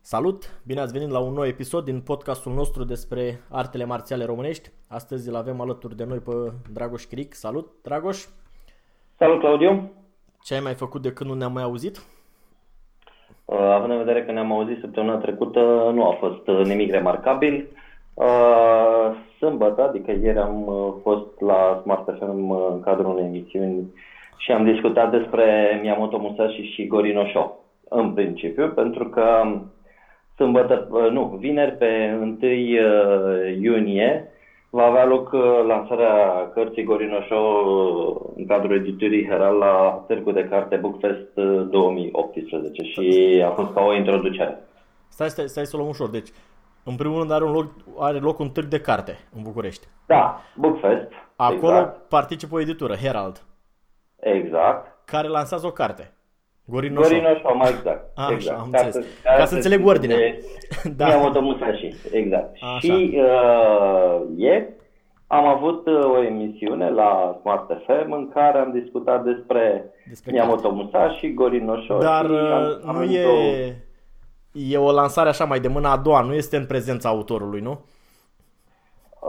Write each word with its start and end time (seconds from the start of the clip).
Salut! 0.00 0.60
Bine 0.66 0.80
ați 0.80 0.92
venit 0.92 1.10
la 1.10 1.18
un 1.18 1.32
nou 1.32 1.46
episod 1.46 1.84
din 1.84 2.00
podcastul 2.00 2.52
nostru 2.52 2.84
despre 2.84 3.40
artele 3.50 3.84
marțiale 3.84 4.24
românești. 4.24 4.70
Astăzi 4.88 5.28
îl 5.28 5.36
avem 5.36 5.60
alături 5.60 5.96
de 5.96 6.04
noi 6.04 6.18
pe 6.18 6.32
Dragoș 6.72 7.04
Cric. 7.04 7.34
Salut, 7.34 7.68
Dragoș! 7.82 8.24
Salut, 9.16 9.40
Claudiu! 9.40 9.90
Ce 10.42 10.54
ai 10.54 10.60
mai 10.60 10.74
făcut 10.74 11.02
de 11.02 11.12
când 11.12 11.30
nu 11.30 11.36
ne-am 11.36 11.52
mai 11.52 11.62
auzit? 11.62 11.96
Uh, 13.44 13.58
având 13.58 13.90
în 13.92 13.98
vedere 13.98 14.24
că 14.24 14.32
ne-am 14.32 14.52
auzit 14.52 14.80
săptămâna 14.80 15.16
trecută, 15.16 15.90
nu 15.94 16.04
a 16.08 16.12
fost 16.12 16.48
uh, 16.48 16.64
nimic 16.64 16.90
remarcabil. 16.90 17.68
Uh, 18.14 19.10
sâmbătă, 19.38 19.82
adică 19.82 20.10
ieri 20.10 20.38
am 20.38 20.66
uh, 20.66 20.94
fost 21.02 21.40
la 21.40 21.78
Smart 21.82 22.18
FM 22.18 22.48
uh, 22.48 22.66
în 22.70 22.80
cadrul 22.80 23.10
unei 23.10 23.24
emisiuni 23.24 23.92
și 24.40 24.52
am 24.52 24.64
discutat 24.64 25.10
despre 25.10 25.78
Miyamoto 25.82 26.18
Musashi 26.18 26.72
și 26.74 26.86
Gorino 26.86 27.26
Show, 27.26 27.64
în 27.88 28.12
principiu, 28.12 28.68
pentru 28.68 29.08
că 29.08 29.24
sâmbătă, 30.36 30.88
nu, 31.12 31.36
vineri 31.38 31.76
pe 31.76 32.18
1 32.20 32.36
iunie 33.60 34.32
va 34.70 34.84
avea 34.84 35.04
loc 35.04 35.32
lansarea 35.66 36.50
cărții 36.54 36.84
Gorino 36.84 37.20
Show 37.20 38.32
în 38.36 38.46
cadrul 38.46 38.76
editurii 38.76 39.26
Heral 39.26 39.56
la 39.56 40.04
Târgul 40.06 40.32
de 40.32 40.48
Carte 40.48 40.76
Bookfest 40.76 41.34
2018 41.70 42.82
și 42.82 43.42
a 43.46 43.50
fost 43.50 43.72
ca 43.72 43.80
o 43.80 43.94
introducere. 43.94 44.58
Stai, 45.08 45.28
stai, 45.28 45.48
stai 45.48 45.66
să 45.66 45.76
o 45.76 45.78
luăm 45.78 45.90
ușor. 45.90 46.08
Deci, 46.08 46.28
în 46.84 46.96
primul 46.96 47.18
rând 47.18 47.30
are, 47.30 47.44
un 47.44 47.52
loc, 47.52 47.66
are 47.98 48.18
loc 48.18 48.38
un 48.38 48.48
târg 48.48 48.66
de 48.66 48.80
carte 48.80 49.18
în 49.36 49.42
București. 49.42 49.86
Da, 50.06 50.40
Bookfest. 50.56 51.08
Acolo 51.36 51.76
exact. 51.76 52.08
participă 52.08 52.54
o 52.54 52.60
editură, 52.60 52.94
Herald. 52.94 53.42
Exact. 54.20 54.98
Care 55.04 55.28
lansează 55.28 55.66
o 55.66 55.70
carte. 55.70 56.12
Gorino, 56.64 57.00
Gorino 57.00 57.34
Show, 57.38 57.56
mai 57.56 57.70
exact. 57.70 58.10
A, 58.14 58.32
exact. 58.32 58.58
Așa, 58.58 58.62
am 58.62 58.70
înțeles. 58.72 59.06
Ca, 59.22 59.34
ca 59.36 59.44
să 59.44 59.54
înțeleg 59.54 59.86
ordinea. 59.86 60.16
da. 60.96 61.06
Miyamoto 61.06 61.40
Musashi, 61.40 61.94
exact. 62.12 62.56
Așa. 62.60 62.78
Și 62.78 63.18
uh, 63.18 64.22
ieri 64.36 64.68
am 65.26 65.46
avut 65.46 65.86
uh, 65.86 66.04
o 66.04 66.22
emisiune 66.22 66.90
la 66.90 67.38
Smart 67.40 67.70
FM 67.86 68.12
în 68.12 68.28
care 68.28 68.58
am 68.58 68.70
discutat 68.72 69.24
despre, 69.24 69.92
despre 70.08 70.32
Miyamoto 70.32 70.68
carte. 70.68 70.76
Musashi, 70.82 71.34
Gorino 71.34 71.80
Show. 71.80 71.98
Dar 71.98 72.24
am, 72.24 72.80
am 72.86 72.96
nu 72.96 73.02
e... 73.02 73.22
Două 73.22 73.74
e 74.52 74.76
o 74.76 74.92
lansare 74.92 75.28
așa 75.28 75.44
mai 75.44 75.60
de 75.60 75.68
mâna 75.68 75.92
a 75.92 75.96
doua, 75.96 76.20
nu 76.20 76.34
este 76.34 76.56
în 76.56 76.66
prezența 76.66 77.08
autorului, 77.08 77.60
nu? 77.60 77.84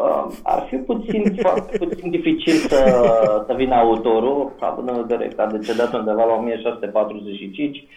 Uh, 0.02 0.34
ar 0.44 0.66
fi 0.70 0.76
puțin, 0.76 1.36
foarte 1.42 1.78
puțin 1.78 2.10
dificil 2.10 2.54
să, 2.54 3.44
să 3.48 3.54
vină 3.54 3.76
autorul, 3.76 4.52
având 4.60 4.90
în 4.90 5.06
vedere 5.06 5.28
că 5.28 5.42
a 5.42 5.48
decedat 5.48 5.94
undeva 5.94 6.24
la 6.24 6.34
1645. 6.34 7.88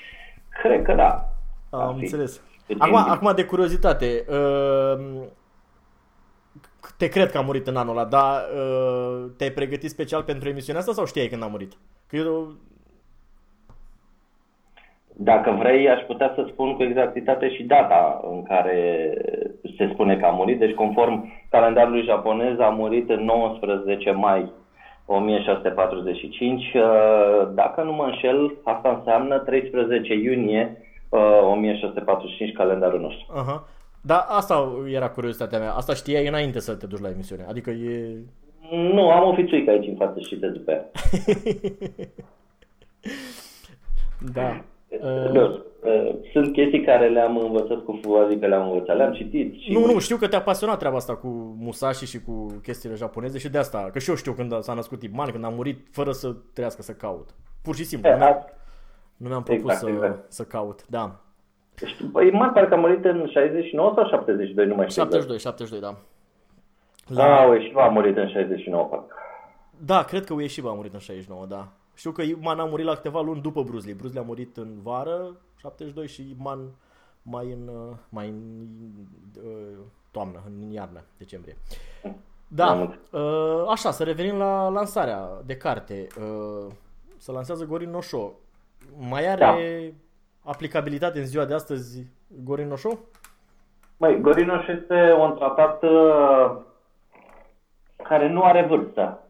Cred 0.62 0.82
că 0.82 0.94
da. 0.94 1.28
Am 1.70 1.96
înțeles. 1.96 2.40
Acum, 2.78 2.96
acum, 2.96 3.32
de 3.34 3.44
curiozitate, 3.44 4.24
uh, 4.28 5.22
te 6.96 7.08
cred 7.08 7.30
că 7.30 7.38
a 7.38 7.40
murit 7.40 7.66
în 7.66 7.76
anul 7.76 7.96
ăla, 7.96 8.06
dar 8.08 8.42
uh, 8.54 9.30
te-ai 9.36 9.50
pregătit 9.50 9.90
special 9.90 10.22
pentru 10.22 10.48
emisiunea 10.48 10.80
asta 10.80 10.92
sau 10.92 11.06
știai 11.06 11.28
când 11.28 11.42
a 11.42 11.46
murit? 11.46 11.72
Că 12.06 12.16
eu 12.16 12.54
dacă 15.16 15.50
vrei, 15.58 15.88
aș 15.88 16.00
putea 16.00 16.32
să 16.34 16.46
spun 16.48 16.74
cu 16.74 16.82
exactitate 16.82 17.54
și 17.54 17.62
data 17.62 18.20
în 18.30 18.42
care 18.42 19.12
se 19.76 19.90
spune 19.92 20.16
că 20.16 20.26
a 20.26 20.30
murit. 20.30 20.58
Deci, 20.58 20.74
conform 20.74 21.32
calendarului 21.50 22.02
japonez, 22.02 22.58
a 22.58 22.68
murit 22.68 23.10
în 23.10 23.24
19 23.24 24.10
mai 24.10 24.52
1645. 25.06 26.62
Uh, 26.74 26.82
dacă 27.54 27.82
nu 27.82 27.92
mă 27.92 28.04
înșel, 28.04 28.52
asta 28.62 28.94
înseamnă 28.98 29.38
13 29.38 30.14
iunie 30.14 30.76
1645 31.08 32.50
uh, 32.50 32.56
calendarul 32.56 33.00
nostru. 33.00 33.26
Aha. 33.36 33.68
Da, 34.00 34.18
asta 34.28 34.84
era 34.92 35.08
curiozitatea 35.08 35.58
mea. 35.58 35.72
Asta 35.72 35.94
știai 35.94 36.26
înainte 36.26 36.60
să 36.60 36.74
te 36.74 36.86
duci 36.86 37.00
la 37.00 37.08
emisiune. 37.08 37.44
Adică 37.48 37.70
e... 37.70 38.16
Nu, 38.70 39.10
am 39.10 39.28
o 39.28 39.34
fițuică 39.34 39.70
aici 39.70 39.86
în 39.86 39.96
față 39.96 40.20
și 40.20 40.36
te 40.36 40.46
după 40.46 40.70
ea. 40.70 40.90
da. 44.34 44.64
Uh, 45.02 46.14
sunt 46.32 46.52
chestii 46.52 46.84
care 46.84 47.08
le-am 47.08 47.36
învățat 47.36 47.78
cu 47.84 48.00
adică 48.24 48.46
le-am 48.46 48.70
învățat, 48.70 48.96
le-am 48.96 49.12
citit. 49.12 49.54
Și... 49.60 49.72
Nu, 49.72 49.92
nu, 49.92 49.98
știu 49.98 50.16
că 50.16 50.28
te-a 50.28 50.42
pasionat 50.42 50.78
treaba 50.78 50.96
asta 50.96 51.16
cu 51.16 51.56
Musashi 51.58 52.06
și 52.06 52.20
cu 52.20 52.60
chestiile 52.62 52.94
japoneze 52.94 53.38
și 53.38 53.48
de 53.48 53.58
asta, 53.58 53.88
că 53.92 53.98
și 53.98 54.10
eu 54.10 54.16
știu 54.16 54.32
când 54.32 54.62
s-a 54.62 54.72
născut 54.72 55.02
Ip 55.02 55.14
Man, 55.14 55.30
când 55.30 55.44
a 55.44 55.48
murit 55.48 55.86
fără 55.90 56.10
să 56.10 56.34
trească 56.52 56.82
să 56.82 56.92
caut. 56.92 57.28
Pur 57.62 57.74
și 57.74 57.84
simplu, 57.84 58.08
e, 58.08 58.12
nu, 58.12 58.18
mi-am, 58.18 58.44
nu 59.16 59.28
mi-am 59.28 59.42
propus 59.42 59.62
exact, 59.62 59.80
să, 59.80 59.88
exact. 59.88 60.32
să 60.32 60.42
caut, 60.42 60.86
da. 60.86 61.20
Păi 62.12 62.30
Man 62.30 62.52
parcă 62.52 62.74
a 62.74 62.76
murit 62.76 63.04
în 63.04 63.28
69 63.32 63.92
sau 63.94 64.08
72, 64.08 64.66
nu 64.66 64.74
mai 64.74 64.90
știu. 64.90 65.02
72, 65.02 65.38
72, 65.38 65.80
da. 65.80 65.96
La... 67.06 67.40
Ah, 67.40 67.48
Ueshiba 67.48 67.84
a 67.84 67.88
murit 67.88 68.16
în 68.16 68.28
69, 68.28 68.84
parcă. 68.84 69.14
Da, 69.84 70.02
cred 70.02 70.24
că 70.24 70.34
Ueshiba 70.34 70.70
a 70.70 70.74
murit 70.74 70.92
în 70.92 70.98
69, 70.98 71.46
da. 71.46 71.68
Știu 71.94 72.10
că 72.10 72.22
Iman 72.22 72.60
a 72.60 72.64
murit 72.64 72.86
la 72.86 72.94
câteva 72.94 73.20
luni 73.20 73.40
după 73.40 73.62
Bruce 73.62 73.86
Lee. 73.86 73.94
Bruce 73.94 74.12
Lee 74.12 74.22
a 74.22 74.26
murit 74.26 74.56
în 74.56 74.80
vară, 74.82 75.36
72, 75.60 76.06
și 76.06 76.30
Iman 76.38 76.58
mai 77.24 77.52
în, 77.52 77.68
uh, 77.68 77.96
mai 78.08 78.28
în 78.28 78.66
uh, 79.44 79.78
toamnă, 80.10 80.42
în 80.46 80.70
iarnă, 80.70 81.04
decembrie. 81.18 81.56
Da, 82.48 82.96
uh, 83.10 83.64
așa, 83.68 83.90
să 83.90 84.04
revenim 84.04 84.36
la 84.36 84.68
lansarea 84.68 85.28
de 85.44 85.56
carte. 85.56 86.06
Să 87.16 87.32
lansează 87.32 87.64
Gorin 87.64 87.90
Noșo. 87.90 88.32
Mai 88.98 89.26
are 89.26 89.94
da. 90.44 90.50
aplicabilitate 90.50 91.18
în 91.18 91.26
ziua 91.26 91.44
de 91.44 91.54
astăzi 91.54 92.06
Gorin 92.44 92.68
Noșo? 92.68 92.98
Măi, 93.96 94.20
Gorin 94.20 94.46
Noșo 94.46 94.72
este 94.72 95.12
un 95.18 95.34
tratat 95.34 95.84
care 98.02 98.28
nu 98.28 98.42
are 98.42 98.66
vârstă. 98.66 99.23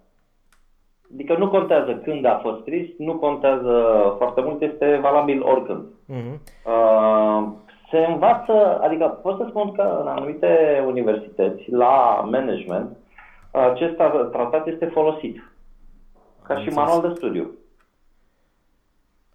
Adică 1.15 1.37
nu 1.37 1.49
contează 1.49 1.95
când 2.05 2.25
a 2.25 2.39
fost 2.43 2.61
scris, 2.61 2.89
nu 2.99 3.15
contează 3.15 3.85
foarte 4.17 4.41
mult, 4.41 4.63
este 4.63 4.99
valabil 5.03 5.43
oricând. 5.43 5.85
Uh-huh. 5.85 6.39
Uh, 6.67 7.49
se 7.91 7.99
învață, 7.99 8.81
adică 8.81 9.07
pot 9.23 9.37
să 9.37 9.47
spun 9.49 9.73
că 9.73 9.99
în 10.01 10.07
anumite 10.07 10.83
universități, 10.87 11.71
la 11.71 12.27
management, 12.31 12.97
acest 13.51 13.95
tratat 14.33 14.67
este 14.67 14.87
folosit 14.87 15.53
ca 16.43 16.59
și 16.59 16.69
manual 16.69 17.01
de 17.01 17.13
studiu. 17.17 17.51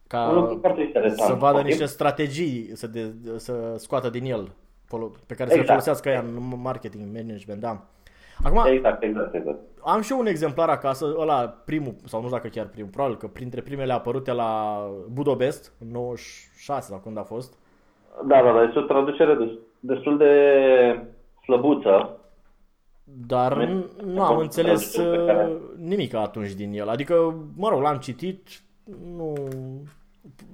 Ca 0.07 0.47
să 1.15 1.33
vadă 1.33 1.61
niște 1.61 1.85
strategii 1.85 2.69
să, 2.73 2.87
de, 2.87 3.13
să 3.35 3.73
scoată 3.77 4.09
din 4.09 4.23
el, 4.23 4.51
pe 5.27 5.35
care 5.35 5.51
exact. 5.51 5.51
să 5.51 5.57
le 5.57 5.63
folosească 5.63 6.09
ea 6.09 6.19
în 6.19 6.61
marketing, 6.61 7.03
management, 7.13 7.61
da. 7.61 7.81
Acum, 8.43 8.63
exact, 8.65 9.03
exact, 9.03 9.33
exact. 9.33 9.57
Am 9.83 10.01
și 10.01 10.11
eu 10.11 10.19
un 10.19 10.25
exemplar 10.25 10.69
acasă, 10.69 11.15
ăla 11.17 11.47
primul, 11.65 11.95
sau 12.05 12.19
nu 12.19 12.25
știu 12.25 12.37
dacă 12.37 12.49
chiar 12.51 12.65
primul, 12.65 12.89
probabil 12.91 13.17
că 13.17 13.27
printre 13.27 13.61
primele 13.61 13.93
apărute 13.93 14.31
la 14.31 14.81
Budobest, 15.11 15.73
în 15.79 15.87
96 15.91 16.89
sau 16.89 16.99
când 16.99 17.17
a 17.17 17.23
fost. 17.23 17.57
Da, 18.27 18.41
da, 18.43 18.51
da, 18.51 18.63
este 18.63 18.79
o 18.79 18.81
traducere 18.81 19.37
destul 19.79 20.17
de 20.17 20.33
slăbuță. 21.43 22.19
Dar 23.03 23.67
nu 24.05 24.21
am 24.23 24.37
înțeles 24.37 24.95
care... 25.25 25.47
Uh, 25.49 25.57
nimic 25.77 26.13
atunci 26.13 26.53
din 26.53 26.73
el. 26.73 26.89
Adică, 26.89 27.35
mă 27.55 27.69
rog, 27.69 27.81
l-am 27.81 27.97
citit, 27.97 28.47
nu... 29.15 29.33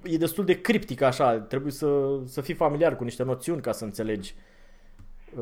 E 0.03 0.17
destul 0.17 0.45
de 0.45 0.61
criptic 0.61 1.01
așa, 1.01 1.39
trebuie 1.39 1.71
să, 1.71 1.87
să 2.25 2.41
fii 2.41 2.53
familiar 2.53 2.95
cu 2.95 3.03
niște 3.03 3.23
noțiuni 3.23 3.61
ca 3.61 3.71
să 3.71 3.83
înțelegi. 3.83 4.35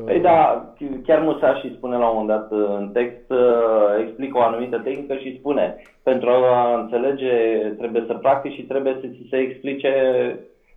Păi 0.04 0.20
da, 0.20 0.64
chiar 1.04 1.20
Musashi 1.20 1.74
spune 1.76 1.96
la 1.96 2.08
un 2.08 2.16
moment 2.16 2.38
dat 2.38 2.58
uh, 2.58 2.76
în 2.78 2.88
text, 2.92 3.30
uh, 3.30 4.04
explică 4.06 4.38
o 4.38 4.42
anumită 4.42 4.78
tehnică 4.78 5.14
și 5.14 5.36
spune, 5.38 5.76
pentru 6.02 6.30
a 6.30 6.80
înțelege 6.80 7.32
trebuie 7.78 8.04
să 8.06 8.14
practici 8.14 8.54
și 8.54 8.62
trebuie 8.62 8.98
să 9.00 9.06
ți 9.06 9.26
se 9.30 9.36
explice 9.36 9.92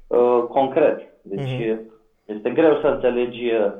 uh, 0.07 0.43
concret. 0.49 1.01
Deci 1.21 1.39
uh-huh. 1.39 1.77
este 2.25 2.49
greu 2.49 2.79
să 2.81 2.87
înțelegi, 2.87 3.45
uh, 3.45 3.71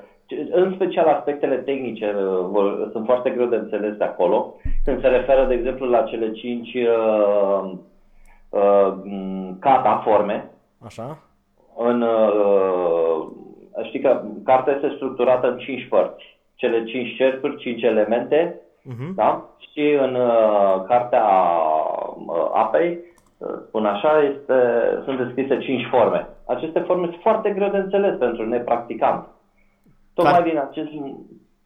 în 0.52 0.74
special 0.76 1.08
aspectele 1.08 1.56
tehnice 1.56 2.16
uh, 2.52 2.88
sunt 2.92 3.06
foarte 3.06 3.30
greu 3.30 3.46
de 3.46 3.56
înțeles 3.56 3.96
de 3.96 4.04
acolo, 4.04 4.56
când 4.86 5.02
se 5.02 5.08
referă, 5.08 5.46
de 5.46 5.54
exemplu, 5.54 5.90
la 5.90 6.02
cele 6.02 6.32
cinci 6.32 6.74
uh, 6.74 7.72
uh, 8.50 8.94
kata 9.60 10.02
forme. 10.06 10.52
Așa. 10.86 11.20
În 11.78 12.02
uh, 12.02 13.28
știi 13.84 14.00
că 14.00 14.22
cartea 14.44 14.74
este 14.74 14.92
structurată 14.96 15.48
în 15.48 15.58
cinci 15.58 15.88
părți. 15.90 16.38
Cele 16.56 16.84
cinci 16.84 17.16
cercuri, 17.16 17.58
cinci 17.58 17.82
elemente, 17.82 18.62
uh-huh. 18.86 19.16
da? 19.16 19.50
Și 19.72 19.98
în 20.00 20.16
uh, 20.16 20.84
cartea 20.88 21.26
uh, 22.28 22.50
apei, 22.54 23.00
uh, 23.38 23.50
spun 23.68 23.86
așa, 23.86 24.22
este, 24.22 24.54
sunt 25.04 25.18
descrise 25.18 25.58
cinci 25.58 25.88
forme. 25.92 26.28
Aceste 26.46 26.80
forme 26.80 27.06
sunt 27.06 27.22
foarte 27.22 27.50
greu 27.50 27.70
de 27.70 27.78
înțeles 27.78 28.18
pentru 28.18 28.46
nepracticant. 28.46 29.28
Tocmai 30.14 30.44
din 30.44 30.58
acest, 30.58 30.90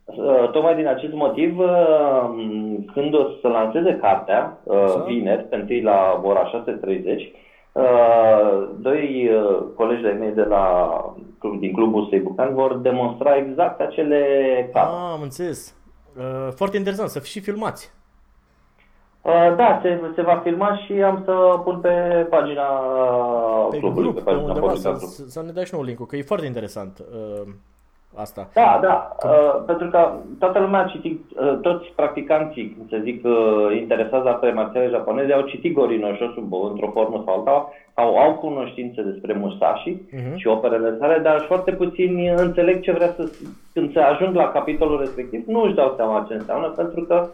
uh, 0.05 0.49
tocmai 0.51 0.75
din 0.75 0.87
acest 0.87 1.13
motiv, 1.13 1.59
uh, 1.59 2.29
când 2.93 3.13
o 3.13 3.23
să 3.41 3.47
lanseze 3.47 3.97
cartea, 4.01 4.57
uh, 4.63 5.03
vineri, 5.05 5.45
întâi 5.49 5.81
la 5.81 6.21
ora 6.23 6.45
6.30, 6.45 7.31
Uh, 7.71 8.69
doi 8.79 9.29
uh, 9.33 9.63
colegi 9.75 10.01
de 10.01 10.09
mei 10.09 10.31
de 10.31 10.41
la, 10.41 11.15
din 11.59 11.73
clubul 11.73 12.07
Seibucan 12.09 12.53
vor 12.53 12.77
demonstra 12.77 13.35
exact 13.35 13.79
acele 13.79 14.19
case. 14.73 14.87
Ah, 14.87 15.11
am 15.13 15.21
înțeles. 15.21 15.75
Uh, 16.17 16.51
foarte 16.55 16.77
interesant, 16.77 17.09
să 17.09 17.19
și 17.19 17.39
filmați. 17.39 17.93
Uh, 19.21 19.55
da, 19.55 19.79
se, 19.81 20.01
se 20.15 20.21
va 20.21 20.39
filma 20.43 20.77
și 20.77 20.93
am 20.93 21.21
să 21.25 21.61
pun 21.63 21.79
pe 21.79 22.27
pagina 22.29 22.67
pe 23.69 23.77
clubului, 23.77 24.11
grup, 24.11 24.15
pe, 24.15 24.21
pagina 24.31 24.53
pe 24.53 24.59
undeva, 24.59 24.75
să, 24.75 24.95
să 25.27 25.41
ne 25.41 25.51
dai 25.51 25.65
și 25.65 25.73
nou 25.73 25.83
link 25.83 26.07
că 26.07 26.15
e 26.15 26.21
foarte 26.21 26.45
interesant. 26.45 27.03
Uh, 28.13 28.21
asta. 28.21 28.49
Da, 28.53 28.79
da, 28.81 29.15
uh, 29.25 29.63
pentru 29.65 29.87
că 29.89 30.11
toată 30.39 30.59
lumea 30.59 30.79
a 30.79 30.87
citit, 30.87 31.19
uh, 31.35 31.57
toți 31.61 31.91
practicanții, 31.95 32.77
să 32.89 32.99
zic, 33.03 33.25
uh, 33.25 33.77
interesați 33.77 34.23
de 34.23 34.29
artele 34.29 34.53
marțiale 34.53 34.87
japoneze, 34.87 35.33
au 35.33 35.41
citit 35.41 35.73
Gorino 35.73 36.15
Shosubo 36.15 36.57
într-o 36.57 36.91
formă 36.93 37.23
sau 37.25 37.33
alta, 37.35 37.69
sau 37.95 38.17
au 38.17 38.33
cunoștințe 38.33 39.01
despre 39.01 39.33
Musashi 39.33 39.95
uh-huh. 39.95 40.35
și 40.35 40.47
operele 40.47 40.95
sale, 40.99 41.19
dar 41.19 41.39
foarte 41.47 41.71
puțini 41.71 42.27
înțeleg 42.27 42.81
ce 42.81 42.91
vrea 42.91 43.13
să, 43.17 43.31
când 43.73 43.91
se 43.93 43.99
ajung 43.99 44.35
la 44.35 44.47
capitolul 44.47 44.99
respectiv, 44.99 45.43
nu 45.47 45.61
își 45.61 45.75
dau 45.75 45.93
seama 45.95 46.25
ce 46.27 46.33
înseamnă, 46.33 46.67
pentru 46.67 47.01
că 47.01 47.27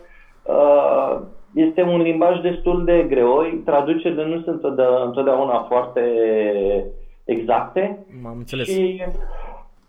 uh, 0.44 1.20
este 1.54 1.82
un 1.82 2.02
limbaj 2.02 2.42
destul 2.42 2.84
de 2.86 3.06
greu, 3.10 3.44
traducerile 3.66 4.26
nu 4.26 4.42
sunt 4.42 4.64
întotdeauna 5.06 5.66
foarte 5.68 6.02
exacte. 7.26 8.06
M-am 8.22 8.38
înțeles. 8.38 8.68
Și 8.68 9.04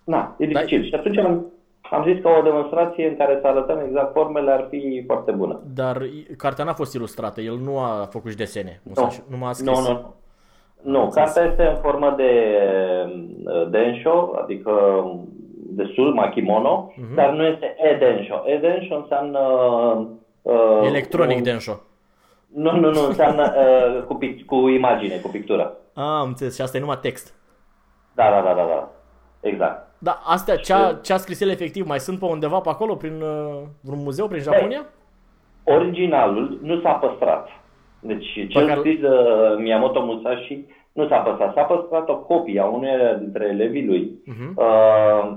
Na, 0.08 0.34
e 0.38 0.46
dificil. 0.46 0.84
Și 0.84 0.94
atunci 0.94 1.18
am, 1.18 1.46
am 1.90 2.04
zis 2.12 2.22
că 2.22 2.28
o 2.28 2.42
demonstrație 2.42 3.08
în 3.08 3.16
care 3.16 3.38
să 3.40 3.46
arătăm 3.46 3.78
exact 3.86 4.12
formele 4.12 4.50
ar 4.50 4.66
fi 4.70 5.02
foarte 5.06 5.30
bună. 5.30 5.60
Dar 5.74 6.02
cartea 6.36 6.64
n-a 6.64 6.72
fost 6.72 6.94
ilustrată, 6.94 7.40
el 7.40 7.56
nu 7.56 7.78
a 7.78 8.08
făcut 8.10 8.30
și 8.30 8.36
desene. 8.36 8.80
Nu, 8.82 9.14
nu 9.30 9.36
m-a 9.36 9.52
scris. 9.52 9.78
Nu, 9.78 9.92
nu. 9.92 10.14
Nu, 10.82 11.08
cartea 11.08 11.44
este 11.44 11.66
în 11.66 11.76
formă 11.76 12.14
de 12.16 12.32
densho, 13.70 14.30
adică 14.42 14.72
destul 15.70 16.14
makimono, 16.14 16.92
uh-huh. 16.92 17.14
dar 17.14 17.30
nu 17.30 17.44
este 17.44 17.76
e-densho. 17.78 18.42
E-densho 18.46 18.94
înseamnă... 18.94 19.40
Uh, 20.42 20.80
Electronic 20.84 21.36
un... 21.36 21.42
densho. 21.42 21.80
Nu, 22.54 22.76
nu, 22.76 22.90
nu, 22.90 23.06
înseamnă 23.06 23.42
uh, 23.62 24.02
cu, 24.02 24.18
cu 24.46 24.68
imagine, 24.68 25.16
cu 25.16 25.28
pictură. 25.28 25.76
Ah, 25.94 26.04
am 26.04 26.26
înțeles. 26.26 26.54
Și 26.54 26.60
asta 26.60 26.76
e 26.76 26.80
numai 26.80 26.98
text. 27.02 27.34
Da, 28.14 28.30
da, 28.30 28.40
da, 28.40 28.54
da, 28.54 28.64
da. 28.64 28.90
Exact. 29.40 29.87
Da, 29.98 30.20
astea, 30.24 30.56
ce 30.56 30.72
a, 30.72 30.94
ce 30.94 31.12
a 31.12 31.16
scris 31.16 31.40
el 31.40 31.48
efectiv, 31.48 31.86
mai 31.86 32.00
sunt 32.00 32.18
pe 32.18 32.24
undeva 32.24 32.60
pe 32.60 32.68
acolo, 32.68 32.94
prin 32.94 33.22
uh, 33.22 33.62
vreun 33.80 34.02
muzeu, 34.02 34.28
prin 34.28 34.42
Japonia? 34.42 34.86
De, 35.64 35.72
originalul 35.72 36.58
nu 36.62 36.80
s-a 36.80 36.92
păstrat. 36.92 37.48
Deci 38.00 38.32
cel 38.48 38.66
care... 38.66 38.78
scris 38.78 39.00
de 39.00 39.08
Miyamoto 39.58 40.04
Musashi 40.04 40.64
nu 40.92 41.08
s-a 41.08 41.16
păstrat. 41.16 41.54
S-a 41.54 41.62
păstrat 41.62 42.08
o 42.08 42.16
copie 42.16 42.60
a 42.60 42.66
uneia 42.66 43.14
dintre 43.14 43.44
elevii 43.44 43.86
lui. 43.86 44.22
Uh-huh. 44.26 44.54
Uh, 44.54 45.36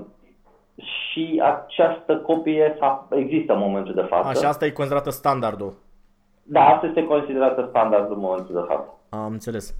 și 0.74 1.42
această 1.44 2.16
copie 2.16 2.76
există 3.10 3.52
în 3.52 3.58
momentul 3.58 3.94
de 3.94 4.00
față. 4.00 4.28
Așa, 4.28 4.48
asta 4.48 4.64
e 4.66 4.70
considerată 4.70 5.10
standardul. 5.10 5.74
Da, 6.42 6.60
asta 6.60 6.86
este 6.86 7.04
considerată 7.04 7.66
standardul 7.68 8.14
în 8.14 8.20
momentul 8.20 8.54
de 8.54 8.64
față. 8.66 8.98
Am 9.08 9.32
înțeles. 9.32 9.74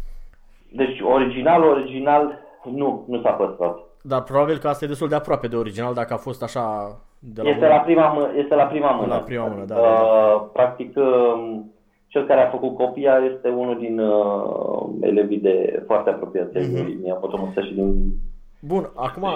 Deci 0.72 1.00
original, 1.00 1.62
original, 1.62 2.38
nu, 2.64 3.04
nu 3.08 3.20
s-a 3.20 3.30
păstrat. 3.30 3.78
Dar 4.02 4.22
probabil 4.22 4.58
că 4.58 4.68
asta 4.68 4.84
e 4.84 4.88
destul 4.88 5.08
de 5.08 5.14
aproape 5.14 5.48
de 5.48 5.56
original 5.56 5.94
dacă 5.94 6.12
a 6.12 6.16
fost 6.16 6.42
așa 6.42 6.96
de 7.18 7.42
la 7.42 7.48
este, 7.48 7.66
la 7.66 7.78
prima 7.78 8.12
mână, 8.12 8.30
este 8.36 8.54
la 8.54 8.64
prima 8.64 8.90
mână. 8.90 9.14
La 9.14 9.20
prima 9.20 9.46
mână, 9.46 9.64
da. 9.64 9.76
Uh, 9.76 9.82
da, 9.82 9.90
da. 9.90 10.50
Practic, 10.52 10.96
uh, 10.96 11.60
cel 12.06 12.26
care 12.26 12.40
a 12.40 12.50
făcut 12.50 12.76
copia 12.76 13.20
este 13.34 13.48
unul 13.48 13.78
din 13.78 13.98
uh, 13.98 14.88
elevii 15.00 15.38
de 15.38 15.82
foarte 15.86 16.10
apropiați 16.10 16.58
uh-huh. 16.58 16.82
lui 16.82 16.98
Miyamoto 17.02 17.52
și 17.62 17.74
din 17.74 18.14
Bun, 18.64 18.90
acum 18.94 19.28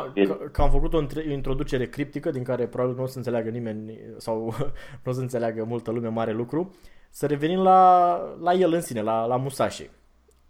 că 0.53 0.63
am 0.63 0.71
făcut 0.71 0.95
o 0.95 1.03
introducere 1.31 1.87
criptică 1.87 2.31
din 2.31 2.43
care 2.43 2.67
probabil 2.67 2.97
nu 2.97 3.03
o 3.03 3.07
să 3.07 3.19
înțeleagă 3.19 3.49
nimeni 3.49 3.99
sau 4.17 4.55
nu 5.05 5.11
o 5.11 5.13
să 5.13 5.21
înțeleagă 5.21 5.65
multă 5.69 5.91
lume 5.91 6.09
mare 6.09 6.33
lucru, 6.33 6.75
să 7.11 7.27
revenim 7.27 7.59
la, 7.59 8.21
la 8.43 8.53
el 8.53 8.73
în 8.73 8.81
sine, 8.81 9.03
la, 9.03 9.27
la 9.27 9.37
Musashi. 9.37 9.91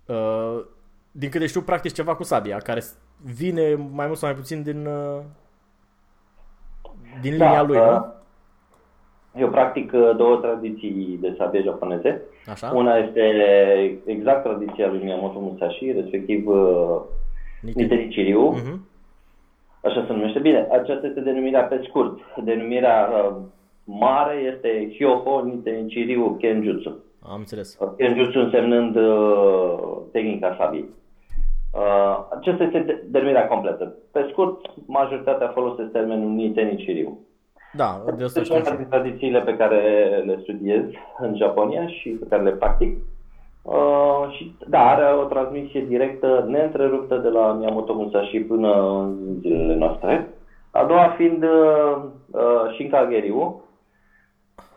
Uh, 0.07 0.65
din 1.19 1.31
câte 1.31 1.47
știu, 1.47 1.61
practic 1.61 1.93
ceva 1.93 2.15
cu 2.15 2.23
sabia, 2.23 2.57
care 2.59 2.83
vine 3.23 3.75
mai 3.75 4.07
mult 4.07 4.19
sau 4.19 4.29
mai 4.29 4.39
puțin 4.39 4.63
din, 4.63 4.87
uh, 4.87 5.21
din 7.21 7.33
linia 7.33 7.53
da, 7.53 7.63
lui, 7.63 7.77
uh, 7.77 7.85
nu? 7.85 8.15
Eu 9.41 9.49
practic 9.49 9.93
uh, 9.93 10.17
două 10.17 10.37
tradiții 10.37 11.19
de 11.21 11.35
sabie 11.39 11.63
japoneze. 11.63 12.23
Așa? 12.47 12.73
Una 12.75 12.97
este 12.97 13.23
exact 14.05 14.43
tradiția 14.43 14.89
lui 14.89 15.03
Miyamoto 15.03 15.39
Musashi, 15.39 15.93
respectiv 15.93 16.47
uh, 16.47 17.01
Niteri 17.61 18.09
Chiryu. 18.09 18.55
Uh-huh. 18.57 18.79
Așa 19.81 20.05
se 20.07 20.13
numește. 20.13 20.39
Bine, 20.39 20.69
aceasta 20.71 21.07
este 21.07 21.21
denumirea 21.21 21.63
pe 21.63 21.85
scurt. 21.89 22.19
Denumirea 22.45 23.09
uh, 23.09 23.37
mare 23.85 24.35
este 24.55 24.93
Hyoho 24.97 25.43
Niteri 25.45 25.87
Chiryu 25.87 26.37
Kenjutsu. 26.39 27.05
Am 27.23 27.39
înțeles. 27.39 27.79
Kenjutsu 27.97 28.39
însemnând 28.39 28.97
uh, 28.97 29.97
tehnica 30.13 30.57
sabiei. 30.59 30.89
Uh, 31.77 32.27
acesta 32.39 32.63
este 32.63 33.05
denumirea 33.09 33.47
completă. 33.47 33.95
Pe 34.13 34.29
scurt, 34.31 34.61
majoritatea 34.87 35.49
folosesc 35.49 35.91
termenul 35.91 36.31
Nitenishiriu. 36.31 37.19
Da, 37.73 38.03
de 38.17 38.25
asta 38.25 38.43
știu. 38.43 38.57
Este 38.57 38.77
din 38.77 38.89
tradițiile 38.89 39.41
pe 39.41 39.57
care 39.57 39.81
le 40.27 40.39
studiez 40.43 40.83
în 41.19 41.37
Japonia 41.37 41.87
și 41.87 42.09
pe 42.09 42.27
care 42.29 42.43
le 42.43 42.51
practic. 42.51 42.99
Uh, 43.63 44.35
și 44.37 44.57
da, 44.67 44.91
are 44.91 45.15
o 45.15 45.25
transmisie 45.25 45.85
directă, 45.89 46.45
neîntreruptă 46.49 47.17
de 47.17 47.29
la 47.29 47.53
Miyamoto 47.53 47.95
Musashi 47.95 48.41
până 48.41 49.01
în 49.01 49.37
zilele 49.41 49.75
noastre. 49.75 50.29
A 50.71 50.85
doua 50.85 51.15
fiind 51.17 51.43
uh, 51.43 52.03
uh, 52.31 52.73
Shinkage 52.73 53.19
Ryu. 53.19 53.63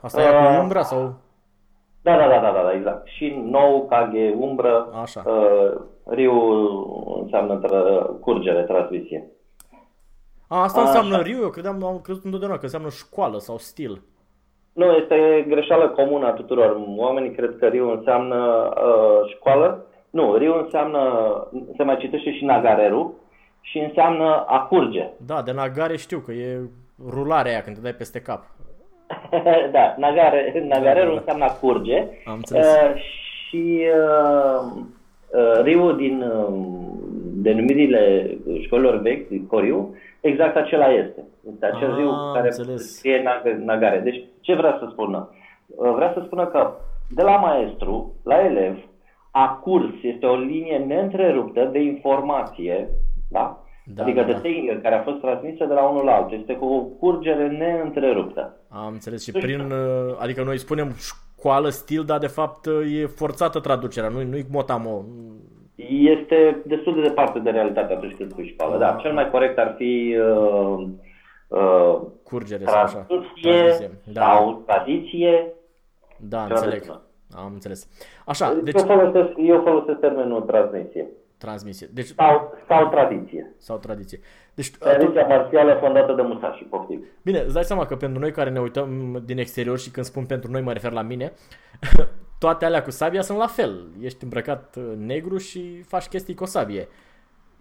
Asta 0.01 0.22
uh, 0.22 0.27
e 0.27 0.56
cu 0.56 0.62
umbra 0.62 0.82
sau? 0.82 1.13
Da, 2.01 2.18
da, 2.18 2.27
da, 2.27 2.39
da, 2.39 2.62
da, 2.63 2.72
exact. 2.74 3.08
Și 3.08 3.41
nou, 3.44 3.86
Kage, 3.89 4.34
umbră. 4.38 4.88
Așa. 5.01 5.24
Uh, 5.25 5.82
Riu 6.10 6.34
înseamnă 7.22 7.60
tra- 7.60 8.20
curgere, 8.20 8.62
transmisie. 8.62 9.28
A, 10.48 10.62
asta 10.62 10.82
înseamnă 10.82 11.13
Așa. 11.16 11.24
Riu? 11.24 11.42
Eu 11.42 11.50
credeam, 11.50 11.84
am 11.84 12.00
crezut 12.04 12.24
întotdeauna 12.24 12.58
că 12.58 12.63
înseamnă 12.63 12.89
școală 12.89 13.38
sau 13.38 13.58
stil. 13.58 14.01
Nu, 14.74 14.86
este 14.92 15.46
greșeală 15.48 15.89
comună 15.89 16.28
a 16.28 16.32
tuturor. 16.32 16.78
Oamenii 16.98 17.32
cred 17.32 17.56
că 17.60 17.68
Riu 17.68 17.92
înseamnă 17.92 18.70
uh, 18.75 19.30
școală. 19.36 19.86
Nu, 20.10 20.36
Riu 20.36 20.58
înseamnă, 20.63 21.01
se 21.78 21.84
mai 21.84 21.98
citește 21.98 22.32
și 22.32 22.46
Nagareru 22.46 23.13
și 23.62 23.78
înseamnă 23.78 24.44
a 24.48 24.60
curge. 24.60 25.10
Da, 25.25 25.42
de 25.42 25.51
Nagare 25.51 25.98
știu 25.98 26.20
că 26.20 26.32
e 26.32 26.60
rularea 27.10 27.51
aia 27.51 27.62
când 27.62 27.75
te 27.75 27.82
dai 27.82 27.94
peste 27.94 28.22
cap. 28.22 28.44
da, 29.75 29.96
Nagare, 29.98 30.66
Nagareru 30.68 31.10
da, 31.10 31.13
da, 31.13 31.13
da. 31.13 31.18
înseamnă 31.20 31.44
a 31.46 31.54
curge. 31.54 32.08
Am 32.25 32.34
înțeles. 32.34 32.66
Uh, 32.66 33.01
și 33.50 33.82
uh, 33.96 34.39
Uh, 34.70 34.82
Riu 35.63 35.91
din 35.91 36.21
um, 36.21 36.89
denumirile 37.41 38.38
școlilor 38.62 39.01
vechi, 39.01 39.48
Coriu, 39.48 39.95
exact 40.19 40.55
acela 40.55 40.88
este. 40.93 41.27
Este 41.51 41.65
acel 41.65 41.91
ah, 41.91 41.98
riu 41.98 42.12
care 42.33 42.50
scrie 42.75 43.24
Nagare. 43.65 44.00
Deci, 44.00 44.24
ce 44.41 44.55
vrea 44.55 44.77
să 44.79 44.88
spună? 44.91 45.29
Uh, 45.65 45.93
vrea 45.95 46.12
să 46.13 46.21
spună 46.25 46.45
că 46.45 46.71
de 47.09 47.21
la 47.21 47.36
maestru, 47.36 48.13
la 48.24 48.45
elev, 48.45 48.77
a 49.31 49.59
curs, 49.63 49.93
este 50.01 50.25
o 50.25 50.36
linie 50.36 50.77
neîntreruptă 50.77 51.69
de 51.71 51.79
informație, 51.79 52.89
da? 53.29 53.63
Da, 53.95 54.03
adică 54.03 54.19
da, 54.19 54.25
de 54.25 54.31
da. 54.31 54.39
singer 54.39 54.81
care 54.81 54.95
a 54.95 55.01
fost 55.01 55.19
transmisă 55.19 55.65
de 55.65 55.74
la 55.74 55.89
unul 55.89 56.05
la 56.05 56.12
altul. 56.12 56.38
Este 56.39 56.53
cu 56.53 56.65
o 56.65 56.79
curgere 56.79 57.48
neîntreruptă. 57.48 58.57
Am 58.69 58.91
înțeles 58.91 59.24
și 59.24 59.31
prin, 59.31 59.59
uh, 59.59 60.15
adică 60.19 60.43
noi 60.43 60.57
spunem 60.57 60.88
școală, 61.39 61.69
stil, 61.69 62.03
dar 62.03 62.19
de 62.19 62.27
fapt 62.27 62.65
uh, 62.65 63.01
e 63.01 63.05
forțată 63.05 63.60
traducerea, 63.60 64.10
nu 64.10 64.24
nu-i 64.24 64.46
motamo. 64.51 65.05
Este 66.15 66.62
destul 66.65 66.96
de 66.96 67.01
departe 67.01 67.39
de 67.39 67.50
realitate 67.50 67.93
atunci 67.93 68.15
când 68.15 68.31
spui 68.31 68.48
școală. 68.48 68.77
Da, 68.77 68.98
cel 69.01 69.13
mai 69.13 69.29
corect 69.29 69.58
ar 69.58 69.74
fi 69.77 70.17
uh, 70.19 70.88
uh, 71.48 72.01
Curgere 72.24 72.65
sau 72.65 72.81
așa. 72.81 72.98
traducție 72.98 73.51
Traducție. 73.51 73.91
Da, 74.13 74.22
sau 74.22 74.63
tradiție. 74.65 75.53
da, 76.17 76.38
ceva 76.38 76.48
de 76.48 76.53
înțeleg. 76.53 76.81
genul. 76.81 77.01
Am 77.36 77.51
înțeles. 77.53 77.88
Așa, 78.25 78.53
Deci... 78.53 78.63
deci 78.63 78.81
Eu, 78.81 78.88
folosesc, 78.96 79.29
eu 79.38 79.62
folosesc 79.65 80.00
termenul 80.00 80.41
transmisie 80.41 81.08
transmisie. 81.39 81.88
Deci 81.93 82.05
sau, 82.05 82.58
sau 82.67 82.89
tradiție. 82.89 83.53
sau 83.58 83.77
tradiție. 83.77 84.19
Deci 84.53 84.72
Tradiția 84.77 85.25
marțială 85.25 85.77
fondată 85.79 86.13
de 86.13 86.22
Musashi, 86.22 86.63
poftim. 86.63 87.03
Bine, 87.22 87.39
îți 87.39 87.53
dai 87.53 87.63
seama 87.63 87.86
că 87.86 87.96
pentru 87.96 88.19
noi 88.19 88.31
care 88.31 88.50
ne 88.50 88.60
uităm 88.60 89.22
din 89.25 89.38
exterior 89.38 89.79
și 89.79 89.91
când 89.91 90.05
spun 90.05 90.25
pentru 90.25 90.51
noi 90.51 90.62
mă 90.62 90.74
refer 90.74 90.91
la 90.91 91.01
mine, 91.01 91.34
toate 92.39 92.65
alea 92.65 92.84
cu 92.84 92.91
sabia 92.91 93.22
sunt 93.22 93.38
la 93.38 93.48
fel. 93.48 93.88
Ești 94.01 94.24
îmbrăcat 94.24 94.75
uh, 94.75 94.93
negru 94.98 95.38
și 95.38 95.81
faci 95.81 96.08
chestii 96.08 96.36
cu 96.36 96.43
o 96.43 96.46
sabie. 96.46 96.88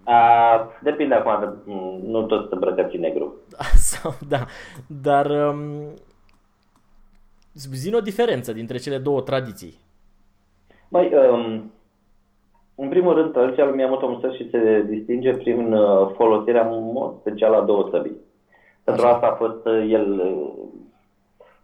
A, 0.05 0.71
depinde 0.83 1.15
acum, 1.15 1.41
de, 1.41 1.73
m, 1.73 2.01
nu 2.11 2.23
toți 2.23 2.41
sunt 2.41 2.53
îmbrăcați 2.53 2.95
în 2.95 3.01
negru. 3.01 3.35
Sau, 3.91 4.15
da. 4.29 4.47
Dar 4.87 5.27
um, 5.27 5.95
zi 7.55 7.95
o 7.95 8.01
diferență 8.01 8.53
dintre 8.53 8.77
cele 8.77 8.99
două 8.99 9.21
tradiții. 9.21 9.79
Băi, 10.89 11.13
um, 11.15 11.73
în 12.81 12.89
primul 12.89 13.15
rând, 13.15 13.33
tradiția 13.33 13.65
lui 13.65 13.75
Miyamoto 13.75 14.09
Musashi 14.09 14.51
se 14.51 14.85
distinge 14.89 15.33
prin 15.33 15.73
uh, 15.73 16.11
folosirea 16.15 16.69
în 16.69 16.93
mod 16.93 17.15
special 17.21 17.55
a 17.55 17.61
două 17.61 17.89
săbii. 17.91 18.17
Pentru 18.85 19.07
Așa. 19.07 19.15
asta 19.15 19.27
a 19.27 19.35
fost 19.35 19.67
uh, 19.67 19.87
el 19.91 20.13
uh, 20.13 20.51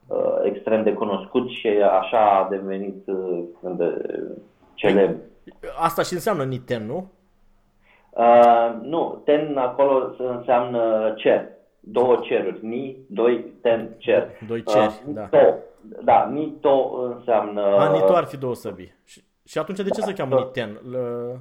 uh, 0.07 0.39
extrem 0.43 0.83
de 0.83 0.93
cunoscut 0.93 1.49
și 1.49 1.69
așa 2.01 2.19
a 2.19 2.49
devenit 2.51 3.07
uh, 3.07 3.43
de 3.77 4.03
celebr. 4.75 5.17
Asta 5.79 6.03
și 6.03 6.13
înseamnă 6.13 6.45
Niten, 6.45 6.87
nu? 6.87 7.11
Uh, 8.11 8.75
nu, 8.83 9.23
ten 9.25 9.57
acolo 9.57 10.15
înseamnă 10.19 11.13
cer. 11.17 11.49
Două 11.81 12.17
ceruri. 12.23 12.67
Ni, 12.67 12.97
doi, 13.07 13.53
ten, 13.63 13.95
cer. 13.99 14.29
Doi 14.47 14.63
ceri, 14.63 15.03
uh, 15.07 15.15
da. 15.15 15.23
Nito. 15.23 15.55
Da, 16.05 16.29
Nito 16.33 16.99
înseamnă... 17.17 17.61
A, 17.61 17.93
Nito 17.93 18.15
ar 18.15 18.25
fi 18.25 18.37
două 18.37 18.55
săbii. 18.55 18.95
Și, 19.45 19.53
și 19.53 19.59
atunci 19.59 19.79
de 19.79 19.89
ce 19.91 20.01
se 20.01 20.13
cheamă 20.13 20.35
da. 20.35 20.41
Niten? 20.43 20.81
L- 20.91 21.41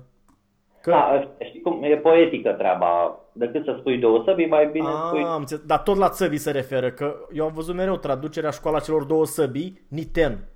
Că... 0.81 0.89
Da, 0.91 1.27
știi 1.39 1.61
cum, 1.61 1.83
e 1.83 1.97
poetică 1.97 2.51
treaba. 2.51 3.19
Decât 3.31 3.63
să 3.63 3.75
spui 3.79 3.97
două 3.97 4.21
săbii, 4.25 4.47
mai 4.47 4.67
bine 4.67 4.87
A, 4.87 5.07
spui... 5.07 5.23
am 5.23 5.39
înțeles. 5.39 5.63
Dar 5.65 5.79
tot 5.79 5.97
la 5.97 6.09
țăbii 6.09 6.37
se 6.37 6.51
referă, 6.51 6.89
că 6.91 7.15
eu 7.33 7.45
am 7.45 7.51
văzut 7.53 7.75
mereu 7.75 7.97
traducerea 7.97 8.49
școala 8.49 8.79
celor 8.79 9.03
două 9.03 9.25
săbii, 9.25 9.81
Niten. 9.87 10.47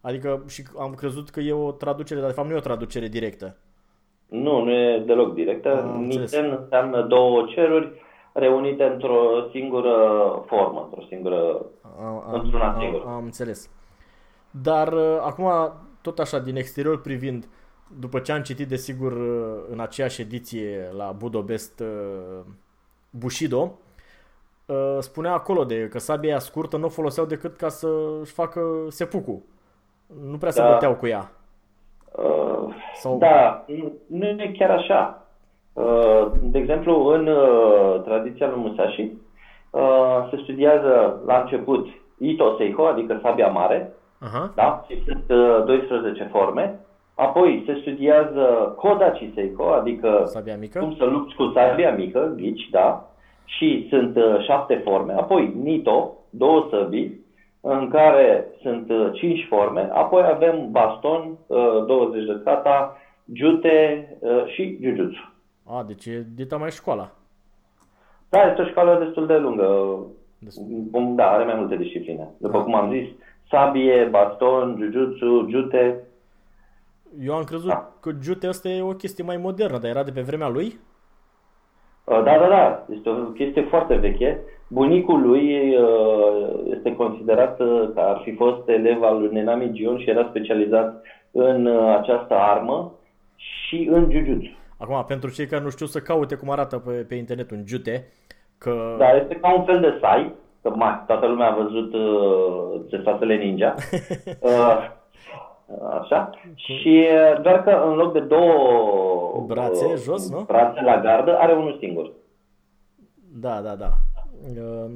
Adică 0.00 0.42
și 0.48 0.62
am 0.78 0.94
crezut 0.94 1.30
că 1.30 1.40
e 1.40 1.52
o 1.52 1.70
traducere, 1.70 2.20
dar 2.20 2.28
de 2.28 2.34
fapt 2.34 2.48
nu 2.48 2.54
e 2.54 2.58
o 2.58 2.60
traducere 2.60 3.06
directă. 3.08 3.56
Nu, 4.28 4.64
nu 4.64 4.70
e 4.72 5.02
deloc 5.06 5.34
directă. 5.34 5.82
Am 5.82 6.02
înțeles. 6.02 6.32
Niten 6.32 6.58
înseamnă 6.60 7.02
două 7.02 7.44
ceruri 7.54 7.92
reunite 8.32 8.84
într-o 8.84 9.48
singură 9.50 9.96
formă, 10.46 10.82
într-o 10.84 11.06
singură... 11.08 11.64
Am, 12.00 12.24
Într-una 12.32 12.72
am, 12.72 12.80
singură. 12.80 13.02
am, 13.06 13.12
am 13.12 13.24
înțeles. 13.24 13.70
Dar 14.50 14.92
uh, 14.92 15.16
acum, 15.20 15.44
tot 16.04 16.18
așa, 16.18 16.38
din 16.38 16.56
exterior 16.56 17.00
privind, 17.00 17.46
după 17.98 18.18
ce 18.18 18.32
am 18.32 18.42
citit, 18.42 18.68
desigur, 18.68 19.12
uh, 19.12 19.64
în 19.70 19.80
aceeași 19.80 20.20
ediție 20.20 20.88
la 20.96 21.14
Budobest 21.18 21.80
uh, 21.80 22.40
Bushido, 23.10 23.72
uh, 24.66 24.96
spunea 24.98 25.32
acolo 25.32 25.64
de 25.64 25.88
că 25.88 25.98
sabia 25.98 26.30
aia 26.30 26.38
scurtă 26.38 26.76
nu 26.76 26.84
o 26.86 26.88
foloseau 26.88 27.26
decât 27.26 27.56
ca 27.56 27.68
să-și 27.68 28.32
facă 28.32 28.60
sepuku. 28.88 29.42
Nu 30.30 30.36
prea 30.36 30.50
se 30.50 30.60
Da. 30.60 30.70
băteau 30.72 30.94
cu 30.94 31.06
ea. 31.06 31.30
Uh, 32.12 32.74
Sau... 32.94 33.18
Da, 33.18 33.64
nu- 33.66 33.92
nu 34.06 34.26
e 34.26 34.54
chiar 34.58 34.70
așa. 34.70 35.26
Uh, 35.72 36.26
De 36.42 36.58
exemplu, 36.58 37.04
în 37.04 37.26
uh, 37.26 38.02
tradiția 38.04 38.48
lui 38.48 38.60
Musashi 38.60 39.12
uh, 39.70 40.28
se 40.30 40.36
studiază 40.42 41.22
la 41.26 41.40
început 41.40 41.86
Ito 42.18 42.56
Seiko, 42.56 42.86
adică 42.86 43.18
sabia 43.22 43.46
mare, 43.48 43.92
Aha. 44.24 44.52
da? 44.54 44.84
Și 44.88 45.02
sunt 45.06 45.24
uh, 45.28 45.64
12 45.66 46.28
forme. 46.32 46.78
Apoi 47.14 47.62
se 47.66 47.78
studiază 47.80 48.74
Kodachi 48.76 49.30
Seiko, 49.34 49.64
adică 49.72 50.22
Sabia 50.26 50.56
mică? 50.56 50.78
cum 50.78 50.94
să 50.96 51.04
lupți 51.04 51.34
cu 51.34 51.50
sabia 51.54 51.94
mică, 51.94 52.32
ghici, 52.36 52.68
da? 52.70 53.08
Și 53.44 53.86
sunt 53.90 54.16
uh, 54.16 54.44
șapte 54.46 54.74
forme. 54.84 55.12
Apoi 55.12 55.52
Nito, 55.62 56.12
două 56.30 56.66
săbii, 56.70 57.20
în 57.60 57.88
care 57.90 58.46
sunt 58.62 58.90
uh, 58.90 59.10
cinci 59.12 59.46
forme. 59.48 59.88
Apoi 59.92 60.22
avem 60.26 60.68
baston, 60.70 61.36
uh, 61.46 61.84
20 61.86 62.24
de 62.26 62.40
kata, 62.44 62.96
jute 63.32 64.08
uh, 64.20 64.44
și 64.46 64.78
jujutsu. 64.82 65.32
A, 65.66 65.84
deci 65.86 66.06
e 66.06 66.26
dita 66.34 66.56
mai 66.56 66.70
școala. 66.70 67.10
Da, 68.28 68.42
este 68.48 68.62
o 68.62 68.66
școală 68.66 69.04
destul 69.04 69.26
de 69.26 69.36
lungă. 69.36 69.96
Destul. 70.38 70.64
Bun, 70.68 71.14
Da, 71.16 71.30
are 71.30 71.44
mai 71.44 71.54
multe 71.56 71.76
discipline. 71.76 72.28
După 72.38 72.56
Da. 72.58 72.62
cum 72.64 72.74
am 72.74 72.90
zis, 72.92 73.08
sabie, 73.50 74.08
baston, 74.10 74.76
jujutsu, 74.80 75.46
jute. 75.50 76.00
Eu 77.20 77.34
am 77.34 77.44
crezut 77.44 77.68
Da. 77.68 77.92
că 78.00 78.10
jute 78.22 78.46
asta 78.46 78.68
e 78.68 78.82
o 78.82 78.92
chestie 78.94 79.24
mai 79.24 79.36
modernă, 79.36 79.78
dar 79.78 79.90
era 79.90 80.02
de 80.02 80.10
pe 80.10 80.20
vremea 80.20 80.48
lui? 80.48 80.78
Uh, 82.04 82.22
Da, 82.24 82.38
da, 82.38 82.48
da. 82.48 82.86
Este 82.96 83.08
o 83.08 83.14
chestie 83.14 83.62
foarte 83.62 83.94
veche. 83.94 84.40
Bunicul 84.68 85.20
lui 85.20 85.76
uh, 85.76 86.72
este 86.76 86.94
considerat 86.96 87.60
uh, 87.60 87.90
că 87.94 88.00
ar 88.00 88.20
fi 88.24 88.34
fost 88.34 88.68
elev 88.68 89.02
al 89.02 89.18
lui 89.18 89.32
Nenami 89.32 89.72
Gion 89.72 89.98
și 89.98 90.10
era 90.10 90.26
specializat 90.28 91.02
în 91.30 91.66
uh, 91.66 91.96
această 91.98 92.34
armă 92.34 92.92
și 93.36 93.88
în 93.92 94.10
jujutsu. 94.10 94.50
Acum, 94.78 95.04
pentru 95.08 95.30
cei 95.30 95.46
care 95.46 95.62
nu 95.62 95.70
știu 95.70 95.86
să 95.86 95.98
caute 96.00 96.34
cum 96.34 96.50
arată 96.50 96.78
pe, 96.78 96.92
pe 96.92 97.14
internet 97.14 97.50
un 97.50 97.62
jute, 97.66 98.12
că... 98.58 98.94
Da, 98.98 99.10
este 99.10 99.34
ca 99.34 99.54
un 99.54 99.64
fel 99.64 99.80
de 99.80 99.98
sai, 100.00 100.32
că 100.64 100.76
mai, 100.76 101.02
toată 101.06 101.26
lumea 101.26 101.50
a 101.50 101.54
văzut 101.54 101.94
uh, 101.94 102.80
Cesatele 102.88 103.36
Ninja. 103.36 103.74
Uh, 105.66 106.00
așa. 106.00 106.30
Și 106.54 107.06
uh, 107.12 107.42
doar 107.42 107.62
că 107.62 107.70
în 107.86 107.94
loc 107.94 108.12
de 108.12 108.20
două 108.20 109.44
Brațe 109.46 109.84
uh, 109.84 109.96
jos, 109.96 110.30
nu? 110.30 110.40
brațe 110.40 110.80
la 110.82 111.00
gardă, 111.00 111.38
are 111.38 111.52
unul 111.52 111.76
singur. 111.80 112.12
Da, 113.40 113.60
da, 113.60 113.74
da. 113.74 113.90
Um, 114.60 114.90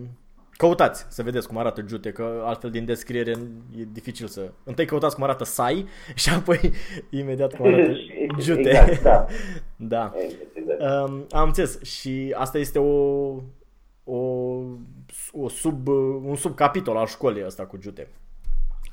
Căutați 0.58 1.06
să 1.08 1.22
vedeți 1.22 1.48
cum 1.48 1.58
arată 1.58 1.84
jute, 1.88 2.10
că 2.10 2.42
altfel 2.44 2.70
din 2.70 2.84
descriere 2.84 3.30
e 3.78 3.82
dificil 3.92 4.26
să... 4.26 4.50
Întâi 4.64 4.86
căutați 4.86 5.14
cum 5.14 5.24
arată 5.24 5.44
sai 5.44 5.86
și 6.14 6.30
apoi 6.30 6.70
imediat 7.10 7.54
cum 7.54 7.66
arată 7.66 7.92
jute. 8.40 8.68
Exact, 8.68 9.02
da. 9.02 9.26
da. 9.76 10.12
Exact. 10.54 10.80
Um, 10.80 11.26
am 11.30 11.46
înțeles. 11.46 11.82
Și 11.82 12.34
asta 12.36 12.58
este 12.58 12.78
o, 12.78 13.34
o, 14.04 14.16
o 15.32 15.48
sub, 15.48 15.88
un 16.28 16.34
subcapitol 16.34 16.96
al 16.96 17.06
școlii 17.06 17.44
ăsta 17.46 17.66
cu 17.66 17.76
jute. 17.80 18.08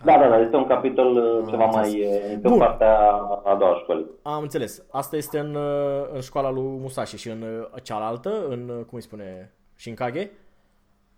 Da, 0.03 0.17
da, 0.17 0.27
da, 0.27 0.39
este 0.39 0.55
un 0.55 0.67
capitol 0.67 1.15
uh, 1.15 1.49
ceva 1.49 1.63
înțeles. 1.65 1.91
mai 1.93 2.05
uh, 2.05 2.39
pe 2.41 2.47
Bun. 2.47 2.57
partea 2.57 2.97
a 3.43 3.55
doua 3.59 3.77
școlii. 3.83 4.05
Am 4.21 4.41
înțeles. 4.41 4.85
Asta 4.91 5.15
este 5.15 5.39
în, 5.39 5.55
uh, 5.55 6.05
în 6.13 6.21
școala 6.21 6.51
lui 6.51 6.63
Musashi 6.63 7.17
și 7.17 7.29
în 7.29 7.41
uh, 7.41 7.81
cealaltă, 7.83 8.45
în, 8.49 8.69
uh, 8.69 8.75
cum 8.75 8.91
îi 8.91 9.01
spune, 9.01 9.51
Shinkage? 9.75 10.29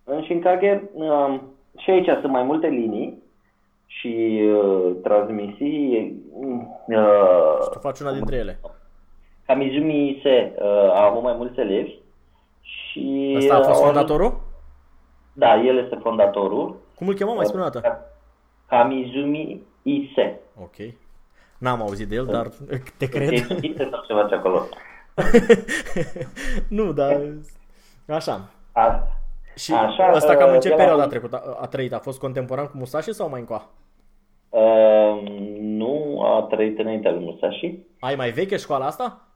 În 0.03 0.21
Shinkage, 0.23 0.81
um, 0.93 1.41
și 1.77 1.89
aici 1.89 2.05
sunt 2.21 2.31
mai 2.31 2.43
multe 2.43 2.67
linii 2.67 3.23
și 3.85 4.41
uh, 4.53 4.91
transmisii. 5.03 6.15
Uh, 6.87 7.69
Tu 7.71 7.79
faci 7.79 7.99
una 7.99 8.13
dintre 8.13 8.35
ele. 8.35 8.59
Kamizumi 9.45 10.19
se 10.23 10.53
uh, 10.59 10.65
a 10.93 11.05
avut 11.05 11.23
mai 11.23 11.33
mulți 11.37 11.59
elevi 11.59 11.91
și... 12.61 13.33
Ăsta 13.37 13.53
a 13.53 13.57
fost 13.57 13.67
au 13.69 13.73
ajuns- 13.73 13.85
fondatorul? 13.85 14.39
Da, 15.37 15.55
el 15.55 15.77
este 15.83 15.95
fondatorul. 16.01 16.75
Cum 16.95 17.07
îl 17.07 17.13
chema? 17.13 17.33
Mai 17.33 17.45
spune 17.45 17.63
o 17.63 17.69
dată. 17.69 18.05
Kamizumi 18.67 19.61
Ise. 19.81 20.39
Ok. 20.61 20.75
N-am 21.57 21.81
auzit 21.81 22.07
de 22.07 22.15
el, 22.15 22.25
dar 22.25 22.47
te 22.97 23.09
cred. 23.09 23.31
Ise 23.61 23.87
sau 23.91 24.03
ceva 24.07 24.27
ce 24.27 24.35
acolo. 24.35 24.61
nu, 26.77 26.91
dar... 26.93 27.21
Așa. 28.07 28.49
A, 28.71 29.07
Și 29.55 29.73
Așa, 29.73 30.11
ăsta 30.15 30.35
cam 30.35 30.49
în 30.49 30.55
uh, 30.55 30.61
ce 30.61 30.67
el 30.67 30.73
a 30.73 30.77
perioadă 30.77 31.01
a 31.01 31.03
avut- 31.05 31.09
trecut? 31.19 31.33
A, 31.33 31.57
a 31.61 31.65
trăit? 31.67 31.93
A 31.93 31.99
fost 31.99 32.19
contemporan 32.19 32.65
cu 32.65 32.77
Musashi 32.77 33.13
sau 33.13 33.29
mai 33.29 33.39
încoa? 33.39 33.69
uh, 34.49 35.21
nu 35.59 36.21
a 36.23 36.41
trăit 36.49 36.79
înaintea 36.79 37.11
lui 37.11 37.23
Musashi. 37.23 37.77
Ai 37.99 38.15
mai 38.15 38.29
veche 38.31 38.57
școala 38.57 38.85
asta? 38.85 39.26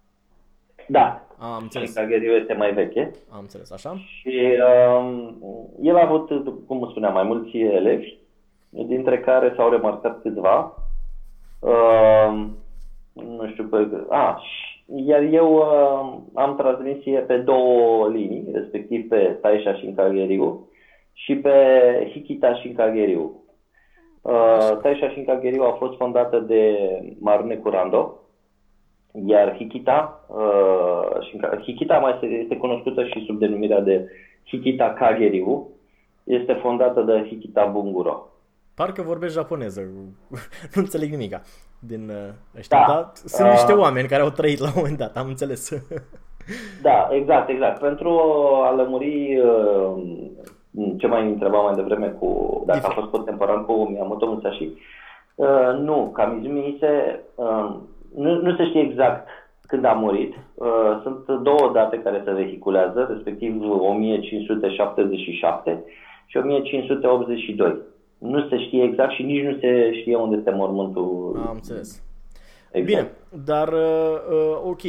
Da, 0.92 1.22
A, 1.38 1.54
am 1.56 1.62
înțeles. 1.62 1.92
Shinkage 1.92 2.26
este 2.26 2.54
mai 2.54 2.74
veche. 2.74 3.12
Am 3.32 3.40
înțeles, 3.40 3.72
așa. 3.72 3.96
Și 3.96 4.58
um, 4.98 5.36
el 5.82 5.96
a 5.96 6.02
avut, 6.02 6.30
cum 6.68 6.88
spuneam, 6.90 7.14
mai 7.14 7.24
mulți 7.24 7.58
elevi, 7.58 8.18
dintre 8.70 9.20
care 9.20 9.54
s-au 9.56 9.70
remarcat 9.70 10.22
câțiva. 10.22 10.76
Um, 11.60 12.58
nu 13.14 13.48
știu 13.52 13.64
pe... 13.64 13.88
A, 14.10 14.42
iar 14.96 15.22
eu 15.22 15.56
uh, 15.56 16.18
am 16.34 16.56
transmisie 16.56 17.20
pe 17.20 17.38
două 17.38 18.08
linii, 18.08 18.48
respectiv 18.54 19.08
pe 19.08 19.38
Taisha 19.42 19.74
și 19.74 19.94
Kageriu 19.96 20.70
și 21.14 21.36
pe 21.36 21.52
Hikita 22.12 22.56
și 22.56 22.70
Kageriu. 22.70 23.44
Uh, 24.22 24.78
Taisha 24.82 25.10
și 25.10 25.22
Kageriu 25.22 25.64
a 25.64 25.72
fost 25.72 25.98
fondată 25.98 26.40
de 26.40 26.78
Marune 27.20 27.56
Curando, 27.56 28.21
iar 29.26 29.56
Hikita, 29.56 30.26
uh, 30.28 31.28
și, 31.28 31.40
Hikita 31.64 31.98
mai 31.98 32.14
este, 32.14 32.26
este 32.26 32.58
cunoscută 32.58 33.04
și 33.04 33.24
sub 33.26 33.40
denumirea 33.40 33.80
de 33.80 34.10
Hikita 34.44 34.94
Kageriu, 34.94 35.68
este 36.24 36.54
fondată 36.54 37.02
de 37.02 37.26
Hikita 37.28 37.66
Bunguro. 37.66 38.26
Parcă 38.76 39.02
vorbești 39.02 39.36
japoneză, 39.36 39.82
nu 40.74 40.82
înțeleg 40.82 41.10
nimica 41.10 41.42
din 41.80 42.10
uh, 42.10 42.58
ăștia, 42.58 42.86
da. 42.88 42.94
dar 42.94 43.12
sunt 43.14 43.48
uh, 43.48 43.54
niște 43.54 43.74
oameni 43.74 44.08
care 44.08 44.22
au 44.22 44.30
trăit 44.30 44.60
la 44.60 44.68
un 44.68 44.74
moment 44.76 44.98
dat, 44.98 45.18
am 45.18 45.28
înțeles. 45.28 45.72
da, 46.88 47.10
exact, 47.12 47.50
exact. 47.50 47.80
Pentru 47.80 48.10
a 48.64 48.72
lămuri 48.72 49.40
uh, 49.40 50.04
ce 50.98 51.08
mai 51.08 51.28
întreba 51.28 51.62
mai 51.62 51.76
devreme 51.76 52.08
cu 52.08 52.64
dacă 52.66 52.88
a 52.88 52.90
fost 52.90 53.08
contemporan 53.08 53.66
cu 53.66 53.90
Miyamoto 53.90 54.26
Musashi, 54.26 54.72
uh, 55.36 55.80
nu, 55.80 56.10
Kamizumi 56.14 56.78
se, 56.80 57.20
uh, 57.36 57.76
nu, 58.16 58.42
nu 58.42 58.56
se 58.56 58.66
știe 58.66 58.82
exact 58.82 59.28
când 59.62 59.86
a 59.86 59.92
murit. 59.92 60.36
Uh, 60.54 61.00
sunt 61.04 61.26
două 61.44 61.72
date 61.74 62.00
care 62.00 62.22
se 62.26 62.32
vehiculează, 62.32 63.08
respectiv 63.10 63.62
1577 63.62 65.84
și 66.26 66.38
1582 66.38 67.78
nu 68.18 68.48
se 68.50 68.60
știe 68.60 68.84
exact 68.84 69.12
și 69.12 69.24
nici 69.24 69.44
nu 69.44 69.58
se 69.60 69.94
știe 70.00 70.16
unde 70.16 70.36
este 70.36 70.52
mormântul. 70.52 71.42
Am 71.48 71.54
înțeles. 71.54 72.04
Exact. 72.72 72.86
Bine, 72.86 73.12
dar 73.46 73.68
uh, 73.68 74.16
uh, 74.30 74.60
ok. 74.64 74.82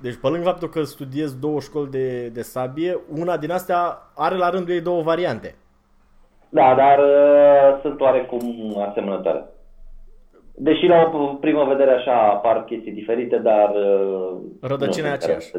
Deci 0.00 0.16
pe 0.20 0.28
lângă 0.28 0.44
faptul 0.44 0.68
că 0.68 0.82
studiez 0.82 1.38
două 1.38 1.60
școli 1.60 1.90
de, 1.90 2.28
de 2.28 2.42
sabie, 2.42 2.98
una 3.18 3.36
din 3.36 3.50
astea 3.50 3.98
are 4.14 4.36
la 4.36 4.50
rândul 4.50 4.74
ei 4.74 4.80
două 4.80 5.02
variante. 5.02 5.54
Da, 6.48 6.74
dar 6.74 6.98
uh, 6.98 7.80
sunt 7.82 8.00
oarecum 8.00 8.76
asemănătoare. 8.88 9.44
Deși 10.58 10.86
la 10.86 11.10
o 11.14 11.26
primă 11.26 11.64
vedere 11.64 11.90
așa 11.90 12.30
apar 12.30 12.64
chestii 12.64 12.92
diferite, 12.92 13.36
dar... 13.36 13.74
Uh, 13.74 14.36
Rădăcina 14.60 15.08
e 15.08 15.12
aceeași. 15.12 15.52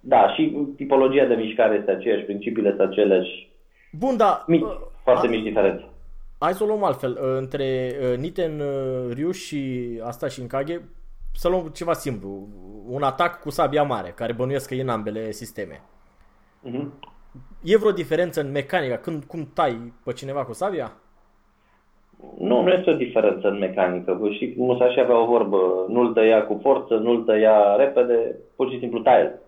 Da, 0.00 0.34
și 0.34 0.56
tipologia 0.76 1.24
de 1.24 1.34
mișcare 1.34 1.76
este 1.78 1.90
aceeași, 1.90 2.24
principiile 2.24 2.68
sunt 2.68 2.80
aceleași. 2.80 3.50
Bun, 3.92 4.16
da. 4.16 4.44
Mici, 4.46 4.60
uh, 4.60 4.76
foarte 5.02 5.26
mici 5.26 5.42
diferențe. 5.42 5.84
Hai 6.38 6.52
să 6.52 6.64
o 6.64 6.66
luăm 6.66 6.84
altfel. 6.84 7.10
Uh, 7.10 7.36
între 7.38 7.92
uh, 8.00 8.18
Niten 8.18 8.60
uh, 8.60 9.12
Ryu 9.14 9.30
și 9.30 9.90
asta 10.02 10.28
și 10.28 10.40
în 10.40 10.46
Kage, 10.46 10.80
să 11.34 11.48
luăm 11.48 11.66
ceva 11.66 11.92
simplu. 11.92 12.48
Un 12.88 13.02
atac 13.02 13.40
cu 13.40 13.50
sabia 13.50 13.82
mare, 13.82 14.12
care 14.16 14.32
bănuiesc 14.32 14.68
că 14.68 14.74
e 14.74 14.82
în 14.82 14.88
ambele 14.88 15.30
sisteme. 15.30 15.80
Uh-huh. 16.68 16.86
E 17.62 17.76
vreo 17.76 17.90
diferență 17.90 18.40
în 18.40 18.50
mecanica 18.50 18.96
când 18.96 19.24
cum 19.24 19.50
tai 19.54 19.92
pe 20.04 20.12
cineva 20.12 20.44
cu 20.44 20.52
sabia? 20.52 20.92
Nu, 22.38 22.62
nu 22.62 22.70
este 22.70 22.90
o 22.90 22.94
diferență 22.94 23.48
în 23.48 23.58
mecanică. 23.58 24.20
Și 24.30 24.54
Musashi 24.56 25.00
avea 25.00 25.20
o 25.22 25.26
vorbă, 25.26 25.58
nu-l 25.88 26.12
tăia 26.12 26.44
cu 26.44 26.58
forță, 26.62 26.94
nu-l 26.94 27.22
tăia 27.22 27.76
repede, 27.76 28.36
pur 28.56 28.70
și 28.70 28.78
simplu 28.78 28.98
taie. 28.98 29.38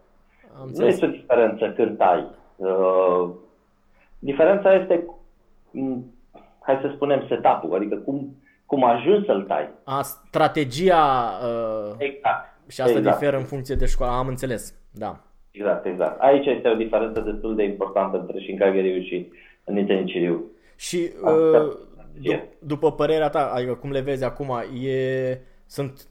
Nu 0.74 0.86
este 0.86 1.04
o 1.04 1.08
diferență 1.08 1.72
când 1.76 1.96
tai. 1.96 2.26
Uh, 2.56 3.28
diferența 4.18 4.74
este 4.74 5.04
hai 6.60 6.78
să 6.80 6.90
spunem, 6.94 7.24
setup-ul, 7.28 7.74
adică 7.74 7.96
cum, 7.96 8.36
cum 8.66 8.84
ajungi 8.84 9.26
să-l 9.26 9.42
tai. 9.42 9.68
A, 9.84 10.02
strategia 10.02 11.30
uh, 11.42 11.94
exact. 11.98 12.58
și 12.68 12.80
asta 12.80 12.98
exact. 12.98 13.18
diferă 13.18 13.36
în 13.36 13.42
funcție 13.42 13.74
de 13.74 13.86
școală, 13.86 14.12
am 14.12 14.28
înțeles, 14.28 14.74
da. 14.90 15.20
Exact, 15.50 15.86
exact. 15.86 16.20
Aici 16.20 16.46
este 16.46 16.68
o 16.68 16.74
diferență 16.74 17.20
destul 17.20 17.54
de 17.54 17.62
importantă 17.62 18.18
între 18.18 18.38
Shinkageriu 18.38 19.02
și 19.02 19.32
Nintendo 19.64 20.10
Și 20.76 21.10
uh, 21.22 21.76
d- 22.18 22.58
după 22.58 22.92
părerea 22.92 23.28
ta, 23.28 23.50
adică 23.54 23.74
cum 23.74 23.90
le 23.90 24.00
vezi 24.00 24.24
acum, 24.24 24.50
e, 24.84 25.38
sunt, 25.66 26.08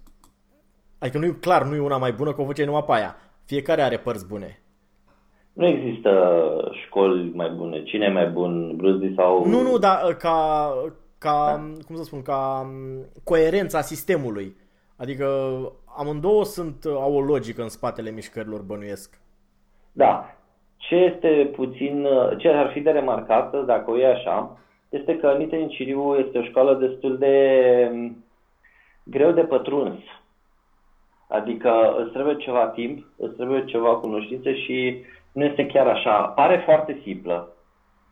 adică 0.99 1.17
nu 1.17 1.25
e 1.25 1.37
clar, 1.39 1.63
nu 1.63 1.75
e 1.75 1.79
una 1.79 1.97
mai 1.97 2.11
bună, 2.11 2.33
că 2.33 2.41
o 2.41 2.45
făceai 2.45 2.65
numai 2.65 2.83
pe 2.83 2.93
aia. 2.93 3.15
Fiecare 3.45 3.81
are 3.81 3.97
părți 3.97 4.27
bune. 4.27 4.59
Nu 5.53 5.65
există 5.65 6.11
școli 6.85 7.31
mai 7.33 7.49
bune. 7.49 7.83
Cine 7.83 8.05
e 8.05 8.11
mai 8.11 8.27
bun, 8.27 8.75
Bruce 8.75 9.05
Lee 9.05 9.13
sau... 9.15 9.45
Nu, 9.45 9.61
nu, 9.61 9.77
dar 9.77 10.07
uh, 10.07 10.15
ca, 10.15 10.69
ca 11.17 11.45
da. 11.47 11.83
cum 11.85 11.95
să 11.95 12.03
spun, 12.03 12.21
ca 12.21 12.61
um, 12.63 13.05
coerența 13.23 13.81
sistemului. 13.81 14.55
Adică 14.95 15.27
amândouă 15.97 16.43
sunt, 16.43 16.83
uh, 16.83 16.91
au 16.91 17.15
o 17.15 17.21
logică 17.21 17.61
în 17.61 17.69
spatele 17.69 18.11
mișcărilor, 18.11 18.61
bănuiesc. 18.61 19.19
Da. 19.91 20.35
Ce 20.77 20.95
este 20.95 21.51
puțin, 21.55 22.05
uh, 22.05 22.37
ce 22.37 22.47
ar 22.47 22.71
fi 22.73 22.79
de 22.79 22.91
remarcat, 22.91 23.65
dacă 23.65 23.91
o 23.91 23.99
e 23.99 24.11
așa, 24.11 24.57
este 24.95 25.17
că 25.17 25.35
Niten 25.37 25.67
Ciriu 25.67 26.15
este 26.25 26.37
o 26.37 26.43
școală 26.43 26.73
destul 26.75 27.17
de 27.17 27.35
um, 27.91 28.23
greu 29.03 29.31
de 29.31 29.41
pătruns. 29.41 29.99
Adică 31.27 31.95
îți 32.03 32.11
trebuie 32.11 32.35
ceva 32.35 32.67
timp, 32.67 33.05
îți 33.17 33.35
trebuie 33.35 33.65
ceva 33.65 33.95
cunoștințe 33.95 34.55
și 34.55 35.03
nu 35.31 35.43
este 35.43 35.65
chiar 35.65 35.87
așa. 35.87 36.21
Pare 36.21 36.61
foarte 36.65 36.99
simplă. 37.03 37.49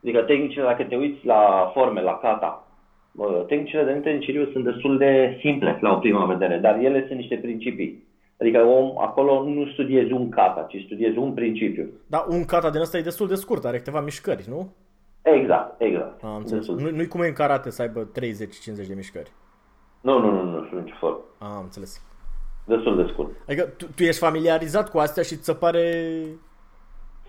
Adică 0.03 0.21
tehnicile, 0.21 0.63
dacă 0.63 0.83
te 0.83 0.95
uiți 0.95 1.25
la 1.25 1.71
forme, 1.73 2.01
la 2.01 2.17
kata, 2.17 2.67
tehnicile 3.47 3.83
de 3.83 3.91
Nintendo 3.91 4.51
sunt 4.51 4.63
destul 4.63 4.97
de 4.97 5.37
simple 5.39 5.77
la 5.81 5.91
o 5.91 5.99
primă 5.99 6.25
vedere, 6.25 6.57
dar 6.57 6.79
ele 6.79 7.05
sunt 7.07 7.19
niște 7.19 7.35
principii. 7.35 8.03
Adică 8.39 8.65
om, 8.65 8.99
acolo 8.99 9.43
nu 9.43 9.65
studiezi 9.65 10.11
un 10.11 10.29
kata, 10.29 10.67
ci 10.69 10.83
studiezi 10.85 11.17
un 11.17 11.33
principiu. 11.33 11.89
Da, 12.07 12.25
un 12.29 12.45
kata 12.45 12.69
din 12.69 12.81
ăsta 12.81 12.97
e 12.97 13.01
destul 13.01 13.27
de 13.27 13.35
scurt, 13.35 13.65
are 13.65 13.77
câteva 13.77 14.01
mișcări, 14.01 14.45
nu? 14.49 14.73
Exact, 15.23 15.81
exact. 15.81 16.23
Am 16.23 16.35
înțeles. 16.35 16.67
Nu, 16.67 16.89
nu-i 16.89 17.07
cum 17.07 17.21
e 17.21 17.27
în 17.27 17.33
karate 17.33 17.69
să 17.69 17.81
aibă 17.81 18.11
30-50 18.11 18.87
de 18.87 18.93
mișcări. 18.95 19.31
Nu, 20.01 20.19
nu, 20.19 20.31
nu, 20.31 20.43
nu, 20.43 20.67
nu, 20.71 20.79
nicio 20.79 20.95
formă. 20.99 21.19
Am 21.37 21.61
înțeles. 21.63 22.05
Destul 22.65 22.95
de 22.95 23.11
scurt. 23.11 23.31
Adică 23.47 23.63
tu, 23.63 23.85
tu 23.95 24.03
ești 24.03 24.21
familiarizat 24.21 24.89
cu 24.89 24.97
astea 24.97 25.23
și 25.23 25.35
ți 25.35 25.45
se 25.45 25.53
pare 25.53 26.17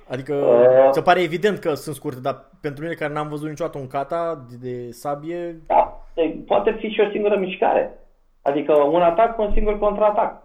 Adică 0.09 0.35
uh, 0.35 0.89
se 0.91 1.03
pare 1.03 1.23
evident 1.23 1.59
că 1.59 1.75
sunt 1.75 1.95
scurte, 1.95 2.21
dar 2.21 2.51
pentru 2.61 2.83
mine 2.83 2.95
care 2.95 3.13
n-am 3.13 3.29
văzut 3.29 3.49
niciodată 3.49 3.79
un 3.79 3.87
kata 3.87 4.45
de, 4.51 4.57
de 4.69 4.91
sabie... 4.91 5.61
Da, 5.67 6.07
poate 6.47 6.77
fi 6.79 6.89
și 6.89 7.01
o 7.01 7.11
singură 7.11 7.37
mișcare. 7.37 7.99
Adică 8.43 8.73
un 8.73 9.03
atac 9.03 9.35
cu 9.35 9.43
un 9.43 9.53
singur 9.53 9.79
contraatac. 9.79 10.43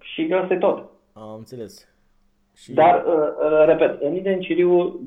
Și 0.00 0.34
asta 0.42 0.54
e 0.54 0.58
tot. 0.58 0.90
Am 1.12 1.34
înțeles. 1.36 1.93
Și... 2.54 2.72
Dar, 2.72 3.04
uh, 3.06 3.12
uh, 3.12 3.64
repet, 3.66 4.02
în 4.02 4.14
Iden 4.14 4.40
Ciriu 4.40 5.00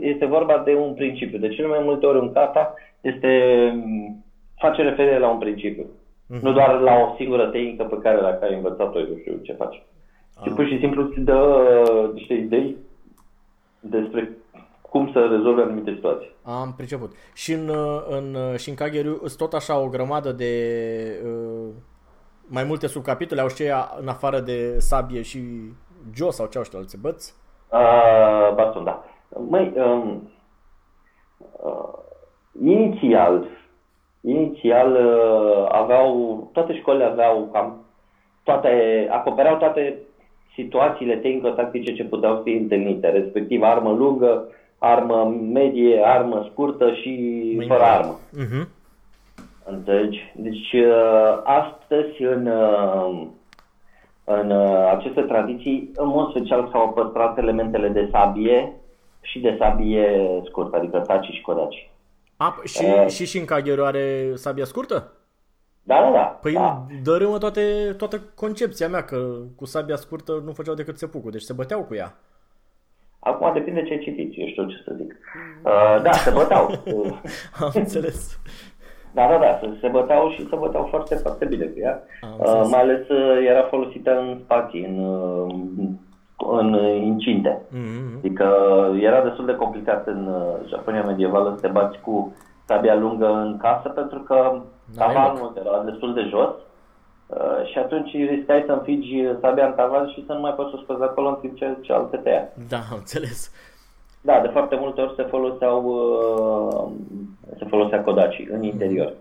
este 0.00 0.26
vorba 0.26 0.62
de 0.64 0.74
un 0.74 0.94
principiu. 0.94 1.38
De 1.38 1.48
cele 1.48 1.66
mai 1.66 1.80
multe 1.82 2.06
ori 2.06 2.18
un 2.18 2.32
kata 2.32 2.74
este, 3.00 3.30
face 4.56 4.82
referire 4.82 5.18
la 5.18 5.28
un 5.28 5.38
principiu. 5.38 5.82
Uh-huh. 5.84 6.40
Nu 6.40 6.52
doar 6.52 6.80
la 6.80 6.94
o 6.94 7.14
singură 7.16 7.46
tehnică 7.46 7.84
pe 7.84 7.98
care 8.02 8.20
dacă 8.20 8.44
ai 8.44 8.54
învățat-o, 8.54 8.98
nu 8.98 9.16
știu 9.20 9.38
ce 9.42 9.52
faci. 9.52 9.82
Și 10.44 10.50
pur 10.50 10.66
și 10.66 10.78
simplu 10.78 11.02
îți 11.02 11.20
dă 11.20 11.38
uh, 11.38 12.12
niște 12.14 12.34
idei 12.34 12.76
despre 13.80 14.36
cum 14.80 15.10
să 15.12 15.28
rezolve 15.30 15.62
anumite 15.62 15.92
situații. 15.94 16.30
Am 16.42 16.74
priceput. 16.76 17.12
Și 17.34 17.52
în, 17.52 17.70
în 18.08 18.56
Shinkageru 18.56 19.16
sunt 19.16 19.36
tot 19.36 19.52
așa 19.52 19.78
o 19.80 19.88
grămadă 19.88 20.32
de 20.32 20.52
uh, 21.24 21.68
mai 22.46 22.64
multe 22.64 22.86
subcapitole, 22.86 23.40
au 23.40 23.48
și 23.48 23.62
în 24.00 24.08
afară 24.08 24.40
de 24.40 24.78
sabie 24.78 25.22
și 25.22 25.38
jo 26.14 26.30
sau 26.30 26.46
ce 26.46 26.58
au 26.58 26.64
știu, 26.64 26.78
alții 26.78 26.98
băți? 26.98 27.34
Uh, 27.72 28.54
baston, 28.54 28.84
da. 28.84 29.04
Măi, 29.48 29.72
um, 29.76 30.30
uh, 31.64 31.98
inițial, 32.62 33.46
inițial 34.20 34.92
uh, 34.92 35.68
aveau, 35.72 36.50
toate 36.52 36.76
școlile 36.76 37.04
aveau 37.04 37.48
cam 37.52 37.82
toate, 38.42 39.06
acopereau 39.10 39.56
toate 39.56 39.98
situațiile 40.54 41.16
tehnico-tactice 41.16 41.94
ce 41.94 42.04
puteau 42.04 42.40
fi 42.44 42.50
întâlnite, 42.50 43.08
respectiv 43.08 43.62
armă 43.62 43.90
lungă, 43.90 44.48
armă 44.78 45.36
medie, 45.52 46.02
armă 46.04 46.46
scurtă 46.50 46.92
și 46.92 47.42
Mâine. 47.56 47.66
fără 47.66 47.82
armă. 47.82 48.18
Uh-huh. 48.32 48.66
Înțelegi? 49.64 50.32
Deci 50.36 50.72
uh, 50.72 51.40
astăzi 51.44 52.22
în, 52.22 52.46
uh, 52.46 53.26
în 54.28 54.50
uh, 54.50 54.90
aceste 54.96 55.20
tradiții, 55.20 55.90
în 55.94 56.08
mod 56.08 56.30
special 56.30 56.68
s-au 56.72 56.92
păstrat 56.92 57.38
elementele 57.38 57.88
de 57.88 58.08
sabie 58.12 58.72
și 59.20 59.40
de 59.40 59.56
sabie 59.58 60.30
scurtă, 60.44 60.76
adică 60.76 60.98
taci 60.98 61.26
și 61.26 61.40
codaci. 61.40 61.90
A, 62.36 62.60
și, 62.64 62.84
uh, 62.84 63.06
și 63.06 63.26
și 63.26 63.38
în 63.38 63.44
Kagero 63.44 63.84
are 63.84 64.32
sabia 64.34 64.64
scurtă? 64.64 65.12
Da, 65.82 66.00
da, 66.00 66.10
da. 66.10 66.18
Păi 66.18 66.52
da. 66.52 66.86
dărâmă 67.02 67.38
toate, 67.38 67.94
toată 67.98 68.20
concepția 68.34 68.88
mea 68.88 69.04
că 69.04 69.36
cu 69.56 69.64
sabia 69.64 69.96
scurtă 69.96 70.42
nu 70.44 70.52
făceau 70.52 70.74
decât 70.74 70.98
sepucul, 70.98 71.30
deci 71.30 71.42
se 71.42 71.52
băteau 71.52 71.82
cu 71.84 71.94
ea. 71.94 72.16
Acum 73.18 73.52
depinde 73.52 73.82
ce 73.82 73.98
citiți, 73.98 74.40
eu 74.40 74.46
știu 74.46 74.66
ce 74.66 74.82
să 74.84 74.94
zic. 74.96 75.16
Uh, 75.64 76.02
da, 76.02 76.12
se 76.12 76.30
băteau. 76.30 76.70
Am 77.64 77.70
înțeles. 77.74 78.40
Da, 79.18 79.26
da, 79.28 79.38
da, 79.38 79.58
se 79.80 79.88
băteau 79.88 80.30
și 80.30 80.48
se 80.48 80.56
băteau 80.56 80.86
foarte, 80.90 81.14
foarte 81.14 81.44
bine 81.44 81.64
cu 81.64 81.78
ea. 81.78 82.02
Am 82.22 82.28
Uh, 82.30 82.38
înțeles. 82.46 82.70
mai 82.70 82.80
ales 82.80 83.08
uh, 83.08 83.46
era 83.48 83.62
folosită 83.62 84.10
în 84.18 84.38
spații, 84.44 84.84
în, 84.84 84.96
uh, 85.04 85.54
în 86.58 86.74
incinte. 87.02 87.62
Mhm. 87.70 88.16
Adică 88.18 88.46
era 89.00 89.22
destul 89.22 89.46
de 89.46 89.54
complicat 89.56 90.06
în 90.06 90.26
uh, 90.26 90.68
Japonia 90.68 91.02
medievală 91.02 91.52
să 91.54 91.60
te 91.60 91.68
bați 91.72 91.98
cu 92.00 92.32
sabia 92.66 92.94
lungă 92.94 93.26
în 93.32 93.56
casă 93.56 93.88
pentru 93.88 94.18
că 94.18 94.60
N-ai 94.96 95.06
tavanul 95.14 95.52
era 95.64 95.82
destul 95.84 96.14
de 96.14 96.20
jos 96.28 96.50
uh, 97.26 97.66
și 97.70 97.78
atunci 97.78 98.10
riscai 98.12 98.62
să 98.66 98.72
înfigi 98.72 99.24
sabia 99.40 99.66
în 99.66 99.72
tavan 99.72 100.08
și 100.08 100.24
să 100.26 100.32
nu 100.32 100.40
mai 100.40 100.52
poți 100.52 100.70
să 100.70 100.76
o 100.78 100.82
scoți 100.82 100.98
de 100.98 101.04
acolo 101.04 101.28
în 101.28 101.36
timp 101.40 101.56
ce 101.56 101.76
cealaltă 101.80 102.16
te 102.16 102.30
ia. 102.30 102.48
Da, 102.68 102.76
am 102.76 102.96
înțeles. 102.96 103.52
Da, 104.20 104.40
de 104.40 104.48
foarte 104.48 104.76
multe 104.76 105.00
ori 105.00 105.14
se 105.16 105.22
foloseau 105.22 105.84
uh, 105.84 106.92
se 107.58 107.64
folosea 107.64 108.02
Kodachi 108.02 108.46
în 108.50 108.62
interior. 108.62 109.16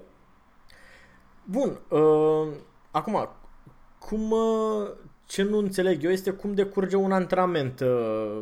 Bun, 1.43 1.79
uh, 1.89 2.47
acum, 2.91 3.29
cum, 3.99 4.31
uh, 4.31 4.87
ce 5.25 5.43
nu 5.43 5.57
înțeleg 5.57 6.03
eu 6.03 6.11
este 6.11 6.31
cum 6.31 6.53
decurge 6.53 6.95
un 6.95 7.11
antrenament 7.11 7.79
uh, 7.79 8.41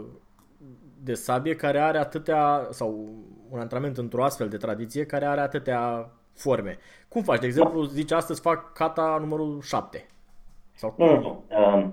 de 1.04 1.14
sabie 1.14 1.56
care 1.56 1.80
are 1.80 1.98
atâtea, 1.98 2.68
sau 2.70 3.10
un 3.50 3.60
antrenament 3.60 3.98
într-o 3.98 4.24
astfel 4.24 4.48
de 4.48 4.58
tradiție 4.58 5.06
care 5.06 5.26
are 5.26 5.40
atâtea 5.40 6.10
forme. 6.34 6.78
Cum 7.08 7.22
faci? 7.22 7.40
De 7.40 7.46
exemplu, 7.46 7.84
zici 7.84 8.12
astăzi 8.12 8.42
fac 8.42 8.74
kata 8.74 9.18
numărul 9.20 9.62
7. 9.62 10.08
Sau 10.74 10.92
cum? 10.92 11.06
Nu, 11.06 11.14
nu, 11.14 11.22
nu. 11.22 11.44
Uh, 11.50 11.88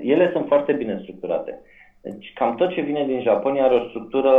ele 0.00 0.30
sunt 0.32 0.46
foarte 0.46 0.72
bine 0.72 0.98
structurate. 1.02 1.60
Deci 2.10 2.32
cam 2.34 2.54
tot 2.54 2.70
ce 2.70 2.80
vine 2.80 3.04
din 3.06 3.20
Japonia 3.22 3.64
are 3.64 3.74
o 3.74 3.88
structură 3.88 4.32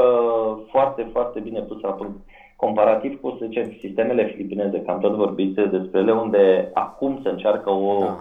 foarte, 0.70 1.08
foarte 1.12 1.40
bine 1.40 1.60
pusă 1.60 1.88
la 1.88 1.94
punct. 1.94 2.16
Comparativ 2.56 3.22
cu, 3.22 3.36
să 3.40 3.46
zicem, 3.46 3.76
sistemele 3.80 4.26
filipineze, 4.26 4.82
că 4.82 4.92
am 4.92 5.00
tot 5.00 5.14
vorbit 5.16 5.56
despre 5.56 6.00
ele, 6.00 6.12
unde 6.12 6.70
acum 6.74 7.20
se 7.24 7.30
încearcă 7.30 7.70
o 7.70 8.00
Da. 8.00 8.18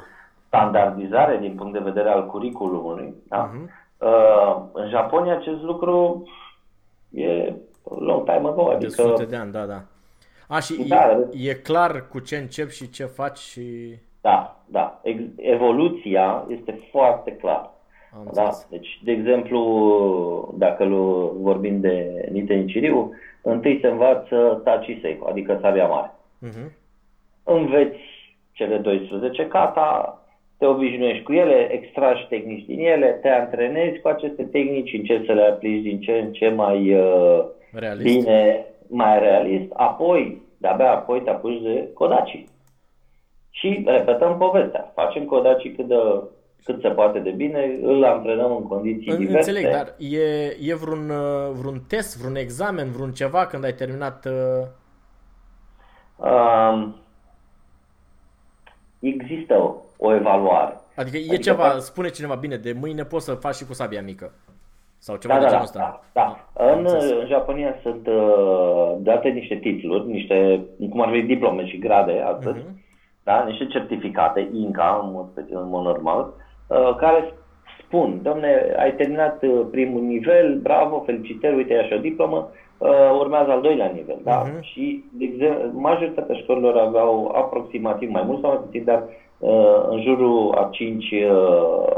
standardizare 0.46 1.38
din 1.40 1.54
punct 1.54 1.72
de 1.72 1.78
vedere 1.78 2.08
al 2.08 2.26
curriculumului. 2.26 3.14
Da? 3.28 3.50
Mhm. 3.52 3.70
Uh, 3.98 4.56
în 4.72 4.88
Japonia 4.88 5.36
acest 5.36 5.62
lucru 5.62 6.22
e 7.10 7.52
long 7.98 8.24
time 8.24 8.48
ago, 8.48 8.66
De 8.68 8.74
adică 8.74 9.02
sute 9.02 9.24
de 9.24 9.36
ani, 9.36 9.52
da, 9.52 9.64
da. 9.64 9.82
A, 10.48 10.60
și 10.60 10.88
Da, 10.88 11.10
e, 11.10 11.48
e 11.50 11.54
clar 11.54 12.08
cu 12.08 12.18
ce 12.18 12.36
începi 12.36 12.74
și 12.74 12.90
ce 12.90 13.04
faci 13.04 13.38
și... 13.38 13.62
Da, 14.20 14.56
da. 14.66 14.98
Ex- 15.02 15.32
evoluția 15.36 16.44
este 16.48 16.80
foarte 16.90 17.32
clară. 17.32 17.70
Am 18.12 18.20
Da? 18.34 18.42
înțeles. 18.42 18.66
Deci, 18.70 19.00
de 19.04 19.12
exemplu, 19.12 20.54
dacă 20.58 20.84
lu- 20.84 21.36
vorbim 21.40 21.80
de 21.80 22.26
Niten 22.32 22.66
Chiriu, 22.66 23.14
întâi 23.42 23.78
se 23.80 23.86
învață 23.86 24.60
Tachi 24.64 24.98
Seiko, 25.00 25.26
adică 25.28 25.58
sabia 25.62 25.86
mare. 25.86 26.14
Mhm. 26.38 26.72
Înveți 27.44 27.98
cele 28.52 28.76
12 28.76 29.46
kata, 29.46 30.20
te 30.58 30.66
obișnuiești 30.66 31.22
cu 31.22 31.32
ele, 31.32 31.68
extragi 31.72 32.26
tehnici 32.28 32.64
din 32.66 32.78
ele, 32.80 33.06
te 33.22 33.28
antrenezi 33.28 34.00
cu 34.00 34.08
aceste 34.08 34.42
tehnici, 34.42 34.92
încerci 34.92 35.26
să 35.26 35.32
le 35.32 35.42
aplici 35.42 35.82
din 35.82 36.00
ce 36.00 36.12
în 36.12 36.32
ce 36.32 36.48
mai 36.48 36.94
uh, 36.94 37.44
Realist. 37.72 38.04
bine, 38.18 38.64
mai 38.88 39.18
realist, 39.18 39.70
apoi, 39.72 40.42
de-abia 40.58 40.90
apoi 40.92 41.20
te 41.22 41.30
apuci 41.30 41.62
de 41.62 41.88
Kodachi. 41.94 42.44
Și 43.50 43.82
repetăm 43.86 44.36
povestea. 44.38 44.92
Facem 44.94 45.24
Kodachi 45.24 45.70
cât, 45.70 45.86
de, 45.86 45.94
cât 46.66 46.80
se 46.80 46.88
poate 46.88 47.18
de 47.18 47.30
bine, 47.30 47.78
îl 47.82 48.04
antrenăm 48.04 48.56
în 48.56 48.62
condiții 48.66 49.10
În- 49.10 49.18
diverse. 49.18 49.50
Înțeleg, 49.50 49.72
dar 49.72 49.94
e, 49.98 50.56
e 50.60 50.74
vreun, 50.74 51.10
uh, 51.10 51.50
vreun 51.52 51.82
test, 51.88 52.18
vreun 52.20 52.36
examen, 52.36 52.90
vreun 52.90 53.12
ceva 53.12 53.46
când 53.46 53.64
ai 53.64 53.72
terminat... 53.74 54.24
uh, 54.26 54.66
Um, 56.18 56.96
există 59.00 59.54
o, 59.54 59.74
o 59.96 60.14
evaluare. 60.14 60.76
Adică 60.96 61.16
e 61.16 61.20
Adică 61.20 61.36
ceva, 61.36 61.62
fac- 61.70 61.78
spune 61.80 62.08
cineva, 62.08 62.34
bine, 62.34 62.56
de 62.56 62.72
mâine 62.80 63.04
poți 63.04 63.24
să 63.24 63.34
faci 63.34 63.54
și 63.54 63.66
cu 63.66 63.72
sabia 63.72 64.02
mică. 64.02 64.32
Sau 64.98 65.16
ceva 65.16 65.34
Da, 65.34 65.38
de 65.40 65.44
da, 65.44 65.50
genul 65.50 65.66
da, 65.74 65.80
ăsta. 65.80 66.00
da, 66.12 66.20
da. 66.54 66.64
Am 66.64 66.78
În, 66.78 66.84
înțeles. 66.84 67.10
în 67.20 67.26
Japonia 67.26 67.74
sunt 67.82 68.06
uh, 68.06 68.94
date 68.98 69.28
niște 69.28 69.54
titluri, 69.54 70.06
niște, 70.06 70.64
cum 70.90 71.00
ar 71.00 71.10
fi 71.12 71.22
diplome 71.22 71.66
și 71.66 71.78
grade 71.78 72.20
astăzi, 72.26 72.58
Mhm. 72.58 72.80
da? 73.22 73.44
niște 73.44 73.66
certificate, 73.66 74.48
INCA, 74.52 75.00
în 75.04 75.12
mod, 75.12 75.28
special, 75.30 75.62
în 75.62 75.68
mod 75.68 75.84
normal, 75.84 76.20
uh, 76.20 76.44
care 76.98 77.34
spun, 77.86 78.20
domne, 78.22 78.74
ai 78.78 78.94
terminat 78.94 79.42
uh, 79.42 79.66
primul 79.70 80.02
nivel, 80.02 80.58
bravo, 80.62 81.02
felicitări, 81.06 81.56
uite, 81.56 81.74
ai 81.74 81.84
așa 81.84 81.94
o 81.94 81.98
diplomă, 81.98 82.50
uh, 82.78 82.88
urmează 83.18 83.50
al 83.50 83.60
doilea 83.60 83.90
nivel, 83.94 84.18
da? 84.22 84.42
Mhm. 84.46 84.62
Și, 84.62 85.04
de 85.12 85.24
exemplu, 85.24 85.80
majoritatea 85.80 86.34
școlilor 86.34 86.76
aveau 86.76 87.32
aproximativ 87.34 88.10
mai 88.10 88.22
mult 88.26 88.40
sau 88.40 88.50
mai 88.50 88.60
puțin, 88.64 88.84
dar 88.84 89.02
uh, 89.38 89.86
în 89.88 90.02
jurul 90.02 90.54
a 90.54 90.68
5 90.72 91.10
uh, 91.10 91.96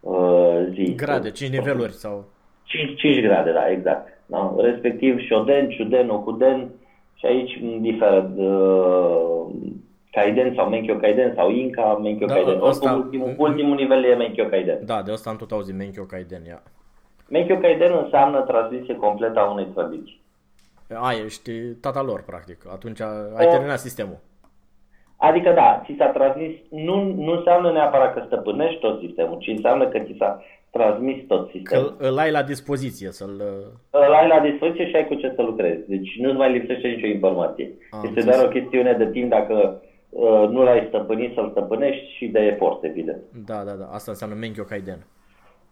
uh, 0.00 0.66
zi. 0.72 0.94
Grade, 0.94 1.30
5 1.30 1.50
niveluri 1.50 1.92
sau... 1.92 2.24
5, 2.64 2.98
5 2.98 3.20
grade, 3.20 3.52
da, 3.52 3.70
exact. 3.70 4.08
Da? 4.26 4.54
Respectiv 4.58 5.20
Shoden, 5.20 5.70
Shuden, 5.70 6.08
Okuden 6.08 6.70
și 7.14 7.26
aici 7.26 7.60
diferă 7.80 8.30
uh, 8.36 9.46
Kaiden 10.10 10.52
sau 10.54 10.68
Menkyo 10.68 10.96
Kaiden 10.96 11.32
sau 11.34 11.50
Inca, 11.50 11.94
Menkyo 12.02 12.26
Da, 12.26 12.34
Kaiden. 12.34 12.60
ăsta- 12.62 12.90
Oricum, 12.92 13.04
ultimul, 13.04 13.34
ultimul 13.38 13.74
nivel 13.76 14.04
e 14.04 14.14
Menkyo 14.14 14.44
Kaiden. 14.44 14.78
Da, 14.84 15.02
de 15.02 15.12
asta 15.12 15.30
am 15.30 15.36
tot 15.36 15.50
auzit, 15.50 15.74
Menkyo 15.76 16.02
Kaiden, 16.04 16.44
ia. 16.46 16.62
Menkyo 17.28 17.56
Kaiden 17.58 17.92
înseamnă 18.04 18.40
transmisie 18.40 18.94
completă 18.94 19.38
a 19.40 19.50
unei 19.50 19.66
tradiții. 19.74 20.20
A, 20.94 21.12
ești 21.24 21.52
tata 21.80 22.02
lor, 22.02 22.22
practic. 22.26 22.58
Atunci 22.72 23.00
ai 23.00 23.44
Uh, 23.46 23.50
terminat 23.50 23.78
sistemul. 23.78 24.18
Adică 25.16 25.50
da, 25.52 25.82
ți 25.84 25.94
s-a 25.98 26.06
transmis, 26.06 26.50
nu, 26.70 27.02
nu 27.14 27.32
înseamnă 27.32 27.72
neapărat 27.72 28.14
că 28.14 28.22
stăpânești 28.26 28.80
tot 28.80 29.00
sistemul, 29.00 29.38
ci 29.38 29.46
înseamnă 29.46 29.88
că 29.88 29.98
ți 29.98 30.14
s-a 30.18 30.42
transmis 30.70 31.26
tot 31.26 31.44
Că 31.44 31.50
sistemul. 31.52 31.96
îl 31.98 32.18
ai 32.18 32.30
la 32.30 32.42
dispoziție 32.42 33.10
să-l... 33.10 33.42
Îl 33.90 34.12
ai 34.20 34.28
la 34.28 34.40
dispoziție 34.40 34.88
și 34.88 34.96
ai 34.96 35.06
cu 35.06 35.14
ce 35.14 35.32
să 35.36 35.42
lucrezi. 35.42 35.88
Deci 35.88 36.16
nu-ți 36.18 36.36
mai 36.36 36.52
lipsește 36.52 36.88
nicio 36.88 37.06
informație. 37.06 37.70
Am 37.90 37.98
este 38.04 38.06
înțeles. 38.18 38.24
doar 38.36 38.46
o 38.46 38.48
chestiune 38.58 38.92
de 38.92 39.10
timp 39.10 39.30
dacă 39.30 39.54
uh, 39.54 39.88
nu 40.50 40.62
l-ai 40.62 40.84
stăpânit 40.88 41.34
să-l 41.34 41.50
stăpânești 41.50 42.16
și 42.16 42.26
de 42.26 42.40
efort, 42.40 42.84
evident. 42.84 43.22
Da, 43.46 43.64
da, 43.64 43.72
da. 43.72 43.88
Asta 43.92 44.10
înseamnă 44.10 44.36
Menkyo 44.36 44.62
Kaiden. 44.62 45.06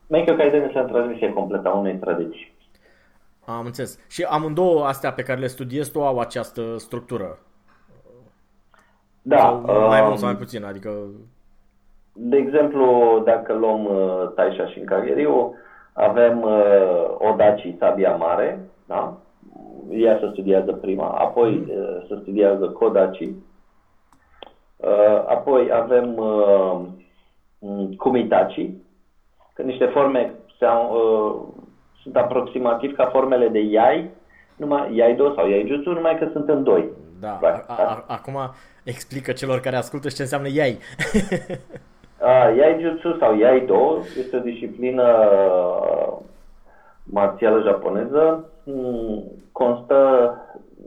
Menkyo 0.06 0.34
Kaiden 0.34 0.62
înseamnă 0.62 0.92
transmisie 0.92 1.32
completă 1.32 1.68
a 1.68 1.74
unei 1.74 1.96
tradiții. 1.96 2.56
Am 3.44 3.66
înțeles. 3.66 3.98
Și 4.08 4.22
amândouă 4.22 4.84
astea 4.84 5.12
pe 5.12 5.22
care 5.22 5.40
le 5.40 5.46
studiezi 5.46 5.92
tu 5.92 6.02
au 6.02 6.18
această 6.18 6.76
structură. 6.76 7.38
Da, 9.22 9.62
sau 9.66 9.86
mai 9.88 10.00
um, 10.00 10.06
mult 10.06 10.18
sau 10.18 10.28
mai 10.28 10.36
puțin, 10.36 10.64
adică... 10.64 10.90
De 12.12 12.36
exemplu, 12.36 12.86
dacă 13.24 13.52
luăm 13.52 13.84
uh, 13.84 14.32
Taisha 14.34 14.66
și 14.66 14.80
Kageriu, 14.80 15.54
avem 15.92 16.42
uh, 16.42 17.30
Odachi, 17.32 17.76
sabia 17.78 18.16
mare, 18.16 18.60
da? 18.86 19.16
Ea 19.90 20.18
se 20.20 20.28
studiază 20.32 20.72
prima, 20.72 21.08
apoi 21.08 21.54
uh, 21.54 22.06
se 22.08 22.18
studiază 22.20 22.68
Kodachi, 22.68 23.30
uh, 24.78 25.24
apoi 25.26 25.70
avem 25.72 26.14
uh, 26.16 26.80
m, 27.58 27.94
Kumitachi, 27.96 28.70
că 29.54 29.62
niște 29.62 29.84
forme 29.84 30.34
sau, 30.58 30.92
uh, 30.92 31.62
sunt 32.02 32.16
aproximativ 32.16 32.96
ca 32.96 33.06
formele 33.06 33.48
de 33.48 33.60
Yai, 33.60 34.10
numai 34.56 34.94
Yaido 34.96 35.34
sau 35.34 35.48
Yaijutsu, 35.48 35.90
numai 35.90 36.18
că 36.18 36.28
sunt 36.32 36.48
în 36.48 36.64
doi. 36.64 36.88
Da, 37.20 37.38
Right, 37.42 37.64
a, 37.66 37.74
da. 37.76 37.84
a, 37.84 38.04
acum 38.06 38.36
explică 38.84 39.32
celor 39.32 39.60
care 39.60 39.76
ascultă 39.76 40.08
și 40.08 40.14
ce 40.14 40.22
înseamnă 40.22 40.48
ei. 40.48 40.78
Uh, 42.20 42.56
Yaijutsu 42.58 43.16
sau 43.18 43.36
Yaido 43.38 43.98
este 44.18 44.36
o 44.36 44.40
disciplină 44.40 45.02
uh, 45.02 46.16
marțială 47.02 47.62
japoneză. 47.62 48.44
Mm, 48.64 49.22
Constă 49.52 50.32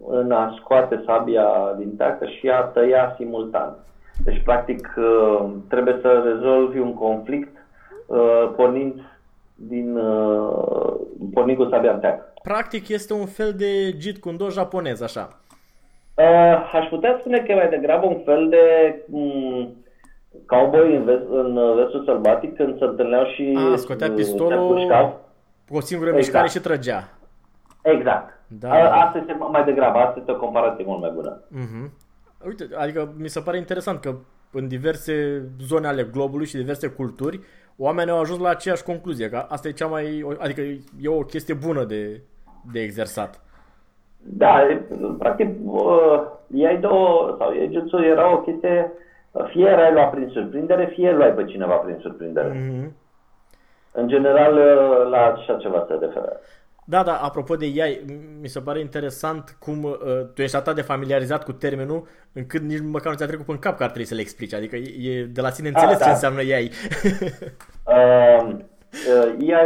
în 0.07 0.31
a 0.31 0.55
scoate 0.59 1.03
sabia 1.05 1.45
din 1.77 1.95
tacă 1.95 2.25
și 2.25 2.49
a 2.49 2.61
tăia 2.61 3.13
simultan. 3.17 3.75
Deci, 4.23 4.41
practic, 4.43 4.93
uh, 4.97 5.49
trebuie 5.69 5.97
să 6.01 6.21
rezolvi 6.25 6.79
un 6.79 6.93
conflict 6.93 7.57
uh, 8.05 8.51
pornind, 8.55 9.01
din, 9.55 9.97
uh, 9.97 10.93
pornind 11.33 11.57
cu 11.57 11.67
sabia 11.69 11.91
în 11.93 11.99
teacă. 11.99 12.33
Practic 12.43 12.87
este 12.89 13.13
un 13.13 13.25
fel 13.25 13.53
de 13.53 13.95
Jeet 13.99 14.17
Kune 14.17 14.35
Do 14.35 14.49
japonez, 14.49 15.01
așa. 15.01 15.29
Uh, 16.15 16.69
aș 16.73 16.87
putea 16.89 17.17
spune 17.19 17.39
că 17.39 17.51
e 17.51 17.55
mai 17.55 17.69
degrabă 17.69 18.05
un 18.05 18.21
fel 18.25 18.49
de 18.49 18.95
um, 19.11 19.75
cowboy 20.45 20.95
în, 20.95 21.03
vest, 21.03 21.23
în 21.29 21.57
uh, 21.57 21.75
vestul 21.75 22.03
sălbatic 22.05 22.55
când 22.55 22.77
se 22.77 22.83
întâlneau 22.83 23.25
și 23.25 23.57
A, 23.73 23.75
scotea 23.75 24.07
uh, 24.07 24.13
pistolul- 24.15 24.67
se 24.67 24.73
pușcau. 24.73 25.19
Cu 25.69 25.75
o 25.77 25.79
singură 25.79 26.09
Exact. 26.09 26.25
mișcare 26.27 26.47
și 26.47 26.59
trăgea. 26.59 27.09
Exact. 27.81 28.39
Da. 28.59 28.71
A, 28.71 29.05
asta 29.05 29.17
este 29.17 29.37
mai 29.51 29.63
degrabă, 29.63 29.97
asta 29.97 30.19
este 30.19 30.31
o 30.31 30.37
comparație 30.37 30.83
mult 30.87 31.01
mai 31.01 31.11
bună. 31.13 31.41
Mhm. 31.47 31.91
Uite, 32.45 32.67
adică 32.77 33.13
mi 33.17 33.27
se 33.27 33.39
pare 33.39 33.57
interesant 33.57 33.99
că 33.99 34.15
în 34.51 34.67
diverse 34.67 35.45
zone 35.59 35.87
ale 35.87 36.03
globului 36.03 36.45
și 36.45 36.57
diverse 36.57 36.87
culturi, 36.87 37.39
oamenii 37.77 38.11
au 38.11 38.19
ajuns 38.19 38.39
la 38.39 38.49
aceeași 38.49 38.83
concluzie, 38.83 39.29
că 39.29 39.45
asta 39.49 39.67
e 39.67 39.71
cea 39.71 39.87
mai, 39.87 40.35
adică 40.39 40.61
e 41.01 41.07
o 41.07 41.19
chestie 41.19 41.53
bună 41.53 41.83
de, 41.83 42.21
de 42.71 42.79
exersat. 42.79 43.41
Da, 44.23 44.61
e, 44.69 44.81
practic, 45.17 45.49
uh, 45.65 46.21
ei 46.53 46.77
două, 46.77 47.35
sau 47.39 47.51
Ejutsu 47.51 47.97
era 47.97 48.33
o 48.33 48.41
chestie, 48.41 48.91
fie 49.47 49.67
erai 49.67 49.93
luat 49.93 50.11
prin 50.11 50.29
surprindere, 50.29 50.85
fie 50.85 51.11
luai 51.11 51.31
pe 51.33 51.45
cineva 51.45 51.75
prin 51.75 51.97
surprindere. 52.01 52.69
Mhm. 52.69 52.95
În 53.91 54.07
general, 54.07 54.53
uh, 54.53 55.09
la 55.09 55.17
așa 55.17 55.57
ceva 55.57 55.85
se 55.87 55.93
referă. 55.99 56.39
Da, 56.93 57.03
da, 57.03 57.15
apropo 57.21 57.55
de 57.55 57.65
ea, 57.75 57.85
mi 58.41 58.47
se 58.47 58.59
pare 58.59 58.79
interesant 58.79 59.57
cum 59.59 59.83
uh, 59.83 59.95
tu 60.33 60.41
ești 60.41 60.55
atât 60.55 60.75
de 60.75 60.81
familiarizat 60.81 61.43
cu 61.43 61.51
termenul 61.51 62.07
încât 62.33 62.61
nici 62.61 62.81
măcar 62.91 63.11
nu 63.11 63.17
ți-a 63.17 63.27
trecut 63.27 63.49
în 63.49 63.57
cap 63.57 63.77
că 63.77 63.83
ar 63.83 63.89
trebui 63.89 64.07
să 64.07 64.15
le 64.15 64.21
explici. 64.21 64.53
Adică 64.53 64.75
e, 64.75 65.09
e 65.09 65.23
de 65.23 65.41
la 65.41 65.49
sine 65.49 65.67
înțeles 65.67 65.97
da. 65.97 66.03
ce 66.05 66.09
înseamnă 66.09 66.41
ei. 66.41 66.71
Uh, 67.85 68.47
uh, 68.49 69.35
ea, 69.39 69.61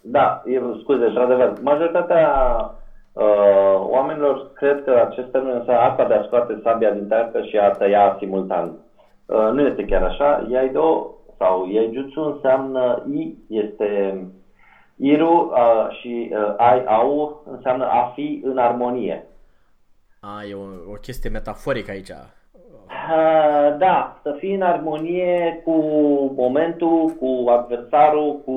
da, 0.00 0.42
e, 0.44 0.60
scuze, 0.80 1.04
într-adevăr, 1.04 1.52
majoritatea 1.62 2.30
uh, 3.12 3.76
oamenilor 3.78 4.52
cred 4.52 4.84
că 4.84 5.06
acest 5.08 5.28
termen 5.30 5.56
înseamnă 5.56 5.82
asta 5.82 6.04
de 6.08 6.14
a 6.14 6.22
scoate 6.22 6.60
sabia 6.62 6.90
din 6.90 7.06
tacă 7.06 7.42
și 7.42 7.56
a 7.56 7.70
tăia 7.70 8.16
simultan. 8.18 8.72
Uh, 9.26 9.50
nu 9.52 9.60
este 9.66 9.84
chiar 9.84 10.02
așa. 10.02 10.46
Iaido 10.50 11.14
sau 11.38 11.68
Iaijutsu 11.70 12.20
înseamnă 12.20 13.02
I 13.12 13.34
este 13.48 14.18
Iru 14.96 15.52
uh, 15.52 15.96
și 16.00 16.30
uh, 16.32 16.54
Ai 16.56 16.84
Au 16.84 17.42
înseamnă 17.50 17.84
a 17.84 18.12
fi 18.14 18.40
în 18.44 18.58
armonie. 18.58 19.26
A, 20.20 20.44
e 20.44 20.54
o, 20.54 20.92
o 20.92 20.94
chestie 21.00 21.30
metaforică 21.30 21.90
aici. 21.90 22.08
Uh, 22.08 23.76
da, 23.78 24.20
să 24.22 24.36
fii 24.38 24.54
în 24.54 24.62
armonie 24.62 25.60
cu 25.64 25.72
momentul, 26.36 27.08
cu 27.08 27.50
adversarul, 27.50 28.40
cu 28.44 28.54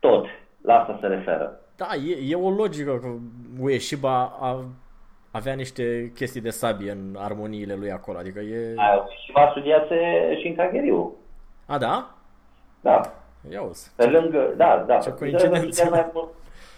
tot. 0.00 0.26
La 0.62 0.74
asta 0.74 0.98
se 1.00 1.06
referă. 1.06 1.60
Da, 1.76 1.86
e, 1.94 2.30
e 2.30 2.34
o 2.34 2.50
logică 2.50 2.98
că 2.98 3.08
Ueshiba 3.60 4.36
a, 4.40 4.64
avea 5.30 5.54
niște 5.54 6.12
chestii 6.14 6.40
de 6.40 6.50
sabie 6.50 6.90
în 6.90 7.16
armoniile 7.18 7.74
lui 7.74 7.90
acolo, 7.90 8.18
adică 8.18 8.40
e... 8.40 8.74
Aia, 8.76 9.06
și 9.24 9.32
va 9.32 9.48
studiase 9.50 9.96
și 10.40 10.46
în 10.46 10.54
Kageriu. 10.54 11.16
A, 11.66 11.78
da? 11.78 12.14
Da. 12.80 13.00
Ia 13.48 13.62
uzi. 13.62 13.92
Pe 13.96 14.06
lângă, 14.06 14.54
da, 14.56 14.84
da. 14.86 14.96
Ce 14.96 15.12
coincidență. 15.12 15.56
A 15.56 15.60
studiat 15.70 15.90
mai, 15.90 16.10
mult- 16.12 16.34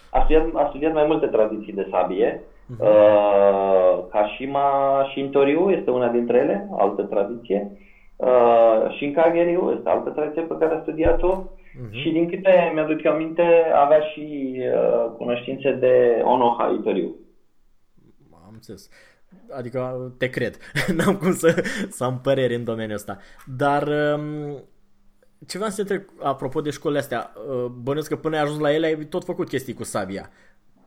a 0.09 0.19
studiat, 0.23 0.45
a 0.53 0.67
studiat 0.69 0.93
mai 0.93 1.05
multe 1.05 1.25
tradiții 1.27 1.73
de 1.73 1.87
sabie. 1.91 2.41
Uh, 2.79 4.03
Kashima 4.09 4.69
Shintoryu 5.11 5.69
este 5.69 5.91
una 5.91 6.07
dintre 6.07 6.37
ele, 6.37 6.67
altă 6.77 7.01
tradiție. 7.01 7.71
Uh, 8.15 8.95
Shinkageriu 8.95 9.73
este 9.77 9.89
altă 9.89 10.09
tradiție 10.09 10.41
pe 10.41 10.55
care 10.59 10.75
a 10.75 10.81
studiat-o. 10.81 11.43
Și 11.89 12.11
din 12.11 12.29
câte 12.29 12.71
mi-aduc 12.73 13.03
eu 13.03 13.11
aminte, 13.11 13.71
avea 13.75 13.99
și 13.99 14.55
uh, 14.73 15.11
cunoștințe 15.17 15.71
de 15.71 16.21
Ono 16.23 16.55
Haitoriu. 16.59 17.15
Am 18.45 18.51
înțeles. 18.53 18.89
Adică 19.57 20.11
te 20.17 20.29
cred. 20.29 20.57
N-am 20.97 21.15
cum 21.15 21.33
să, 21.33 21.63
să 21.89 22.03
am 22.03 22.19
păreri 22.23 22.55
în 22.55 22.63
domeniul 22.63 22.95
ăsta. 22.95 23.17
Dar 23.57 23.87
um, 23.87 24.63
ce 25.47 25.57
vreau 25.57 25.69
să 25.71 25.83
te 25.83 25.93
întreb, 25.93 26.09
apropo 26.23 26.61
de 26.61 26.69
școlile 26.69 26.99
astea, 26.99 27.31
uh, 27.49 27.65
bănuiesc 27.65 28.09
că 28.09 28.15
până 28.15 28.35
ai 28.35 28.41
ajuns 28.41 28.59
la 28.59 28.73
ele 28.73 28.85
ai 28.85 28.95
tot 28.95 29.23
făcut 29.23 29.47
chestii 29.47 29.73
cu 29.73 29.83
sabia. 29.83 30.29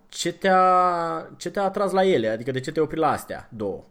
Ce 0.08 0.32
te-a, 0.32 1.28
ce 1.36 1.50
te-a 1.50 1.62
atras 1.62 1.92
la 1.92 2.04
ele? 2.04 2.28
Adică 2.28 2.50
de 2.50 2.60
ce 2.60 2.72
te-ai 2.72 2.84
oprit 2.84 3.00
la 3.00 3.10
astea 3.10 3.48
două? 3.56 3.82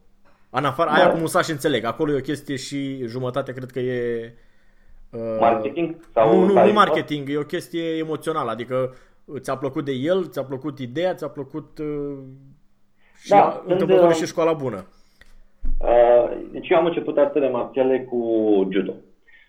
În 0.50 0.66
afară, 0.66 0.90
aia 0.90 1.06
Da. 1.06 1.12
cu 1.12 1.18
musași 1.18 1.52
înțeleg, 1.52 1.84
acolo 1.84 2.12
e 2.12 2.18
o 2.18 2.22
chestie 2.22 2.56
și 2.56 3.06
jumătate 3.06 3.54
cred 3.54 3.72
că 3.72 3.80
e... 3.80 4.34
uh, 5.10 5.38
Marketing? 5.40 5.96
Sau 6.14 6.34
nu, 6.34 6.40
nu, 6.40 6.46
nu 6.46 6.54
taiko? 6.54 6.74
marketing, 6.74 7.30
e 7.30 7.38
o 7.38 7.44
chestie 7.44 7.98
emoțională, 7.98 8.52
adică 8.52 8.96
ți-a 9.40 9.58
plăcut 9.58 9.86
de 9.86 9.92
el, 9.92 10.28
ți-a 10.28 10.44
plăcut 10.44 10.80
ideea, 10.80 11.14
ți-a 11.14 11.28
plăcut 11.28 11.78
uh, 11.78 12.18
și 13.22 13.30
Da, 13.30 13.38
da, 13.38 13.58
când, 13.60 13.72
întâmplător 13.72 14.10
uh, 14.10 14.16
și 14.16 14.26
școala 14.26 14.54
bună. 14.54 14.86
Uh, 15.80 16.38
Deci 16.52 16.70
eu 16.70 16.78
am 16.78 16.86
început 16.86 17.18
artele 17.18 17.50
marțiale 17.50 18.08
cu 18.10 18.20
judo. 18.72 18.94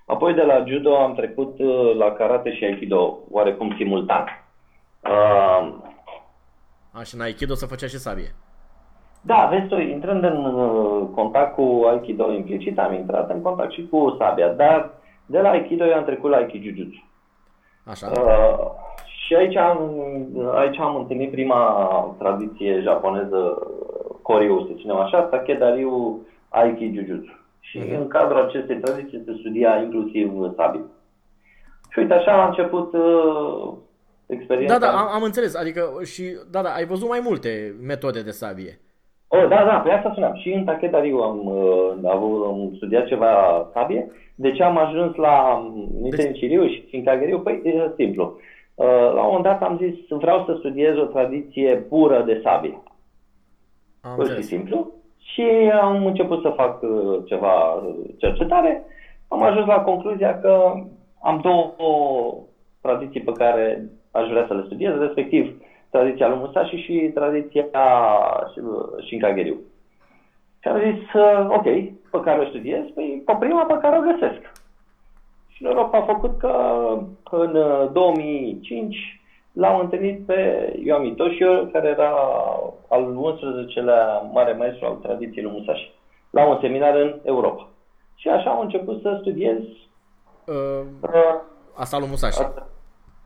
Apoi 0.06 0.34
de 0.34 0.42
la 0.42 0.64
judo 0.66 0.96
am 0.96 1.14
trecut 1.14 1.58
uh, 1.58 1.94
la 1.96 2.12
karate 2.12 2.54
și 2.54 2.64
aikido, 2.64 3.18
oarecum 3.30 3.74
simultan. 3.76 4.24
Uh, 5.04 5.74
A, 6.92 7.02
și 7.02 7.14
în 7.14 7.20
Aikido 7.20 7.54
să 7.54 7.66
făcea 7.66 7.86
și 7.86 7.98
sabie. 7.98 8.34
Da, 9.20 9.48
vezi 9.50 9.66
tu, 9.66 9.76
intrând 9.80 10.24
în 10.24 10.44
uh, 10.44 11.08
contact 11.14 11.54
cu 11.54 11.84
aikido 11.90 12.32
implicit, 12.32 12.78
am 12.78 12.94
intrat 12.94 13.30
în 13.30 13.42
contact 13.42 13.72
și 13.72 13.88
cu 13.90 14.16
sabia, 14.18 14.48
dar 14.48 14.90
de 15.26 15.40
la 15.40 15.48
aikido 15.48 15.84
eu 15.84 15.94
am 15.94 16.04
trecut 16.04 16.30
la 16.30 16.36
aikijujutsu. 16.36 17.04
Așa. 17.84 18.10
Uh, 18.10 18.58
și 19.26 19.34
aici 19.34 19.56
am, 19.56 19.78
aici 20.54 20.78
am 20.78 20.96
întâlnit 20.96 21.30
prima 21.30 21.60
tradiție 22.18 22.80
japoneză, 22.80 23.58
Koryu, 24.22 24.66
să 24.66 24.72
ținem 24.76 24.96
așa, 24.96 25.20
Takedariu 25.20 26.20
Aiki 26.48 26.92
Jujutsu. 26.94 27.45
Și 27.70 27.78
Mhm. 27.78 27.94
în 28.00 28.06
cadrul 28.08 28.40
acestei 28.40 28.76
tradiții 28.76 29.22
se 29.24 29.32
studia 29.38 29.76
inclusiv 29.82 30.32
sabi. 30.56 30.80
Și 31.90 31.98
uite, 31.98 32.14
așa 32.14 32.42
a 32.42 32.46
început 32.48 32.92
uh, 32.92 33.72
experiența. 34.26 34.78
Da, 34.78 34.86
da, 34.86 34.92
am, 34.98 35.08
am 35.14 35.22
înțeles. 35.22 35.56
Adică 35.56 35.80
și, 36.04 36.22
da, 36.50 36.62
da, 36.62 36.68
ai 36.68 36.84
văzut 36.84 37.08
mai 37.08 37.20
multe 37.24 37.74
metode 37.82 38.22
de 38.22 38.30
sabie. 38.30 38.80
Oh, 39.28 39.46
da, 39.48 39.64
da, 39.64 39.76
pe 39.84 39.90
asta 39.90 40.10
spuneam. 40.10 40.34
Și 40.34 40.52
în 40.52 40.64
Takedariu 40.64 41.16
am, 41.18 41.46
uh, 41.46 41.92
avut, 42.10 42.44
am 42.46 42.72
studiat 42.76 43.06
ceva 43.06 43.30
sabie. 43.72 44.10
De 44.34 44.52
ce 44.52 44.62
am 44.62 44.76
ajuns 44.78 45.14
la 45.16 45.62
Niten 46.00 46.24
Deci- 46.24 46.38
Chiriu 46.38 46.66
și 46.66 46.88
în 46.92 47.04
Kageriu? 47.04 47.40
Păi, 47.40 47.60
e 47.64 47.92
simplu. 47.96 48.38
Uh, 48.74 48.86
la 48.86 49.20
un 49.20 49.26
moment 49.26 49.44
dat 49.44 49.62
am 49.62 49.76
zis, 49.82 49.94
vreau 50.08 50.44
să 50.46 50.54
studiez 50.58 50.96
o 50.96 51.04
tradiție 51.04 51.76
pură 51.76 52.22
de 52.26 52.40
sabie. 52.44 52.82
Am 54.00 54.14
Pur 54.14 54.24
și 54.24 54.30
înțeles. 54.30 54.46
simplu. 54.46 54.92
Și 55.32 55.42
am 55.82 56.06
început 56.06 56.42
să 56.42 56.48
fac 56.48 56.82
uh, 56.82 57.18
ceva 57.24 57.72
uh, 57.72 57.94
cercetare. 58.16 58.84
Am 59.28 59.42
ajuns 59.42 59.66
la 59.66 59.80
concluzia 59.80 60.40
că 60.40 60.72
am 61.22 61.40
două 61.42 62.34
tradiții 62.80 63.20
pe 63.20 63.32
care 63.32 63.88
aș 64.10 64.28
vrea 64.28 64.44
să 64.46 64.54
le 64.54 64.62
studiez, 64.64 64.98
respectiv 64.98 65.62
tradiția 65.90 66.28
lui 66.28 66.38
Musashi 66.38 66.76
și 66.76 67.10
tradiția 67.14 67.64
uh, 67.72 69.04
Shinkageriu. 69.06 69.56
Și 70.60 70.68
am 70.68 70.78
zis, 70.78 71.12
uh, 71.12 71.46
ok, 71.48 71.64
pe 72.10 72.20
care 72.24 72.40
o 72.40 72.48
studiez, 72.48 72.84
păi 72.94 73.22
pe 73.24 73.36
prima 73.38 73.64
pe 73.64 73.78
care 73.80 73.98
o 73.98 74.12
găsesc. 74.12 74.52
Și 75.48 75.62
noroc 75.62 75.94
a 75.94 76.02
făcut 76.02 76.38
că 76.38 76.54
în 77.30 77.54
uh, 77.54 77.88
2005 77.92 79.20
l-am 79.56 79.80
întâlnit 79.80 80.26
pe 80.26 80.72
Yoami 80.84 81.14
Toshio, 81.14 81.64
care 81.72 81.88
era 81.88 82.10
al 82.88 83.04
11-lea 83.16 84.30
mare 84.32 84.52
maestru 84.52 84.86
al 84.86 84.94
tradiției 84.94 85.44
lui 85.44 85.52
Musashi, 85.52 85.92
la 86.30 86.46
un 86.46 86.58
seminar 86.60 86.94
în 86.94 87.14
Europa. 87.24 87.68
Și 88.14 88.28
așa 88.28 88.50
am 88.50 88.60
început 88.60 89.00
să 89.02 89.16
studiez 89.20 89.58
Uh, 90.46 90.80
uh, 91.02 91.34
asta 91.74 91.98
lui 91.98 92.08
Musashi. 92.08 92.40
asta, 92.42 92.66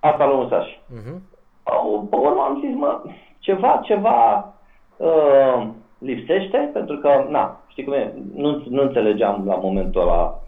asta 0.01 0.27
lui 0.27 0.37
Musashi. 0.37 0.81
Uh-huh. 0.81 1.19
Au- 1.63 2.07
Pe 2.11 2.17
urmă 2.17 2.41
am 2.49 2.63
zis, 2.67 2.75
mă, 2.77 3.01
ceva, 3.39 3.81
ceva 3.85 4.53
uh, 4.97 5.67
lipsește, 5.99 6.71
pentru 6.73 6.97
că, 6.99 7.27
na, 7.29 7.61
știi 7.67 7.85
cum 7.85 7.93
e, 7.93 8.15
nu, 8.35 8.63
nu 8.69 8.83
înțelegeam 8.83 9.43
la 9.47 9.55
momentul 9.55 10.01
ăla 10.01 10.39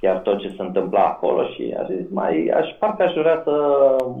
chiar 0.00 0.18
tot 0.18 0.38
ce 0.38 0.48
se 0.56 0.62
întâmpla 0.62 1.04
acolo 1.04 1.44
și 1.48 1.74
a 1.78 1.82
zis, 1.84 2.10
mai, 2.10 2.46
aș, 2.56 2.68
parcă 2.78 3.02
aș 3.02 3.12
vrea 3.14 3.40
să 3.44 3.52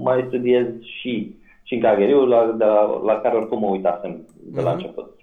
mai 0.02 0.24
studiez 0.26 0.66
și, 0.82 1.34
și 1.62 1.74
în 1.74 1.80
Kageriu, 1.80 2.24
la, 2.26 2.44
de 2.56 2.64
la, 2.64 3.00
la 3.04 3.14
care 3.20 3.36
oricum 3.36 3.58
mă 3.58 3.66
uitasem 3.66 4.26
de 4.42 4.60
la 4.60 4.70
Mhm. 4.70 4.78
început. 4.78 5.14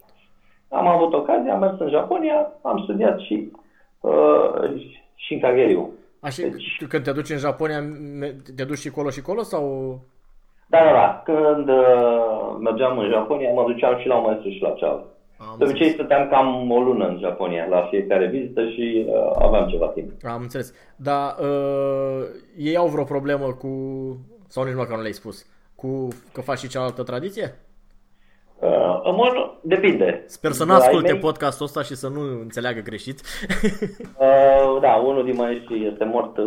Am 0.69 0.87
avut 0.87 1.13
ocazia, 1.13 1.53
am 1.53 1.59
mers 1.59 1.79
în 1.79 1.89
Japonia, 1.89 2.51
am 2.61 2.79
studiat 2.83 3.19
și, 3.19 3.51
uh, 4.01 4.81
și 5.15 5.33
în 5.33 5.39
Kageriu. 5.39 5.89
Așa, 6.19 6.41
Deci- 6.41 6.85
când 6.89 7.03
te 7.03 7.11
duci 7.11 7.29
în 7.29 7.37
Japonia, 7.37 7.81
me- 8.19 8.35
te 8.55 8.63
duci 8.63 8.77
și 8.77 8.89
colo 8.91 9.09
și 9.09 9.21
colo 9.21 9.41
sau... 9.41 9.63
Da, 10.69 10.77
da, 10.83 10.91
da. 10.91 11.21
Când 11.25 11.69
uh, 11.69 12.55
mergeam 12.59 12.97
în 12.97 13.09
Japonia, 13.09 13.51
mă 13.53 13.63
duceam 13.67 13.97
și 13.99 14.07
la 14.07 14.15
un 14.17 14.23
maestru 14.25 14.49
și 14.49 14.61
la 14.61 14.69
cealaltă. 14.69 15.05
Am 15.37 15.55
De 15.57 15.63
obicei 15.63 15.89
stăteam 15.89 16.29
cam 16.29 16.71
o 16.71 16.79
lună 16.79 17.07
în 17.07 17.17
Japonia 17.19 17.67
la 17.69 17.87
fiecare 17.89 18.27
vizită 18.27 18.69
și 18.69 19.05
uh, 19.07 19.31
aveam 19.39 19.67
ceva 19.67 19.87
timp. 19.87 20.11
Am 20.23 20.41
înțeles. 20.41 20.73
Dar 20.95 21.35
uh, 21.39 22.25
ei 22.57 22.75
au 22.75 22.87
vreo 22.87 23.03
problemă 23.03 23.45
cu... 23.45 23.67
Sau 24.47 24.63
nici 24.63 24.75
măcar 24.75 24.95
nu 24.95 25.01
le-ai 25.01 25.13
spus. 25.13 25.45
Cu 25.75 26.07
că 26.33 26.41
faci 26.41 26.57
și 26.57 26.67
cealaltă 26.67 27.03
tradiție? 27.03 27.55
Uh, 28.59 29.01
în 29.03 29.15
mod, 29.15 29.33
depinde. 29.61 30.23
Sper 30.25 30.51
să 30.51 30.63
De 30.63 30.69
nu 30.69 30.77
la 30.77 30.83
asculte 30.83 31.07
ei 31.07 31.13
mei, 31.13 31.21
podcastul 31.21 31.65
ăsta 31.65 31.81
și 31.81 31.95
să 31.95 32.07
nu 32.07 32.21
înțeleagă 32.21 32.79
greșit. 32.79 33.21
Uh, 34.19 34.81
da, 34.81 34.93
unul 34.93 35.25
din 35.25 35.35
maestri 35.35 35.87
este 35.87 36.05
mort, 36.05 36.37
uh, 36.37 36.45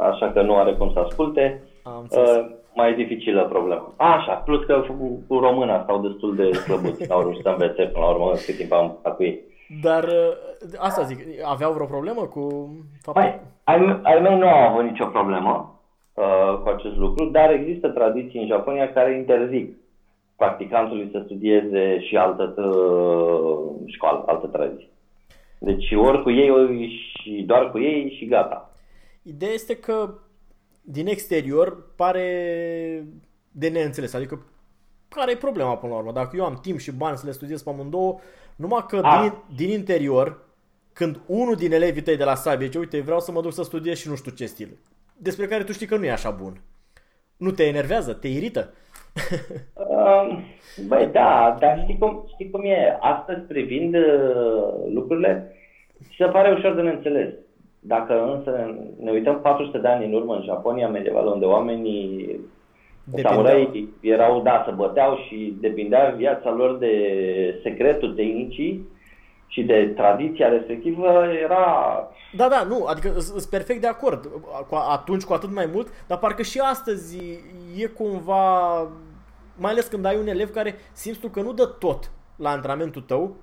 așa 0.00 0.32
că 0.32 0.42
nu 0.42 0.56
are 0.56 0.72
cum 0.72 0.90
să 0.92 0.98
asculte. 0.98 1.62
Am 1.82 1.98
înțeles. 2.00 2.28
Uh, 2.28 2.50
mai 2.80 2.94
dificilă 2.94 3.42
problemă. 3.54 3.92
Așa, 3.96 4.34
plus 4.34 4.64
că 4.64 4.84
cu, 4.88 5.22
cu 5.28 5.38
româna 5.38 5.82
stau 5.82 5.98
destul 6.00 6.34
de 6.36 6.52
slăbuți, 6.52 7.08
n-au 7.08 7.20
reușit 7.20 7.42
să 7.42 7.48
învețe 7.48 7.82
până 7.92 8.04
la 8.04 8.10
urmă 8.10 8.30
cât 8.46 8.56
timp 8.56 8.72
am 8.72 8.96
stat 8.98 9.16
cu 9.16 9.22
ei. 9.22 9.40
Dar 9.82 10.04
uh, 10.04 10.32
asta 10.78 11.02
zic, 11.02 11.18
aveau 11.44 11.72
vreo 11.72 11.86
problemă 11.86 12.22
cu 12.34 12.42
faptul... 13.02 13.22
Mai, 13.22 13.40
ai, 13.64 14.00
ai 14.02 14.20
mei 14.20 14.38
nu 14.38 14.48
au 14.48 14.68
avut 14.68 14.84
nicio 14.84 15.06
problemă 15.06 15.80
uh, 16.14 16.58
cu 16.62 16.68
acest 16.68 16.96
lucru, 16.96 17.24
dar 17.24 17.50
există 17.50 17.88
tradiții 17.88 18.40
în 18.40 18.46
Japonia 18.46 18.92
care 18.92 19.16
interzic 19.16 19.76
practicantului 20.36 21.08
să 21.12 21.22
studieze 21.24 22.00
și 22.00 22.16
altă 22.16 22.54
uh, 22.56 23.70
școală, 23.86 24.22
altă 24.26 24.46
tradiție. 24.46 24.88
Deci 25.58 25.92
ori 25.96 26.22
cu 26.22 26.30
ei, 26.30 26.50
ori 26.50 26.88
și 26.88 27.42
doar 27.46 27.70
cu 27.70 27.78
ei 27.78 28.14
și 28.18 28.26
gata. 28.26 28.70
Ideea 29.22 29.52
este 29.52 29.76
că 29.76 30.08
din 30.80 31.06
exterior 31.06 31.92
pare 31.96 33.04
de 33.52 33.68
neînțeles. 33.68 34.12
Adică 34.14 34.46
care 35.08 35.32
e 35.32 35.36
problema 35.36 35.76
până 35.76 35.92
la 35.92 35.98
urmă? 35.98 36.12
Dacă 36.12 36.36
eu 36.36 36.44
am 36.44 36.58
timp 36.62 36.78
și 36.78 36.92
bani 36.92 37.16
să 37.16 37.26
le 37.26 37.32
studiez 37.32 37.62
pe 37.62 37.70
amândouă, 37.70 38.18
numai 38.56 38.84
că 38.88 39.00
din, 39.00 39.56
din 39.56 39.70
interior, 39.70 40.38
când 40.92 41.20
unul 41.26 41.54
din 41.54 41.72
elevii 41.72 42.02
tăi 42.02 42.16
de 42.16 42.24
la 42.24 42.34
Sabie 42.34 42.66
zice, 42.66 42.78
uite, 42.78 43.00
vreau 43.00 43.20
să 43.20 43.32
mă 43.32 43.40
duc 43.40 43.52
să 43.52 43.62
studiez 43.62 43.98
și 43.98 44.08
nu 44.08 44.14
știu 44.14 44.30
ce 44.30 44.46
stil, 44.46 44.78
despre 45.16 45.46
care 45.46 45.64
tu 45.64 45.72
știi 45.72 45.86
că 45.86 45.96
nu 45.96 46.04
e 46.04 46.10
așa 46.10 46.30
bun. 46.30 46.60
Nu 47.36 47.50
te 47.50 47.64
enervează? 47.64 48.12
Te 48.12 48.28
irită? 48.28 48.74
Băi, 50.86 51.06
da, 51.12 51.56
dar 51.60 51.80
știi 51.82 51.98
cum, 51.98 52.24
știi 52.32 52.50
cum 52.50 52.64
e? 52.64 52.98
Astăzi, 53.00 53.40
privind 53.40 53.94
uh, 53.94 54.92
lucrurile, 54.92 55.56
se 56.16 56.24
pare 56.24 56.52
ușor 56.52 56.74
de 56.74 56.80
neînțeles. 56.80 57.28
Dacă 57.80 58.22
însă 58.34 58.74
ne 59.00 59.10
uităm 59.10 59.40
400 59.40 59.78
de 59.78 59.88
ani 59.88 60.04
în 60.04 60.12
urmă 60.12 60.34
în 60.34 60.42
Japonia 60.42 60.88
medievală, 60.88 61.30
unde 61.30 61.44
oamenii 61.44 62.40
samurai 63.22 63.88
erau, 64.00 64.42
da, 64.42 64.62
să 64.66 64.74
băteau 64.76 65.16
și 65.16 65.56
depindea 65.60 66.14
viața 66.16 66.50
lor 66.50 66.78
de 66.78 66.94
secretul 67.62 68.14
tehnicii 68.14 68.88
și 69.46 69.62
de 69.62 69.92
tradiția 69.96 70.48
respectivă, 70.48 71.24
era... 71.42 71.64
Da, 72.36 72.48
da, 72.48 72.62
nu, 72.62 72.84
adică 72.84 73.18
sunt 73.18 73.44
perfect 73.44 73.80
de 73.80 73.86
acord. 73.86 74.30
Atunci 74.70 75.24
cu 75.24 75.32
atât 75.32 75.54
mai 75.54 75.68
mult, 75.72 75.88
dar 76.06 76.18
parcă 76.18 76.42
și 76.42 76.58
astăzi 76.58 77.18
e 77.76 77.86
cumva, 77.86 78.78
mai 79.56 79.70
ales 79.70 79.86
când 79.86 80.04
ai 80.04 80.18
un 80.18 80.26
elev 80.26 80.50
care 80.50 80.74
simți 80.92 81.20
tu 81.20 81.28
că 81.28 81.40
nu 81.40 81.52
dă 81.52 81.66
tot 81.66 82.10
la 82.36 82.50
antrenamentul 82.50 83.02
tău 83.02 83.36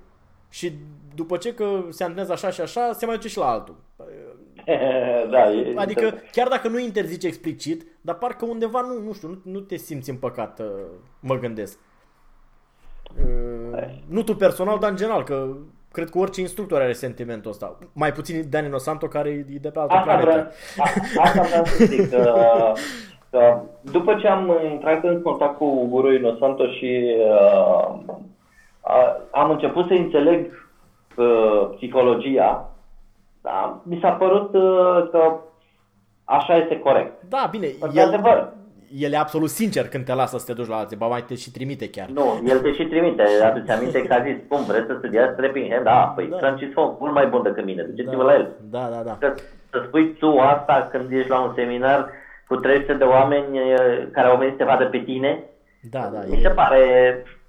și 0.50 0.72
după 1.14 1.36
ce 1.36 1.54
că 1.54 1.82
se 1.88 2.02
antrenează 2.02 2.32
așa 2.32 2.50
și 2.50 2.60
așa, 2.60 2.92
se 2.92 3.06
mai 3.06 3.14
duce 3.14 3.28
și 3.28 3.38
la 3.38 3.50
altul. 3.50 3.74
da, 5.30 5.52
e, 5.52 5.74
adică 5.76 6.14
chiar 6.32 6.48
dacă 6.48 6.68
nu 6.68 6.78
interzice 6.78 7.26
explicit, 7.26 7.86
dar 8.00 8.14
parcă 8.14 8.44
undeva 8.44 8.80
nu, 8.80 9.06
nu 9.06 9.12
știu, 9.12 9.28
nu, 9.28 9.52
nu 9.52 9.60
te 9.60 9.76
simți 9.76 10.10
împăcat, 10.10 10.60
uh, 10.60 10.66
mă 11.20 11.34
gândesc. 11.38 11.78
Uh, 13.16 13.84
nu 14.08 14.22
tu 14.22 14.34
personal, 14.34 14.78
dar 14.78 14.90
în 14.90 14.96
general, 14.96 15.22
că 15.22 15.56
cred 15.92 16.10
că 16.10 16.18
orice 16.18 16.40
instructor 16.40 16.80
are 16.80 16.92
sentimentul 16.92 17.50
ăsta. 17.50 17.78
Mai 17.92 18.12
puțin 18.12 18.44
Dani 18.50 18.68
Nosanto 18.68 19.06
care 19.06 19.28
e 19.28 19.58
de 19.60 19.70
pe 19.70 19.78
altă 19.78 19.92
asta 19.92 20.04
planetă. 20.04 20.30
Vreau, 20.30 20.46
a, 20.76 21.22
asta 21.22 21.42
vreau 21.42 21.64
să 21.64 21.84
zic. 21.84 22.10
Că, 22.10 22.34
că 23.30 23.60
după 23.80 24.14
ce 24.14 24.28
am 24.28 24.52
intrat 24.70 25.04
în 25.04 25.22
contact 25.22 25.56
cu 25.56 25.86
Guru 25.86 26.12
Inosanto 26.12 26.66
și 26.66 27.16
uh, 27.18 28.16
am 29.30 29.50
început 29.50 29.86
să 29.86 29.92
înțeleg 29.92 30.68
uh, 31.16 31.68
psihologia, 31.76 32.70
da, 33.48 33.80
mi 33.82 33.98
s-a 34.02 34.10
părut 34.10 34.54
uh, 34.54 35.08
că 35.10 35.40
așa 36.24 36.56
este 36.56 36.78
corect. 36.78 37.22
Da, 37.28 37.48
bine, 37.50 37.66
el, 37.94 38.06
adevăr. 38.06 38.52
el 38.98 39.12
e 39.12 39.16
absolut 39.16 39.48
sincer 39.48 39.88
când 39.88 40.04
te 40.04 40.14
lasă 40.14 40.38
să 40.38 40.44
te 40.46 40.52
duci 40.52 40.68
la 40.68 40.76
alții, 40.76 40.96
ba 40.96 41.06
mai 41.06 41.22
te 41.22 41.34
și 41.34 41.50
trimite 41.50 41.90
chiar. 41.90 42.08
Nu, 42.08 42.42
el 42.46 42.58
te 42.58 42.72
și 42.72 42.84
trimite, 42.84 43.22
aduți 43.48 43.70
aminte 43.70 44.02
că 44.02 44.14
a 44.14 44.22
zis, 44.22 44.36
cum, 44.48 44.64
vreți 44.64 44.86
să 44.86 44.94
studiați 44.98 45.36
trepin? 45.36 45.80
Da, 45.82 46.12
păi 46.16 46.26
da. 46.26 46.36
Francis 46.36 46.72
Fong, 46.72 46.96
mult 46.98 47.12
mai 47.12 47.26
bun 47.26 47.42
decât 47.42 47.64
mine, 47.64 47.82
duceți-vă 47.82 48.22
da. 48.22 48.28
la 48.28 48.34
el. 48.34 48.50
Da, 48.70 48.88
da, 48.92 49.02
da. 49.02 49.16
Să, 49.20 49.34
să 49.70 49.82
spui 49.86 50.12
tu 50.12 50.38
asta 50.38 50.88
când 50.90 51.12
ești 51.12 51.30
la 51.30 51.40
un 51.40 51.52
seminar 51.54 52.10
cu 52.48 52.56
300 52.56 52.94
de 52.94 53.04
oameni 53.04 53.58
care 54.12 54.28
au 54.28 54.36
venit 54.36 54.52
să 54.52 54.58
te 54.58 54.70
vadă 54.70 54.84
pe 54.84 54.98
tine, 54.98 55.44
da, 55.90 56.10
da, 56.12 56.20
mi 56.28 56.36
e... 56.36 56.40
se 56.40 56.48
pare 56.48 56.82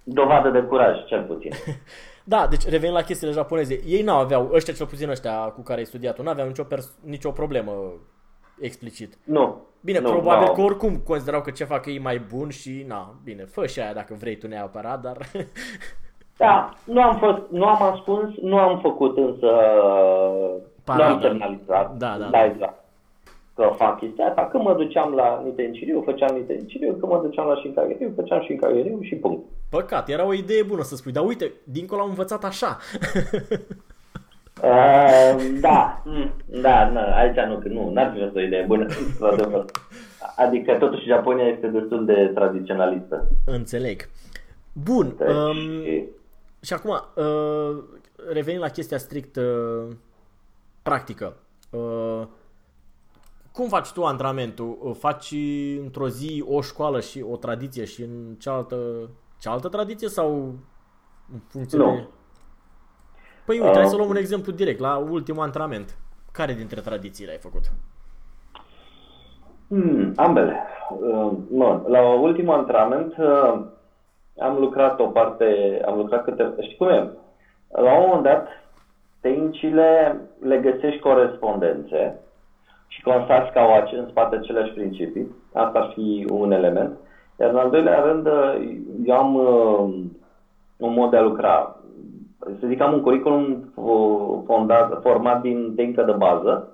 dovadă 0.04 0.50
de 0.50 0.60
curaj, 0.60 1.06
cel 1.06 1.24
puțin. 1.24 1.52
da, 2.34 2.48
deci 2.50 2.66
revenind 2.66 2.96
la 2.96 3.04
chestiile 3.04 3.34
japoneze, 3.34 3.80
ei 3.86 4.02
n-au 4.02 4.20
aveau, 4.20 4.50
ăștia 4.54 4.74
cel 4.74 4.86
puțin 4.86 5.10
ăștia 5.10 5.36
cu 5.56 5.62
care 5.62 5.80
ai 5.80 5.86
studiat 5.86 6.22
nu 6.22 6.30
aveau 6.30 6.48
nicio, 6.48 6.64
pers- 6.64 6.98
nicio 7.06 7.32
problemă 7.32 7.72
explicit. 8.60 9.18
Nu. 9.24 9.62
Bine, 9.82 10.00
nu, 10.00 10.10
probabil 10.10 10.48
nu. 10.48 10.54
că 10.54 10.62
oricum 10.62 10.96
considerau 10.98 11.42
că 11.42 11.52
ce 11.52 11.64
fac 11.64 11.86
ei 11.86 12.00
mai 12.00 12.22
bun 12.34 12.50
și, 12.50 12.86
na, 12.88 13.16
bine, 13.24 13.44
fă 13.44 13.66
și 13.66 13.80
aia 13.80 13.94
dacă 13.94 14.14
vrei 14.20 14.36
tu 14.38 14.48
neapărat, 14.48 15.02
dar... 15.02 15.18
da, 16.38 16.74
nu 16.84 17.02
am 17.02 17.18
fost, 17.18 17.42
nu 17.50 17.66
am 17.66 17.82
ascuns, 17.82 18.36
nu 18.42 18.58
am 18.58 18.80
făcut 18.80 19.18
însă, 19.18 19.52
Parada. 20.84 21.08
nu 21.08 21.14
am 21.14 21.22
semnalizat. 21.22 21.98
Da, 21.98 22.18
da. 22.20 22.26
da 22.26 22.46
exact 22.46 22.84
că 23.56 23.72
fac 23.76 24.00
chestia 24.00 24.26
asta. 24.26 24.48
Când 24.52 24.64
mă 24.64 24.74
duceam 24.74 25.14
la 25.14 25.42
Nitenciriu, 25.46 26.02
făceam 26.02 26.36
Nitenciriu, 26.36 26.92
când 26.92 27.12
mă 27.12 27.20
duceam 27.24 27.48
la 27.48 27.56
Șincagheriu, 27.56 28.12
făceam 28.16 28.42
Șincagheriu 28.42 29.00
și 29.02 29.16
punct. 29.16 29.44
Păcat, 29.70 30.10
era 30.10 30.26
o 30.26 30.34
idee 30.34 30.64
bună 30.64 30.84
să 30.84 30.96
spui, 30.96 31.12
dar 31.12 31.26
uite, 31.26 31.54
dincolo 31.64 32.02
am 32.02 32.10
învățat 32.10 32.44
așa. 32.44 32.78
uh, 34.64 35.60
da, 35.62 36.04
da, 36.46 36.90
na, 36.90 37.02
aici 37.02 37.36
nu, 37.36 37.62
nu, 37.64 37.92
n-ar 37.92 38.12
fi 38.14 38.24
fost 38.24 38.36
o 38.36 38.42
idee 38.42 38.66
bună, 38.68 38.86
Adică 40.36 40.74
totuși 40.74 41.06
Japonia 41.06 41.46
este 41.48 41.68
destul 41.68 42.06
de 42.06 42.32
tradiționalistă. 42.34 43.28
Înțeleg. 43.46 44.10
Bun. 44.74 45.16
Deci... 45.18 45.28
Um, 45.28 46.08
și 46.62 46.74
acum, 46.74 46.92
uh, 47.16 47.84
revenind 48.34 48.62
la 48.62 48.70
chestia 48.70 48.98
strict 48.98 49.36
uh, 49.36 49.96
practică. 50.82 51.34
Uh, 51.70 52.28
cum 53.52 53.68
faci 53.68 53.92
tu 53.92 54.04
antrenamentul? 54.04 54.96
Faci 55.00 55.34
într-o 55.82 56.10
zi 56.10 56.44
o 56.48 56.62
școală 56.62 57.00
și 57.00 57.26
o 57.30 57.36
tradiție 57.36 57.86
și 57.86 58.02
în 58.02 58.36
cealaltă, 58.38 59.10
cealaltă 59.40 59.68
tradiție 59.68 60.08
sau 60.08 60.32
în 61.34 61.40
funcție 61.48 61.78
nu. 61.78 61.96
de... 61.96 62.08
Păi 63.46 63.58
uite, 63.60 63.70
uh, 63.70 63.76
hai 63.76 63.86
să 63.86 63.96
luăm 63.96 64.10
un 64.10 64.16
exemplu 64.16 64.52
direct, 64.52 64.80
la 64.80 64.98
ultimul 64.98 65.44
antrenament. 65.44 65.98
Care 66.32 66.54
dintre 66.54 66.82
tradițiile 66.82 67.32
ai 67.32 67.38
făcut? 67.38 67.64
Hmm, 69.68 70.14
ambele. 70.16 70.56
Uh, 70.90 71.32
no, 71.52 71.82
la 71.88 72.02
ultimul 72.02 72.54
antrenament 72.54 73.18
uh, 73.18 73.66
am 74.40 74.58
lucrat 74.60 75.00
o 75.00 75.06
parte, 75.06 75.82
am 75.86 75.98
lucrat 75.98 76.24
câte... 76.24 76.54
Știi 76.62 76.78
cum 76.78 76.88
e? 76.88 77.10
La 77.68 77.98
un 77.98 78.06
moment 78.06 78.24
dat, 78.24 78.48
tehnicile 79.22 80.20
le 80.40 80.58
găsești 80.58 81.00
corespondențe 81.00 82.20
și 82.88 83.02
constați 83.02 83.52
că 83.52 83.60
au 83.60 83.90
în 83.92 84.08
spate 84.10 84.36
aceleași 84.36 84.72
principii. 84.72 85.36
Asta 85.54 85.80
ar 85.80 85.92
fi 85.94 86.28
un 86.30 86.52
element. 86.52 86.98
Iar 87.40 87.50
în 87.50 87.56
al 87.56 87.70
doilea 87.70 88.00
rând, 88.00 88.28
eu 89.06 89.16
am 89.16 89.36
uh, 89.36 89.94
un 90.78 90.94
mod 90.94 91.10
de 91.10 91.18
a 91.18 91.22
lucra. 91.22 91.76
Să 92.60 92.68
zic, 92.68 92.82
am 92.82 92.94
un 92.94 93.02
curriculum 93.02 93.72
fondat, 94.46 95.02
format 95.02 95.42
din 95.42 95.74
tehnică 95.76 96.04
de 96.04 96.12
bază 96.12 96.68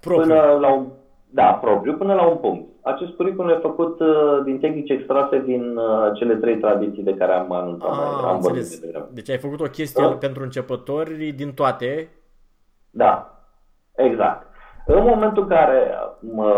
propriu. 0.00 0.26
până 0.26 0.58
la 0.60 0.72
un, 0.72 0.86
da, 1.30 1.52
propriu, 1.52 1.96
până 1.96 2.14
la 2.14 2.26
un 2.26 2.36
punct. 2.36 2.70
Acest 2.82 3.12
curriculum 3.12 3.48
e 3.50 3.58
făcut 3.62 4.00
uh, 4.00 4.40
din 4.44 4.58
tehnici 4.58 4.90
extrase 4.90 5.38
din 5.38 5.76
uh, 5.76 6.10
cele 6.14 6.34
trei 6.34 6.58
tradiții 6.58 7.02
de 7.02 7.14
care 7.14 7.32
am 7.32 7.52
anunțat. 7.52 7.90
Ah, 7.90 8.24
am 8.24 8.34
înțeles. 8.34 8.80
De 8.80 9.04
deci 9.12 9.30
ai 9.30 9.38
făcut 9.38 9.60
o 9.60 9.64
chestie 9.70 10.04
da? 10.04 10.14
pentru 10.14 10.42
începători 10.42 11.32
din 11.36 11.52
toate? 11.52 12.08
Da, 12.90 13.40
exact. 13.94 14.46
În 14.86 15.04
momentul 15.04 15.42
în 15.42 15.48
care 15.48 15.90
mă, 16.20 16.52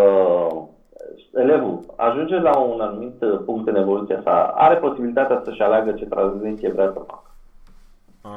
elevul 1.35 1.81
ajunge 1.97 2.39
la 2.39 2.59
un 2.59 2.81
anumit 2.81 3.25
punct 3.45 3.69
în 3.69 3.77
evoluția 3.77 4.21
sa, 4.25 4.53
are 4.55 4.75
posibilitatea 4.75 5.43
să-și 5.45 5.63
aleagă 5.63 5.93
ce 5.93 6.05
tranziție 6.05 6.73
vrea 6.73 6.91
să 6.93 7.01
facă. 7.07 7.23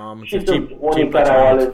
Am 0.10 0.20
și 0.22 0.46
sunt 0.46 0.70
unii 0.80 1.10
care 1.10 1.30
au 1.30 1.48
ales, 1.48 1.74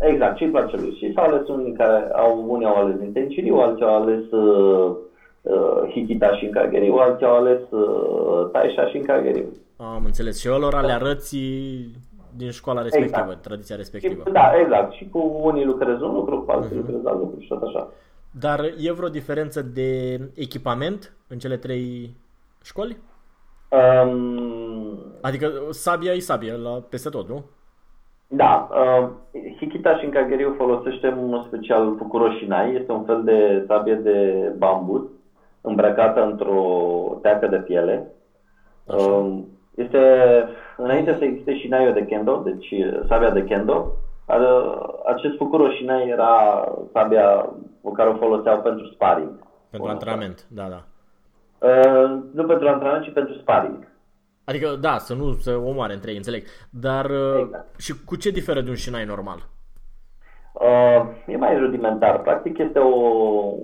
exact, 0.00 0.36
ce-i 0.36 0.48
place 0.48 0.76
lui. 0.76 0.96
Și 0.98 1.12
s-au 1.12 1.24
ales 1.24 1.48
unii 1.48 1.72
care 1.72 2.10
au, 2.12 2.44
unii 2.48 2.66
au 2.66 2.76
ales 2.76 3.00
Intensiriu, 3.02 3.56
alții 3.56 3.84
au 3.84 4.02
ales 4.02 4.30
uh, 4.30 4.96
uh, 5.42 5.90
Hikita 5.90 6.36
și 6.36 6.46
Nkageriu, 6.46 6.94
alții 6.94 7.26
au 7.26 7.36
ales 7.36 7.60
uh, 7.70 8.48
Taisha 8.52 8.86
și 8.86 8.98
Nkageriu. 8.98 9.46
Am 9.76 10.02
înțeles. 10.04 10.40
Și 10.40 10.48
lor 10.48 10.82
le 10.84 10.92
arăți 10.92 11.36
din 12.36 12.50
școala 12.50 12.82
respectivă, 12.82 13.20
exact. 13.20 13.42
tradiția 13.42 13.76
respectivă. 13.76 14.22
Și, 14.26 14.32
da, 14.32 14.52
exact. 14.62 14.92
Și 14.92 15.08
cu 15.08 15.40
unii 15.42 15.64
lucrez 15.64 16.00
un 16.00 16.14
lucru, 16.14 16.40
cu 16.40 16.50
alții 16.50 16.70
uh-huh. 16.70 16.76
lucrez 16.76 17.04
alt 17.04 17.18
lucru 17.18 17.40
și 17.40 17.48
tot 17.48 17.62
așa. 17.62 17.88
Dar 18.38 18.60
e 18.78 18.92
vreo 18.92 19.08
diferență 19.08 19.62
de 19.62 20.20
echipament 20.34 21.12
în 21.28 21.38
cele 21.38 21.56
trei 21.56 22.16
școli? 22.62 22.96
Um, 23.68 24.98
adică 25.20 25.52
sabia 25.70 26.12
e 26.12 26.18
sabia 26.18 26.54
la 26.54 26.70
peste 26.88 27.08
tot, 27.08 27.28
nu? 27.28 27.44
Da. 28.26 28.68
Uh, 28.70 29.08
Hikita 29.58 29.98
și 29.98 30.06
Nkageriu 30.06 30.54
folosește 30.56 31.06
în 31.06 31.42
special 31.46 31.94
Fukuroshinai. 31.98 32.74
Este 32.74 32.92
un 32.92 33.04
fel 33.04 33.22
de 33.24 33.64
sabie 33.66 33.94
de 33.94 34.52
bambus 34.58 35.02
îmbrăcată 35.60 36.24
într-o 36.24 37.18
teacă 37.22 37.46
de 37.46 37.56
piele. 37.56 38.12
Așa. 38.86 39.04
Uh, 39.04 39.38
este, 39.74 39.98
înainte 40.76 41.16
să 41.18 41.24
existe 41.24 41.54
Shinayo 41.54 41.92
de 41.92 42.04
Kendo, 42.04 42.42
deci 42.44 42.74
sabia 43.08 43.30
de 43.30 43.44
Kendo, 43.44 43.92
acest 45.06 45.36
Fukuro 45.36 45.70
Shinai 45.70 46.08
era 46.08 46.64
sabia 46.92 47.48
pe 47.82 47.90
care 47.94 48.08
o 48.08 48.16
foloseau 48.16 48.60
pentru 48.60 48.86
sparring. 48.86 49.30
Pentru 49.70 49.90
antrenament, 49.90 50.46
da, 50.48 50.68
da. 50.68 50.82
Uh, 51.68 52.22
nu 52.32 52.44
pentru 52.44 52.68
antrenament, 52.68 53.04
ci 53.04 53.12
pentru 53.12 53.34
sparring. 53.34 53.92
Adică, 54.44 54.76
da, 54.80 54.98
să 54.98 55.14
nu 55.14 55.32
se 55.32 55.52
omoare 55.52 55.92
între 55.92 56.10
ei, 56.10 56.16
înțeleg. 56.16 56.44
Dar 56.70 57.04
uh, 57.04 57.40
Exact. 57.40 57.80
și 57.80 58.04
cu 58.04 58.16
ce 58.16 58.30
diferă 58.30 58.60
de 58.60 58.70
un 58.70 58.76
șinai 58.76 59.04
normal? 59.04 59.38
Uh, 60.52 61.06
e 61.26 61.36
mai 61.36 61.58
rudimentar. 61.58 62.20
Practic 62.20 62.58
este 62.58 62.78
o, 62.78 62.94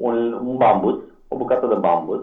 un, 0.00 0.32
un 0.32 0.56
bambus, 0.56 0.98
o 1.28 1.36
bucată 1.36 1.66
de 1.66 1.74
bambus, 1.74 2.20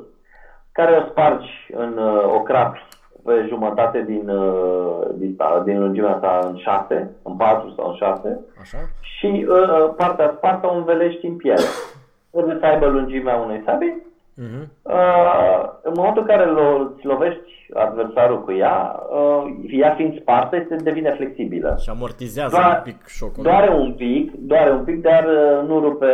care 0.71 0.97
o 0.97 1.09
spargi 1.09 1.49
în, 1.73 1.97
uh, 1.97 2.33
o 2.33 2.41
crapi 2.41 2.86
pe 3.27 3.45
jumătate 3.47 4.03
din, 4.07 4.29
uh, 4.29 5.07
din, 5.15 5.37
din 5.63 5.79
lungimea 5.79 6.17
sa 6.21 6.47
în 6.49 6.57
șase, 6.57 7.11
în 7.23 7.33
patru 7.35 7.73
sau 7.75 7.89
în 7.89 7.95
șase, 7.95 8.39
Așa? 8.61 8.77
și 9.01 9.45
uh, 9.49 9.93
partea 9.97 10.33
spartă 10.37 10.67
o 10.67 10.75
învelești 10.75 11.25
în 11.25 11.35
piele. 11.35 11.67
Trebuie 12.31 12.57
să 12.59 12.65
aibă 12.65 12.85
lungimea 12.85 13.35
unei 13.35 13.61
sabii. 13.65 14.05
Uh-huh. 14.45 14.65
Uh, 14.81 15.69
în 15.81 15.91
momentul 15.95 16.21
în 16.21 16.27
care 16.27 16.45
lo, 16.45 16.77
îți 16.79 17.05
lovești 17.05 17.51
adversarul 17.73 18.43
cu 18.43 18.51
ea, 18.51 18.99
uh, 19.09 19.43
ea 19.69 19.93
fiind 19.95 20.19
spartă, 20.21 20.55
este, 20.55 20.75
devine 20.75 21.11
flexibilă. 21.11 21.75
Și 21.81 21.89
amortizează 21.89 22.55
Doar- 22.55 22.77
un 22.77 22.83
pic 22.83 23.05
șocul. 23.07 23.43
nu? 23.43 23.49
Doare 23.49 23.69
un 23.69 23.93
pic, 23.93 24.33
doare 24.35 24.71
un 24.71 24.83
pic, 24.83 25.01
dar 25.01 25.23
uh, 25.25 25.67
nu 25.67 25.79
rupe 25.79 26.05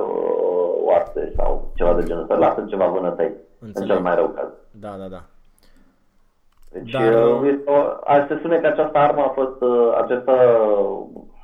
uh, 0.00 0.86
oase 0.86 1.32
sau 1.36 1.70
ceva 1.74 1.94
de 1.94 2.02
genul 2.02 2.22
ăsta. 2.22 2.34
Lasă 2.34 2.64
ceva 2.68 2.86
vânătăi, 2.86 3.26
în 3.60 3.66
Înțeleg. 3.66 3.90
cel 3.90 4.00
mai 4.00 4.14
rău 4.14 4.28
caz. 4.28 4.48
Da, 4.70 4.88
da, 4.98 5.06
da. 5.10 5.20
Deci, 6.72 6.90
Dar- 6.90 7.12
dar, 7.12 7.44
este 7.44 7.70
o, 7.70 7.74
ar 8.04 8.26
se 8.28 8.36
spune 8.38 8.58
că 8.58 8.66
această 8.66 8.98
armă 8.98 9.22
a 9.22 9.28
fost, 9.28 9.60
uh, 9.60 9.98
această, 10.02 10.32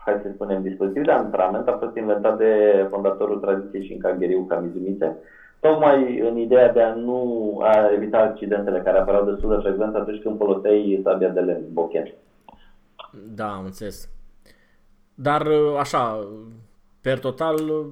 hai 0.04 0.20
să 0.22 0.30
spunem, 0.34 0.62
dispozitiv 0.62 1.04
de 1.04 1.10
antrenament 1.10 1.68
a 1.68 1.78
fost 1.80 1.96
inventat 1.96 2.38
de 2.38 2.86
fondatorul 2.90 3.38
tradiției 3.38 3.84
și 3.84 3.92
în 3.92 3.98
Kagheriu 3.98 4.44
Kamizumițe, 4.48 5.16
tocmai 5.60 6.18
în 6.18 6.36
ideea 6.36 6.72
de 6.72 6.82
a 6.82 6.94
nu 6.94 7.58
a 7.62 7.90
evita 7.94 8.18
accidentele 8.18 8.80
care 8.80 8.98
apăreau 8.98 9.24
destul 9.24 9.50
de 9.50 9.62
frecvent 9.62 9.94
atunci 9.94 10.22
când 10.22 10.36
foloseai 10.36 11.00
sabia 11.02 11.28
de 11.28 11.40
lemn, 11.40 11.64
bochen. 11.72 12.12
Da, 13.34 13.52
am 13.52 13.64
înțeles. 13.64 14.08
Dar 15.14 15.46
uh, 15.46 15.76
așa, 15.78 16.28
per 17.00 17.18
total 17.18 17.54
uh, 17.54 17.86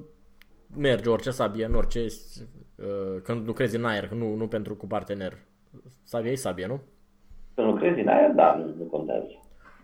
merge 0.77 1.09
orice 1.09 1.29
sabie 1.31 1.65
în 1.65 1.73
orice 1.73 1.99
uh, 1.99 3.21
când 3.23 3.45
lucrezi 3.45 3.75
în 3.75 3.85
aer, 3.85 4.09
nu, 4.09 4.35
nu 4.35 4.47
pentru 4.47 4.75
cu 4.75 4.87
partener. 4.87 5.33
Sabia 6.03 6.31
e 6.31 6.35
sabie, 6.35 6.67
nu? 6.67 6.81
Când 7.83 7.95
lucrezi 7.95 8.01
în 8.01 8.07
aer, 8.07 8.31
da, 8.31 8.55
nu, 8.55 8.83
nu 8.83 8.83
contează. 8.91 9.27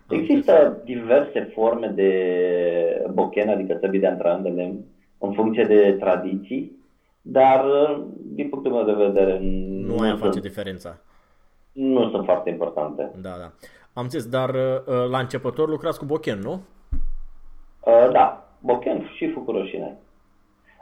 Există 0.10 0.82
diverse 0.84 1.52
forme 1.54 1.88
de 1.88 2.12
bochen, 3.14 3.50
adică 3.50 3.78
săbii 3.82 4.00
de 4.00 4.08
antrenament 4.08 4.44
de 4.44 4.62
lemn, 4.62 4.80
în 5.18 5.32
funcție 5.34 5.64
de 5.64 5.96
tradiții, 6.00 6.72
dar, 7.22 7.66
din 8.22 8.50
punctul 8.50 8.72
meu 8.72 8.84
de 8.84 9.04
vedere, 9.06 9.40
Nu 9.88 9.98
aia 10.00 10.16
face 10.16 10.32
sunt, 10.32 10.44
diferența. 10.44 10.98
nu 11.72 12.10
sunt 12.10 12.26
foarte 12.26 12.50
importante. 12.50 13.12
Da, 13.22 13.30
da. 13.30 13.52
Am 13.94 14.04
înțeles, 14.04 14.26
dar 14.26 14.50
uh, 14.50 15.10
la 15.12 15.20
începător 15.20 15.70
lucrați 15.70 16.00
cu 16.00 16.06
bochen, 16.06 16.40
nu? 16.40 16.62
Uh, 17.86 18.10
da, 18.12 18.50
bochen 18.60 19.10
și 19.16 19.32
fucuroșine. 19.32 19.98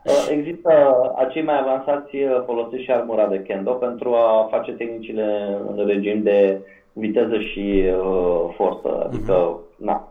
Uh, 0.04 0.28
există 0.30 0.72
acei 1.16 1.44
mai 1.44 1.60
avansați 1.60 2.16
uh, 2.16 2.42
folosesc 2.46 2.82
și 2.84 2.92
armura 2.92 3.28
de 3.28 3.42
kendo 3.42 3.72
pentru 3.72 4.14
a 4.14 4.48
face 4.50 4.72
tehnicile 4.72 5.58
în 5.68 5.86
regim 5.86 6.24
de 6.24 6.62
viteză 6.98 7.40
și 7.40 7.84
uh, 8.02 8.54
forță, 8.56 9.04
adică 9.06 9.58
na, 9.78 10.08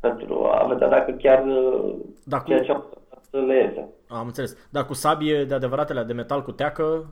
pentru 0.00 0.44
a 0.52 0.66
vedea 0.66 0.88
dacă 0.88 1.10
chiar 1.12 1.46
uh, 1.46 1.94
Da, 2.24 2.38
cu- 2.38 2.46
ceea 2.48 2.62
ce 2.62 2.72
au 2.72 2.84
făcut 3.30 3.46
le 3.48 3.54
iese. 3.54 3.88
Am 4.08 4.26
înțeles. 4.26 4.56
Dar 4.70 4.84
cu 4.86 4.94
sabie 4.94 5.44
de 5.44 5.54
adevăratele 5.54 6.02
de 6.02 6.12
metal 6.12 6.42
cu 6.42 6.52
teacă, 6.52 7.04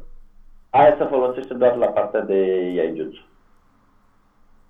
Aia 0.70 0.94
se 0.98 1.04
folosește 1.04 1.54
doar 1.54 1.76
la 1.76 1.86
partea 1.86 2.20
de 2.20 2.36
yaijutsu. 2.74 3.20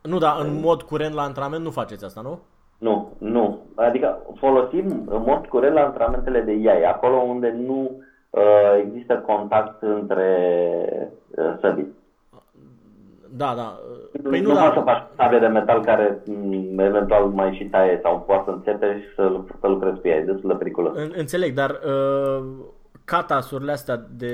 nu, 0.02 0.18
dar 0.18 0.36
în 0.40 0.60
mod 0.60 0.82
curent 0.82 1.14
la 1.14 1.22
antrenament 1.22 1.64
nu 1.64 1.70
faceți 1.70 2.04
asta, 2.04 2.20
nu? 2.20 2.38
Nu, 2.78 3.12
nu. 3.18 3.58
Adică 3.74 4.18
folosim 4.36 4.86
în 5.08 5.22
mod 5.26 5.46
curent 5.46 5.74
la 5.74 5.84
antrenamentele 5.84 6.40
de 6.40 6.52
iai, 6.52 6.82
acolo 6.82 7.16
unde 7.16 7.50
nu 7.66 8.00
uh, 8.30 8.82
există 8.86 9.14
contact 9.26 9.82
între 9.82 10.28
uh, 11.36 11.54
săbii. 11.60 11.92
Da, 13.36 13.52
da. 13.56 13.78
Păi 14.12 14.20
Păi 14.30 14.40
nu, 14.40 14.48
nu, 14.48 14.54
nu 14.54 14.60
poți 14.60 14.74
să 14.74 14.82
da. 14.84 14.92
faci 14.92 15.02
sabie 15.16 15.38
de 15.38 15.46
metal 15.46 15.84
care 15.84 16.22
m, 16.72 16.78
eventual 16.78 17.24
mai 17.24 17.54
și 17.54 17.64
taie 17.64 18.00
sau 18.02 18.20
poate 18.26 18.42
să 18.44 18.50
înțete 18.50 19.00
și 19.00 19.14
să, 19.14 19.40
să 19.60 19.66
lucrezi 19.68 20.00
cu 20.00 20.08
ea. 20.08 20.16
E 20.16 20.20
destul 20.24 20.48
de 20.50 20.54
periculos. 20.56 20.96
În- 20.96 21.12
Înțeleg, 21.16 21.54
dar 21.54 21.70
uh, 21.70 22.44
catasurile 23.04 23.72
astea 23.72 23.96
de, 24.16 24.32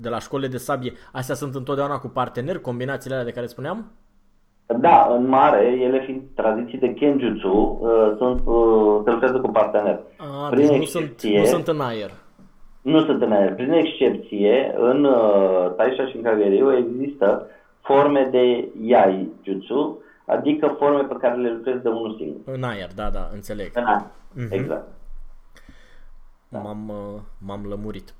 de 0.00 0.08
la 0.08 0.18
școlile 0.18 0.48
de 0.48 0.56
sabie, 0.56 0.92
astea 1.12 1.34
sunt 1.34 1.54
întotdeauna 1.54 1.98
cu 1.98 2.08
parteneri, 2.08 2.60
combinațiile 2.60 3.14
alea 3.14 3.26
de 3.26 3.32
care 3.32 3.46
spuneam? 3.46 3.92
Da, 4.80 5.14
în 5.16 5.28
mare, 5.28 5.64
ele 5.80 6.00
fiind 6.04 6.22
tradiții 6.34 6.78
de 6.78 6.94
kenjutsu, 6.94 7.78
uh, 7.82 8.14
sunt, 8.18 8.40
uh, 8.44 9.00
se 9.04 9.10
lucrează 9.10 9.40
cu 9.40 9.48
partener. 9.50 10.00
A, 10.16 10.48
Prin 10.50 10.66
deci 10.66 10.76
nu 10.78 10.84
sunt, 10.84 11.02
excepție- 11.04 11.38
nu 11.38 11.44
sunt 11.44 11.68
în 11.68 11.80
aer. 11.80 12.10
Nu 12.82 13.04
sunt 13.04 13.22
în 13.22 13.32
aer. 13.32 13.54
Prin 13.54 13.72
excepție, 13.72 14.74
în 14.76 15.04
uh, 15.04 15.74
Taisha 15.76 16.06
și 16.06 16.16
în 16.16 16.22
Kageriu 16.22 16.76
există 16.76 17.46
forme 17.80 18.28
de 18.30 18.68
yai 18.80 19.30
jutsu, 19.42 19.98
adică 20.26 20.74
forme 20.78 21.02
pe 21.02 21.16
care 21.20 21.36
le 21.36 21.52
lucrezi 21.52 21.82
de 21.82 21.88
unul 21.88 22.16
singur. 22.18 22.54
În 22.54 22.62
aer, 22.62 22.88
da, 22.94 23.10
da, 23.10 23.28
înțeleg. 23.32 23.70
În 23.74 23.84
aer. 23.84 24.06
Mhm. 24.34 24.52
Exact. 24.52 24.88
M-am, 26.48 26.88
uh, 26.88 27.20
m-am 27.38 27.66
lămurit. 27.68 28.14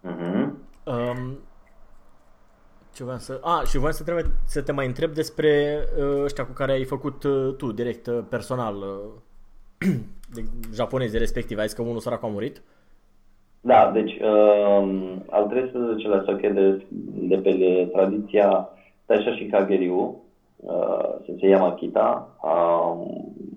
Mhm. 0.00 0.58
Um, 0.84 1.38
ce 2.94 3.04
voiam 3.04 3.18
să... 3.18 3.40
A, 3.42 3.62
și 3.66 3.76
voiam 3.78 3.92
să, 3.92 4.02
trebuie, 4.02 4.24
să 4.44 4.62
te 4.62 4.72
mai 4.72 4.86
întreb 4.86 5.12
despre 5.12 5.78
uh, 5.98 6.22
ăștia 6.22 6.46
cu 6.46 6.52
care 6.52 6.72
ai 6.72 6.84
făcut 6.84 7.22
uh, 7.24 7.54
tu, 7.56 7.72
direct, 7.72 8.06
uh, 8.06 8.18
personal, 8.28 8.76
uh, 8.76 9.88
de 10.34 10.44
japonezi 10.74 11.18
respectiv. 11.18 11.58
Ai 11.58 11.66
zis 11.66 11.76
că 11.76 11.82
unul 11.82 11.98
sărac 12.00 12.22
a 12.22 12.26
murit? 12.26 12.62
Da, 13.66 13.90
deci 13.94 14.12
um, 14.20 15.24
al 15.30 15.50
13-lea 15.52 16.22
soche 16.24 16.48
de, 16.48 16.84
de 17.28 17.36
pe 17.36 17.88
tradiția 17.92 18.68
Taisha 19.06 19.34
și 19.34 19.46
Kageriu, 19.46 20.22
uh, 20.56 21.08
Sensei 21.24 21.50
Yamakita, 21.50 22.36
a, 22.40 22.52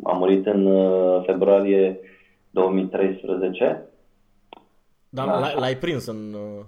a 0.03 0.11
murit 0.11 0.45
în 0.45 0.65
uh, 0.65 1.23
februarie 1.25 1.99
2013. 2.49 3.83
Dar 5.09 5.25
Da. 5.25 5.39
l-ai, 5.39 5.55
l-ai 5.59 5.75
prins 5.75 6.05
în... 6.07 6.33
Uh, 6.33 6.65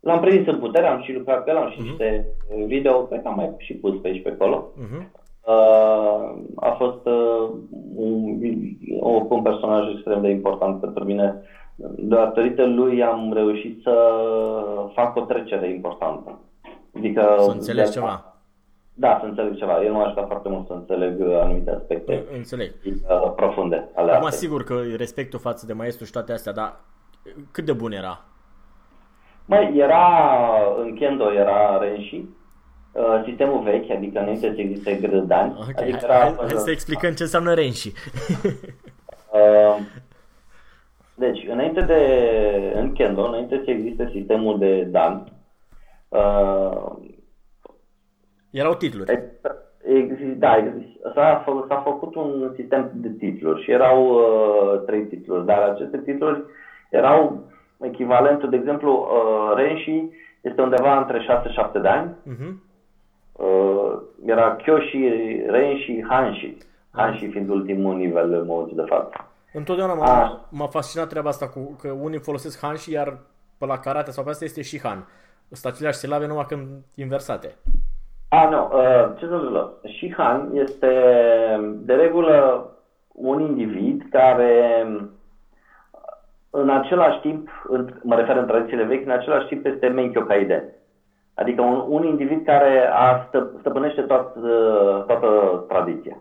L-am 0.00 0.20
prins 0.20 0.46
în 0.46 0.58
putere, 0.58 0.86
am 0.86 1.02
și 1.02 1.12
lucrat 1.12 1.44
pe 1.44 1.50
el, 1.50 1.56
am 1.56 1.70
și 1.70 1.80
niște 1.80 2.26
video, 2.66 3.02
cred 3.02 3.22
că 3.22 3.28
am 3.28 3.34
mai 3.34 3.54
și 3.58 3.74
pus 3.74 4.00
pe 4.00 4.08
aici 4.08 4.22
pe 4.22 4.36
acolo. 4.38 4.72
uh-huh. 4.76 5.06
Uh, 5.46 6.38
a 6.56 6.70
fost 6.70 7.06
uh, 7.06 7.50
un, 7.94 8.40
un, 9.00 9.26
un 9.28 9.42
personaj 9.42 9.92
extrem 9.92 10.20
de 10.20 10.28
important 10.28 10.80
pentru 10.80 11.04
mine. 11.04 11.42
Datorită 11.96 12.64
lui 12.66 13.02
am 13.02 13.32
reușit 13.32 13.80
să 13.82 13.94
fac 14.94 15.16
o 15.16 15.20
trecere 15.20 15.70
importantă. 15.70 16.38
Adică, 16.96 17.36
Să 17.38 17.50
înțelegi 17.50 17.88
de- 17.88 17.94
ceva. 17.94 18.32
Da, 18.94 19.16
să 19.20 19.26
înțeleg 19.26 19.56
ceva. 19.56 19.82
El 19.84 19.92
m-aș 19.92 20.04
ajutat 20.04 20.26
foarte 20.26 20.48
mult 20.48 20.66
să 20.66 20.72
înțeleg 20.72 21.20
uh, 21.20 21.40
anumite 21.42 21.70
aspecte 21.70 22.24
Înțeleg. 22.36 22.72
uh, 22.84 23.32
profunde 23.36 23.88
ale 23.94 24.10
Acum 24.12 24.24
artei. 24.24 24.38
sigur 24.38 24.64
că 24.64 24.80
respectul 24.96 25.38
față 25.38 25.66
de 25.66 25.72
maestru 25.72 26.04
și 26.04 26.10
toate 26.12 26.32
astea, 26.32 26.52
dar 26.52 26.80
cât 27.52 27.64
de 27.64 27.72
bun 27.72 27.92
era? 27.92 28.20
Mai 29.44 29.76
era 29.76 30.06
în 30.82 30.94
Kendo 30.94 31.32
era 31.32 31.78
Renshi, 31.78 32.24
uh, 32.92 33.22
sistemul 33.24 33.62
vechi, 33.62 33.90
adică 33.90 34.18
înainte 34.20 34.52
să 34.54 34.60
existe 34.60 34.94
grădani. 34.94 35.52
Ok, 35.60 35.80
adică 35.80 36.06
hai, 36.08 36.16
era, 36.16 36.18
hai, 36.18 36.34
hai 36.38 36.48
să 36.58 36.70
explicăm 36.70 37.12
ce 37.12 37.22
înseamnă 37.22 37.54
Renshi. 37.54 37.92
Uh, 41.18 41.26
deci, 41.26 41.46
înainte 41.50 41.80
de, 41.80 42.72
în 42.74 42.92
Kendo, 42.92 43.22
înainte 43.26 43.62
să 43.64 43.70
existe 43.70 44.10
sistemul 44.12 44.58
de 44.58 44.82
Dan, 44.82 45.24
uh, 46.08 46.86
Erau 48.50 48.74
titluri. 48.74 49.10
exi- 49.84 50.36
da, 50.38 50.56
exi- 50.58 51.12
s-a, 51.14 51.44
fă- 51.44 51.66
s-a 51.68 51.80
făcut 51.84 52.14
un 52.14 52.52
sistem 52.56 52.90
de 52.94 53.08
titluri 53.18 53.62
și 53.62 53.70
erau 53.70 54.08
uh, 54.08 54.80
trei 54.86 55.02
titluri, 55.04 55.44
dar 55.46 55.58
aceste 55.62 55.98
titluri 55.98 56.42
erau 56.90 57.42
echivalentul, 57.80 58.48
de 58.50 58.56
exemplu, 58.56 58.92
uh, 58.92 59.56
Renshi 59.56 60.04
este 60.40 60.62
undeva 60.62 60.98
între 60.98 61.18
6-7 61.20 61.78
de 61.80 61.88
ani, 61.88 62.14
Mhm. 62.24 62.62
uh, 63.32 63.98
era 64.26 64.56
Kyoshi, 64.56 65.08
Renshi, 65.46 66.02
Hanshi, 66.08 66.56
Hanshi 66.90 67.26
fiind 67.28 67.48
ultimul 67.48 67.94
nivel 67.96 68.32
în 68.32 68.46
momentul 68.46 68.76
de 68.76 68.84
față. 68.88 69.27
Întotdeauna 69.52 69.92
Ah. 69.92 69.98
m-a, 69.98 70.48
m-a 70.50 70.66
fascinat 70.66 71.08
treaba 71.08 71.28
asta 71.28 71.48
cu 71.48 71.76
că 71.80 71.88
unii 71.90 72.18
folosesc 72.18 72.60
Han 72.60 72.76
și 72.76 72.92
iar 72.92 73.18
pe 73.58 73.66
la 73.66 73.78
karate 73.78 74.10
sau 74.10 74.24
pe 74.24 74.30
asta 74.30 74.44
este 74.44 74.62
și 74.62 74.80
Han. 74.80 75.06
Sunt 75.50 75.72
aceleași 75.72 75.98
silabe 75.98 76.26
numai 76.26 76.44
când 76.48 76.68
inversate. 76.94 77.56
A, 78.28 78.48
nu, 78.48 78.62
uh, 78.72 79.16
ce 79.18 79.26
să 79.26 79.32
întâmplă? 79.32 79.72
Shihan 79.96 80.50
este 80.52 80.88
de 81.72 81.94
regulă 81.94 82.68
un 83.12 83.40
individ 83.40 84.02
care 84.10 84.86
în 86.50 86.70
același 86.70 87.20
timp, 87.20 87.48
în, 87.68 87.94
mă 88.02 88.14
refer 88.14 88.36
în 88.36 88.46
tradițiile 88.46 88.84
vechi, 88.84 89.04
în 89.04 89.10
același 89.12 89.46
timp 89.46 89.66
este 89.66 89.86
Menkyo 89.86 90.20
Kaiden. 90.20 90.64
Adică 91.34 91.62
un, 91.62 91.84
un 91.88 92.04
individ 92.04 92.44
care 92.44 92.90
a 92.92 93.24
stă, 93.28 93.50
stăpânește 93.60 94.00
toată, 94.00 94.38
toată 95.06 95.28
tradiția. 95.68 96.16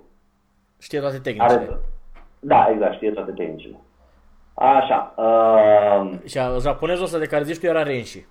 Știe 0.79 0.99
toate 0.99 1.17
tehnicile. 1.19 1.53
Are, 1.59 1.79
da, 2.47 2.67
exact, 2.73 2.93
știe 2.93 3.11
toate 3.11 3.31
tehnicile. 3.31 3.79
Așa. 4.53 5.13
Uh, 5.17 6.11
Și 6.25 6.37
a- 6.37 6.57
japonezul 6.61 7.03
ăsta 7.03 7.17
de 7.17 7.25
care 7.25 7.43
zici 7.43 7.59
tu 7.59 7.65
era 7.65 7.83
Renshi. 7.83 8.25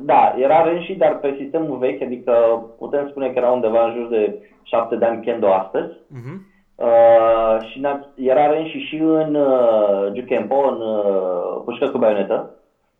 da, 0.00 0.34
era 0.38 0.62
Renshi, 0.64 0.94
dar 0.94 1.16
pe 1.18 1.34
sistemul 1.40 1.78
vechi, 1.78 2.02
adică 2.02 2.32
putem 2.78 3.08
spune 3.08 3.26
că 3.30 3.38
era 3.38 3.50
undeva 3.50 3.84
în 3.86 3.94
jur 3.94 4.08
de 4.08 4.42
7 4.62 4.96
de 4.96 5.04
ani 5.04 5.24
Kendo 5.24 5.52
astăzi. 5.52 5.92
Mhm. 6.08 6.46
Uh, 6.74 7.68
și 7.70 7.80
na- 7.80 8.08
era 8.16 8.46
Renshi 8.52 8.76
și 8.78 8.96
în 8.96 9.34
uh, 9.34 10.12
Jukenpo, 10.14 10.54
în 10.68 10.80
uh, 10.80 11.62
pușcă 11.64 11.88
cu 11.88 11.98
baionetă. 11.98 12.50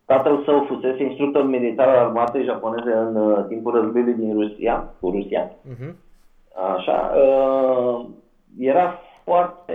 Tatăl 0.05 0.43
său 0.45 0.65
fusese 0.69 1.03
instructor 1.03 1.45
militar 1.45 1.89
al 1.89 1.97
armatei 1.97 2.45
japoneze 2.45 2.93
în 2.93 3.17
uh, 3.17 3.45
timpul 3.49 3.75
războiului 3.75 4.15
din 4.15 4.33
Rusia, 4.41 4.89
cu 5.01 5.11
Rusia. 5.11 5.51
Mhm. 5.63 5.97
Așa, 6.77 7.13
uh, 7.17 8.05
era 8.59 8.99
foarte, 9.29 9.73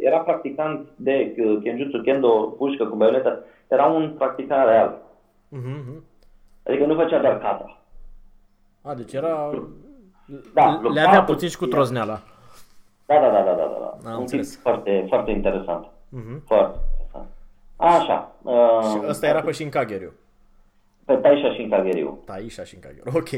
era 0.00 0.18
practicant 0.18 0.88
de 0.96 1.34
uh, 1.38 1.60
Kenjutsu 1.62 1.98
Kendo, 1.98 2.54
pușcă 2.58 2.86
cu 2.86 2.96
baionetă, 2.96 3.44
era 3.68 3.86
un 3.86 4.14
practicant 4.18 4.68
real. 4.68 5.02
Mhm, 5.48 5.70
mhm. 5.70 6.04
Adică 6.66 6.86
nu 6.86 6.94
făcea 6.94 7.20
doar 7.20 7.38
kata. 7.38 7.78
A, 8.82 8.94
deci 8.94 9.12
era... 9.12 9.50
Da, 10.54 10.66
le 10.70 10.78
lupta 10.82 11.02
avea 11.06 11.24
cu 11.24 11.32
puțin 11.32 11.48
și 11.48 11.56
cu 11.56 11.64
ea. 11.64 11.70
trozneala. 11.70 12.20
Da, 13.06 13.14
da, 13.20 13.30
da, 13.30 13.42
da, 13.42 13.54
da, 13.54 13.54
da. 13.54 13.98
da. 14.02 14.10
Am 14.10 14.14
un 14.14 14.20
înțeles. 14.20 14.50
tip 14.50 14.60
foarte, 14.60 15.04
foarte 15.08 15.30
interesant. 15.30 15.86
Mhm. 16.08 16.42
Foarte 16.46 16.78
interesant. 16.90 17.28
Așa. 17.76 18.32
Uh, 18.42 18.82
Și 18.90 19.08
ăsta 19.08 19.26
era 19.26 19.40
pe 19.40 19.52
Shinkageriu. 19.52 20.12
Pe 21.04 21.14
Taisha 21.14 21.52
și 21.52 21.60
în 21.60 21.70
Kageriu. 21.70 22.18
Taisha 22.24 22.64
Shinkageriu, 22.64 23.12
ok. 23.14 23.28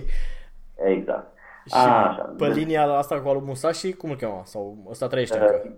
Exact. 0.74 1.35
Și 1.66 1.74
Așa. 1.76 2.32
pe 2.38 2.46
linia 2.46 2.84
asta 2.96 3.20
cu 3.20 3.28
al 3.28 3.36
Musashi, 3.44 3.92
cum 3.92 4.10
îl 4.10 4.16
chema? 4.16 4.40
Sau 4.44 4.76
ăsta 4.90 5.06
trăiește 5.06 5.38
încă? 5.38 5.74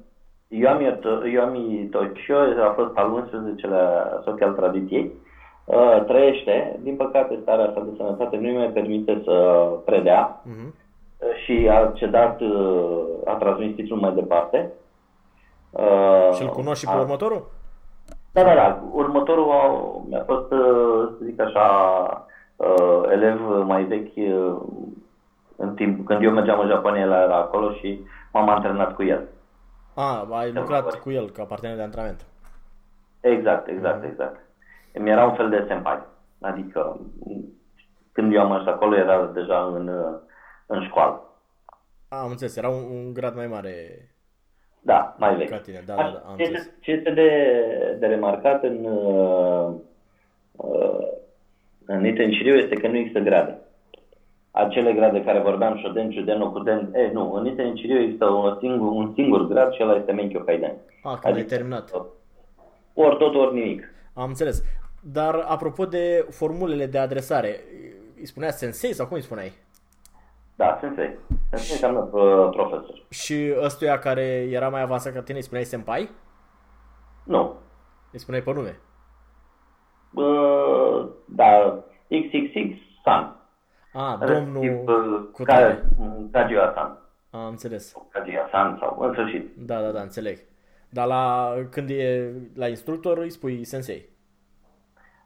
Yomi, 0.48 0.98
Yomi 1.32 1.88
Toshio 1.90 2.36
a 2.68 2.72
fost 2.76 2.96
al 2.96 3.28
11-lea 3.30 4.20
soc 4.24 4.40
al 4.42 4.52
tradiției. 4.52 5.12
Uh, 5.64 6.04
trăiește, 6.06 6.78
din 6.82 6.96
păcate 6.96 7.38
starea 7.42 7.70
sa 7.74 7.80
de 7.80 7.90
sănătate 7.96 8.36
nu 8.36 8.48
îi 8.48 8.56
mai 8.56 8.68
permite 8.70 9.20
să 9.24 9.66
predea 9.84 10.40
Mhm. 10.44 10.74
uh, 11.18 11.28
și 11.44 11.68
a 11.70 11.90
cedat, 11.94 12.40
uh, 12.40 13.02
a 13.24 13.32
transmis 13.32 13.74
titlul 13.74 13.98
mai 14.00 14.12
departe. 14.14 14.72
Uh, 15.70 16.30
Și 16.34 16.42
îl 16.42 16.48
cunoști 16.48 16.84
și 16.84 16.90
pe 16.90 16.96
a- 16.96 17.00
următorul? 17.00 17.50
Da, 18.32 18.42
da, 18.42 18.54
da. 18.54 18.82
Următorul 18.92 19.50
a- 19.50 20.02
mi-a 20.08 20.22
fost, 20.26 20.52
uh, 20.52 21.08
să 21.18 21.24
zic 21.24 21.40
așa, 21.40 21.66
uh, 22.56 23.02
elev 23.12 23.40
mai 23.66 23.82
vechi 23.84 24.16
uh, 24.16 24.56
în 25.60 25.74
timp 25.74 26.06
când 26.06 26.22
eu 26.22 26.30
mergeam 26.30 26.60
în 26.60 26.68
Japonia, 26.68 27.00
el 27.02 27.10
era 27.12 27.36
acolo 27.36 27.72
și 27.72 28.00
m-am 28.32 28.48
antrenat 28.48 28.94
cu 28.94 29.02
el. 29.02 29.28
A, 29.94 30.28
ai 30.30 30.52
Da, 30.52 30.60
lucrat 30.60 30.82
corect. 30.82 31.02
cu 31.02 31.10
el 31.10 31.30
ca 31.30 31.44
partener 31.44 31.76
de 31.76 31.82
antrenament. 31.82 32.26
Exact, 33.20 33.68
exact, 33.68 34.04
exact. 34.04 34.40
Mi 34.94 35.10
era 35.10 35.24
un 35.26 35.34
fel 35.34 35.48
de 35.48 35.64
senpai. 35.68 36.02
Adică 36.40 37.00
m, 37.24 37.40
când 38.12 38.34
eu 38.34 38.40
am 38.40 38.52
ajuns 38.52 38.68
acolo 38.68 38.96
era 38.96 39.24
deja 39.26 39.64
în, 39.74 39.88
uh, 39.88 40.18
în 40.66 40.84
școală. 40.84 41.22
A, 42.08 42.16
am 42.20 42.30
înțeles, 42.30 42.56
era 42.56 42.68
un, 42.68 42.82
un 42.90 43.12
grad 43.12 43.34
mai 43.36 43.46
mare. 43.46 44.08
Da, 44.80 45.14
mai 45.18 45.36
vechi. 45.36 45.48
Ca 45.48 45.58
tine, 45.58 45.82
da, 45.86 45.94
da, 45.94 46.02
da, 46.02 46.22
am 46.30 46.36
ce, 46.36 46.42
înțeles. 46.42 46.60
este, 46.60 46.74
ce 46.80 46.90
este 46.90 47.10
de, 47.10 47.96
de 47.98 48.06
remarcat 48.06 48.62
în, 48.62 48.84
uh, 48.84 49.74
uh, 50.56 51.06
în 51.86 52.00
Niten 52.00 52.32
Shiryu 52.32 52.54
este 52.54 52.74
că 52.74 52.88
nu 52.88 52.96
există 52.96 53.18
grade. 53.20 53.58
Acele 54.50 54.92
grade 54.92 55.24
care 55.24 55.40
vorbeam, 55.40 55.78
Shoden, 55.78 56.12
Juden, 56.12 56.40
Okuden, 56.40 56.94
e, 56.94 57.10
nu, 57.12 57.32
în 57.32 57.42
Niten 57.42 57.76
Shiryu 57.76 57.98
există 58.00 58.24
un 58.28 58.56
singur, 58.60 58.90
un 58.92 59.12
singur 59.14 59.46
grad 59.46 59.72
și 59.72 59.82
ăla 59.82 59.94
este 59.96 60.12
Menkyo 60.12 60.38
Kaiden. 60.40 60.76
A, 61.02 61.10
când 61.18 61.24
ai 61.24 61.32
Adică- 61.40 61.54
terminat. 61.54 61.90
Ori 62.94 63.16
tot, 63.16 63.34
ori 63.34 63.54
nimic. 63.54 63.82
Am 64.14 64.28
înțeles. 64.28 64.62
Dar 65.02 65.34
apropo 65.48 65.84
de 65.86 66.26
formulele 66.30 66.86
de 66.86 66.98
adresare, 66.98 67.60
îi 68.18 68.26
spunea 68.26 68.50
sensei 68.50 68.92
sau 68.92 69.06
cum 69.06 69.16
îi 69.16 69.22
spuneai? 69.22 69.52
Da, 70.56 70.78
sensei. 70.80 71.18
Sensei 71.50 71.72
înseamnă 71.72 71.98
uh, 72.00 72.48
profesor. 72.50 73.02
Și 73.10 73.52
ăstuia 73.62 73.98
care 73.98 74.22
era 74.50 74.68
mai 74.68 74.82
avansat 74.82 75.12
ca 75.12 75.20
tine 75.22 75.36
îi 75.36 75.42
spuneai 75.44 75.64
senpai? 75.64 76.10
Nu, 77.24 77.54
Îi 78.12 78.18
spuneai 78.18 78.42
pe 78.42 78.52
nume. 78.52 78.78
Uh, 80.14 81.08
da, 81.24 81.78
XXX 82.08 82.76
San. 83.04 83.37
A, 84.00 84.18
domnul 84.26 84.62
Respectiv, 84.62 84.88
uh, 84.88 85.20
cu 85.32 85.42
Ka- 85.42 85.46
tare. 85.46 85.84
Kajiya 86.32 86.72
San. 86.74 86.98
Am 87.30 87.48
înțeles. 87.48 87.94
Kajiya 88.08 88.48
San 88.50 88.76
sau 88.80 88.98
în 89.00 89.12
sfârșit. 89.12 89.48
Da, 89.66 89.80
da, 89.80 89.90
da, 89.90 90.00
înțeleg. 90.00 90.38
Dar 90.90 91.06
la, 91.06 91.52
când 91.70 91.90
e 91.90 92.32
la 92.54 92.68
instructor 92.68 93.18
îi 93.18 93.30
spui 93.30 93.64
sensei. 93.64 94.08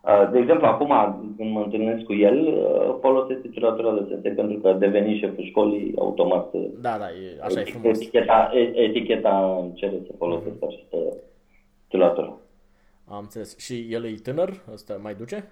Uh, 0.00 0.28
De 0.32 0.38
exemplu, 0.38 0.66
acum 0.66 0.88
când 1.36 1.50
mă 1.52 1.62
întâlnesc 1.62 2.04
cu 2.04 2.12
el, 2.14 2.38
uh, 2.46 2.96
folosesc 3.00 3.40
titulatura 3.40 3.92
de 3.92 4.06
sensei 4.08 4.32
pentru 4.32 4.58
că 4.58 4.72
deveni 4.72 5.18
șeful 5.18 5.44
școlii 5.44 5.94
automat. 5.98 6.52
uh, 6.52 6.68
Da, 6.80 6.98
da, 6.98 7.04
e, 7.10 7.38
așa 7.42 7.60
e 7.60 7.64
frumos. 7.64 7.96
Eticheta, 8.00 8.50
e- 8.54 8.76
eticheta 8.82 9.58
îmi 9.60 9.72
cere 9.74 9.96
să 10.06 10.12
folosesc 10.18 10.56
această 10.62 10.96
titulatură. 11.82 12.36
Am 13.08 13.18
înțeles. 13.18 13.58
Și 13.58 13.86
el 13.90 14.04
e 14.04 14.14
tânăr? 14.22 14.50
Ăsta 14.72 14.98
mai 15.02 15.14
duce? 15.14 15.50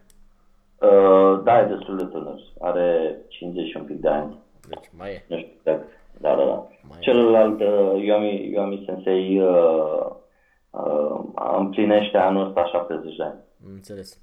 Uh, 0.80 1.40
Da, 1.44 1.60
e 1.60 1.64
destul 1.64 1.96
de 1.96 2.04
tânăr. 2.04 2.40
Are 2.60 3.16
50 3.28 3.68
și 3.68 3.76
un 3.76 3.84
pic 3.84 4.00
de 4.00 4.08
ani. 4.08 4.38
Deci 4.68 4.90
mai 4.96 5.10
e. 5.10 5.24
Nu 5.28 5.36
știu 5.36 5.52
exact. 5.56 5.88
Da, 6.20 6.34
da, 6.34 6.44
da. 6.44 6.68
Mai- 6.88 6.98
Celălalt, 7.00 7.60
uh, 7.60 8.04
Yomi, 8.04 8.50
Yomi 8.52 8.82
Sensei, 8.86 9.40
uh, 9.42 10.06
uh, 10.70 11.20
împlinește 11.58 12.16
anul 12.16 12.46
ăsta 12.46 12.64
70 12.66 13.16
de 13.16 13.22
ani. 13.22 13.38
Am 13.64 13.70
înțeles. 13.72 14.20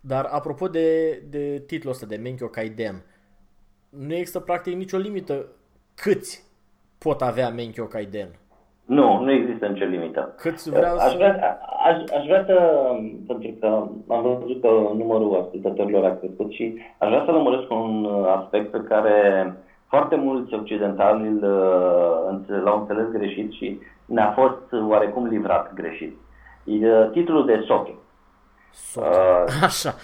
Dar 0.00 0.24
apropo 0.24 0.68
de, 0.68 1.10
de 1.30 1.62
titlul 1.66 1.92
ăsta 1.92 2.06
de 2.06 2.16
Menkyo 2.16 2.46
Kaiden, 2.48 3.04
nu 3.88 4.14
există 4.14 4.40
practic 4.40 4.74
nicio 4.74 4.96
limită 4.96 5.46
câți 5.94 6.44
pot 6.98 7.22
avea 7.22 7.48
Menkyo 7.50 7.84
Kaiden. 7.86 8.28
Nu, 8.88 9.22
nu 9.22 9.30
există 9.30 9.66
nicio 9.66 9.84
limită. 9.84 10.34
Câți 10.36 10.70
vreau 10.70 10.94
aș, 10.96 11.10
să... 11.10 11.14
vrea, 11.16 11.58
aș, 11.84 11.96
aș 12.18 12.24
vrea 12.24 12.44
să, 12.46 12.56
pentru 13.26 13.50
că 13.60 13.66
am 14.08 14.22
văzut 14.22 14.60
că 14.60 14.68
numărul 14.96 15.40
ascultătorilor 15.42 16.04
a 16.04 16.14
crescut 16.14 16.52
și 16.52 16.78
aș 16.98 17.08
vrea 17.08 17.22
să 17.24 17.30
lămuresc 17.30 17.70
un 17.70 18.04
uh, 18.04 18.34
aspect 18.36 18.70
pe 18.70 18.78
care 18.88 19.56
foarte 19.88 20.16
mulți 20.16 20.54
occidentali 20.54 21.26
îl, 21.28 21.42
uh, 21.42 22.30
înțe- 22.30 22.62
l-au 22.64 22.78
înțeles 22.78 23.06
greșit 23.12 23.52
și 23.52 23.80
ne-a 24.04 24.30
fost 24.30 24.88
oarecum 24.88 25.26
livrat 25.26 25.74
greșit. 25.74 26.16
E, 26.64 26.90
uh, 26.90 27.10
Titlul 27.12 27.46
de 27.46 27.64
Soke. 27.66 27.94
Soc. 28.72 29.04
Uh, 29.04 29.62
Așa. 29.62 29.94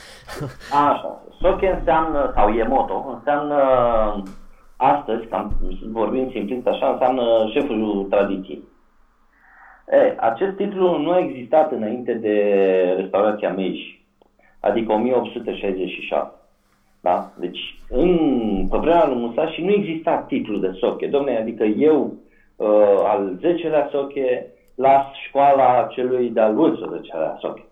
Așa. 0.90 1.22
Soke 1.40 1.76
înseamnă, 1.78 2.32
sau 2.34 2.52
Yemoto, 2.54 3.04
înseamnă, 3.14 3.56
astăzi, 4.76 5.26
cam 5.26 5.52
vorbind 5.92 6.30
simplist 6.30 6.66
așa, 6.66 6.90
înseamnă 6.90 7.22
șeful 7.52 8.06
tradiției. 8.10 8.72
E, 9.88 10.14
acest 10.16 10.56
titlu 10.56 10.98
nu 10.98 11.10
a 11.10 11.18
existat 11.18 11.72
înainte 11.72 12.14
de 12.14 12.36
restaurația 12.96 13.52
Meiji, 13.52 14.04
adică 14.60 14.92
1867. 14.92 16.38
Da? 17.00 17.30
Deci, 17.38 17.58
în, 17.88 18.66
pe 18.70 18.76
vremea 18.76 19.06
lui 19.06 19.16
Musashi 19.16 19.62
nu 19.62 19.70
exista 19.70 20.24
titlu 20.28 20.56
de 20.56 20.76
soche. 20.80 21.06
Domne, 21.06 21.36
adică 21.36 21.64
eu, 21.64 22.16
uh, 22.56 23.02
al 23.04 23.38
10-lea 23.38 23.88
soche, 23.90 24.46
las 24.74 25.06
școala 25.26 25.86
celui 25.90 26.30
de-al 26.30 26.54
11-lea 26.54 27.36
soche. 27.38 27.64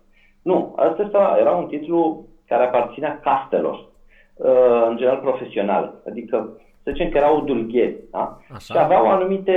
Nu, 0.42 0.74
asta 0.76 1.36
era 1.40 1.50
un 1.50 1.66
titlu 1.66 2.26
care 2.46 2.64
aparținea 2.64 3.20
castelor, 3.20 3.88
uh, 4.36 4.86
în 4.88 4.96
general 4.96 5.18
profesionale. 5.18 5.92
Adică, 6.08 6.60
să 6.82 6.90
zicem 6.92 7.08
că 7.10 7.16
erau 7.16 7.40
dulgheri, 7.44 7.96
da? 8.10 8.38
Așa. 8.54 8.74
Și 8.74 8.80
aveau 8.84 9.10
anumite 9.10 9.54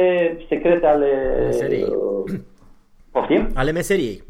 secrete 0.50 0.86
ale... 0.86 1.08
Meseriei. 1.46 1.84
Uh, 1.84 2.34
poftim? 3.12 3.48
Ale 3.56 3.72
meseriei. 3.72 4.24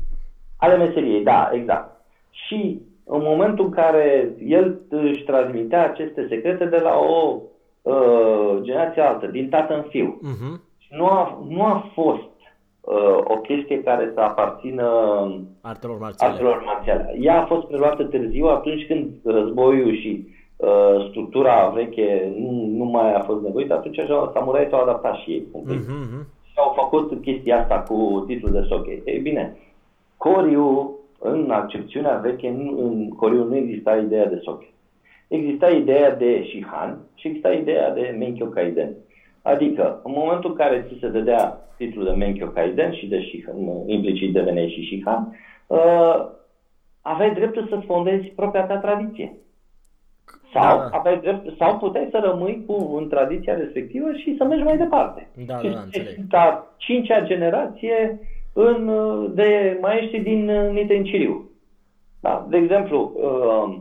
Ale 0.58 0.78
meseriei, 0.78 1.24
da, 1.24 1.50
exact. 1.54 2.02
Și 2.32 2.82
în 3.06 3.22
momentul 3.24 3.66
în 3.66 3.72
care 3.72 4.30
el 4.46 4.80
își 4.90 5.24
transmitea 5.24 5.84
aceste 5.86 6.26
secrete 6.30 6.66
de 6.66 6.78
la 6.78 6.98
o 6.98 7.38
uh, 7.82 8.58
generație 8.62 9.02
altă, 9.02 9.26
din 9.26 9.50
tată 9.50 9.74
în 9.76 9.84
fiu, 9.90 10.20
Mhm. 10.22 10.62
nu 10.90 11.06
a, 11.06 11.44
nu 11.50 11.64
a 11.64 11.92
fost 11.94 12.30
uh, 12.82 13.18
o 13.24 13.36
chestie 13.38 13.84
care 13.84 14.12
să 14.14 14.20
aparțină 14.20 14.88
Artelor 15.62 16.00
marțiale. 16.00 16.32
artelor 16.34 16.64
marțiale. 16.66 17.16
Ea 17.22 17.42
a 17.42 17.46
fost 17.46 17.66
preluată 17.68 18.04
târziu 18.04 18.46
atunci 18.46 18.86
când 18.88 19.10
războiul 19.24 19.96
și 19.96 20.28
uh, 20.66 21.08
structura 21.10 21.68
veche 21.68 22.34
nu, 22.38 22.66
nu 22.78 22.84
mai 22.84 23.14
a 23.14 23.20
fost 23.20 23.42
nevoită, 23.44 23.74
atunci 23.74 24.00
așa, 24.00 24.32
samurai 24.34 24.68
s-au 24.70 24.82
adaptat 24.82 25.16
și 25.16 25.32
ei. 25.32 25.44
un 25.52 25.62
pic 25.62 25.80
Mhm, 25.80 25.92
mhm. 25.92 26.28
și 26.44 26.54
au 26.56 26.74
făcut 26.76 27.22
chestia 27.22 27.60
asta 27.62 27.80
cu 27.80 28.24
titlul 28.28 28.52
de 28.52 28.66
soche. 28.70 29.02
Ei 29.06 29.20
bine, 29.20 29.56
Coriu, 30.18 30.96
în 31.20 31.50
accepțiunea 31.52 32.16
veche, 32.24 32.50
nu, 32.50 32.86
în 32.86 33.10
Coriu 33.10 33.44
nu 33.44 33.56
exista 33.56 33.98
ideea 33.98 34.26
de 34.28 34.40
soche. 34.44 34.66
exista 35.28 35.70
ideea 35.70 36.16
de 36.16 36.44
Shihan 36.48 36.98
și 37.16 37.28
exista 37.28 37.52
ideea 37.52 37.94
de 37.94 38.16
Menkyo 38.20 38.46
Kaiden. 38.46 38.94
Adică, 39.42 40.02
în 40.04 40.14
momentul 40.16 40.50
în 40.50 40.56
care 40.56 40.86
ți 40.88 41.00
se 41.00 41.08
dădea 41.08 41.60
titlul 41.78 42.06
de 42.06 42.12
Menkyo 42.12 42.48
Kaiden 42.48 42.92
și 42.94 43.08
de 43.08 43.20
Shihan, 43.20 43.56
implicit 43.86 44.34
deveneai 44.34 44.70
și 44.70 44.86
Shihan, 44.86 45.36
uh, 45.68 46.26
aveai 47.02 47.34
dreptul 47.34 47.68
să-ți 47.70 47.86
fondezi 47.86 48.28
propria 48.28 48.64
ta 48.64 48.78
tradiție. 48.78 49.36
Sau, 50.54 50.78
Da, 50.78 50.88
da. 50.92 50.98
aveai 50.98 51.20
drept, 51.20 51.58
sau 51.58 51.78
puteai 51.78 52.08
să 52.12 52.20
rămâi 52.24 52.64
cu 52.68 52.96
în 52.96 53.08
tradiția 53.10 53.56
respectivă 53.56 54.12
și 54.14 54.36
să 54.38 54.44
mergi 54.44 54.64
mai 54.64 54.78
departe. 54.78 55.28
Da, 55.46 55.58
și 55.60 55.68
da, 55.68 55.74
da, 55.74 55.80
înțeleg. 55.82 56.16
a 56.32 56.68
cincea 56.78 57.20
generație 57.22 58.20
în, 58.54 58.88
uh, 58.88 59.32
de 59.34 59.78
maestri 59.82 60.20
din 60.20 60.50
uh, 60.50 60.72
Nitenciriu. 60.72 61.50
Da? 62.20 62.46
De 62.50 62.58
exemplu, 62.58 63.12
uh, 63.16 63.78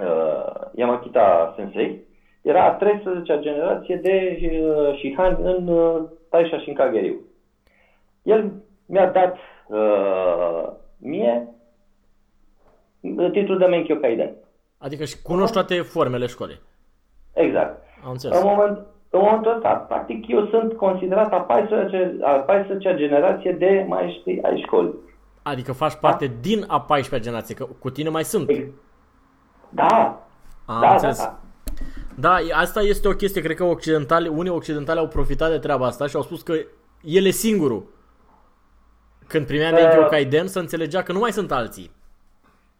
uh, 0.00 0.70
Yamakita 0.74 1.52
Sensei 1.56 2.00
era 2.42 2.64
a 2.64 2.76
13-a 2.76 3.36
generație 3.40 3.96
de 3.96 4.38
uh, 4.42 4.96
Shihan 4.98 5.38
în 5.42 5.68
uh, 5.68 6.02
Taisha 6.30 6.58
Shinkageriu. 6.58 7.20
El 8.22 8.52
mi-a 8.86 9.10
dat 9.10 9.36
uh, 9.68 10.72
mie 10.98 11.48
uh, 13.00 13.30
titlul 13.30 13.58
de 13.58 13.64
Menkyo 13.66 13.96
Kaiden. 13.96 14.30
Adică 14.82 15.04
și 15.04 15.22
cunoști 15.22 15.52
toate 15.52 15.74
formele 15.80 16.26
școlii. 16.26 16.60
Exact. 17.32 17.82
Am 17.96 18.04
În, 18.04 18.10
înțeles. 18.10 18.42
moment, 18.42 18.78
în 19.10 19.20
momentul 19.22 19.54
ăsta, 19.56 19.68
practic, 19.74 20.28
eu 20.28 20.46
sunt 20.46 20.72
considerat 20.72 21.32
a 21.32 21.46
14-a, 21.48 22.26
a 22.28 22.32
14 22.38 22.94
generație 22.96 23.52
de 23.52 23.84
maestri 23.88 24.42
ai 24.42 24.60
școlii. 24.66 24.94
Adică 25.42 25.72
faci 25.72 25.94
parte 25.94 26.32
din 26.40 26.64
a 26.66 26.86
14-a 26.86 27.18
generație, 27.18 27.54
că 27.54 27.66
cu 27.78 27.90
tine 27.90 28.08
mai 28.08 28.24
sunt. 28.24 28.50
Da, 29.68 30.22
Am 30.66 30.80
da, 30.80 30.86
da, 30.86 30.92
înțeles. 30.92 31.18
da. 31.18 31.38
Da, 32.14 32.36
asta 32.54 32.80
este 32.80 33.08
o 33.08 33.12
chestie, 33.12 33.42
cred 33.42 33.56
că 33.56 33.64
occidentale, 33.64 34.28
unii 34.28 34.50
occidentali 34.50 34.98
au 34.98 35.08
profitat 35.08 35.50
de 35.50 35.58
treaba 35.58 35.86
asta 35.86 36.06
și 36.06 36.16
au 36.16 36.22
spus 36.22 36.42
că 36.42 36.52
el 37.02 37.24
e 37.24 37.30
singurul. 37.30 37.84
Când 39.26 39.46
primea 39.46 39.70
Da. 39.70 39.76
Menkyo 39.76 40.04
Kaiden, 40.06 40.46
să 40.46 40.58
înțelegea 40.58 41.02
că 41.02 41.12
nu 41.12 41.18
mai 41.18 41.32
sunt 41.32 41.52
alții. 41.52 41.90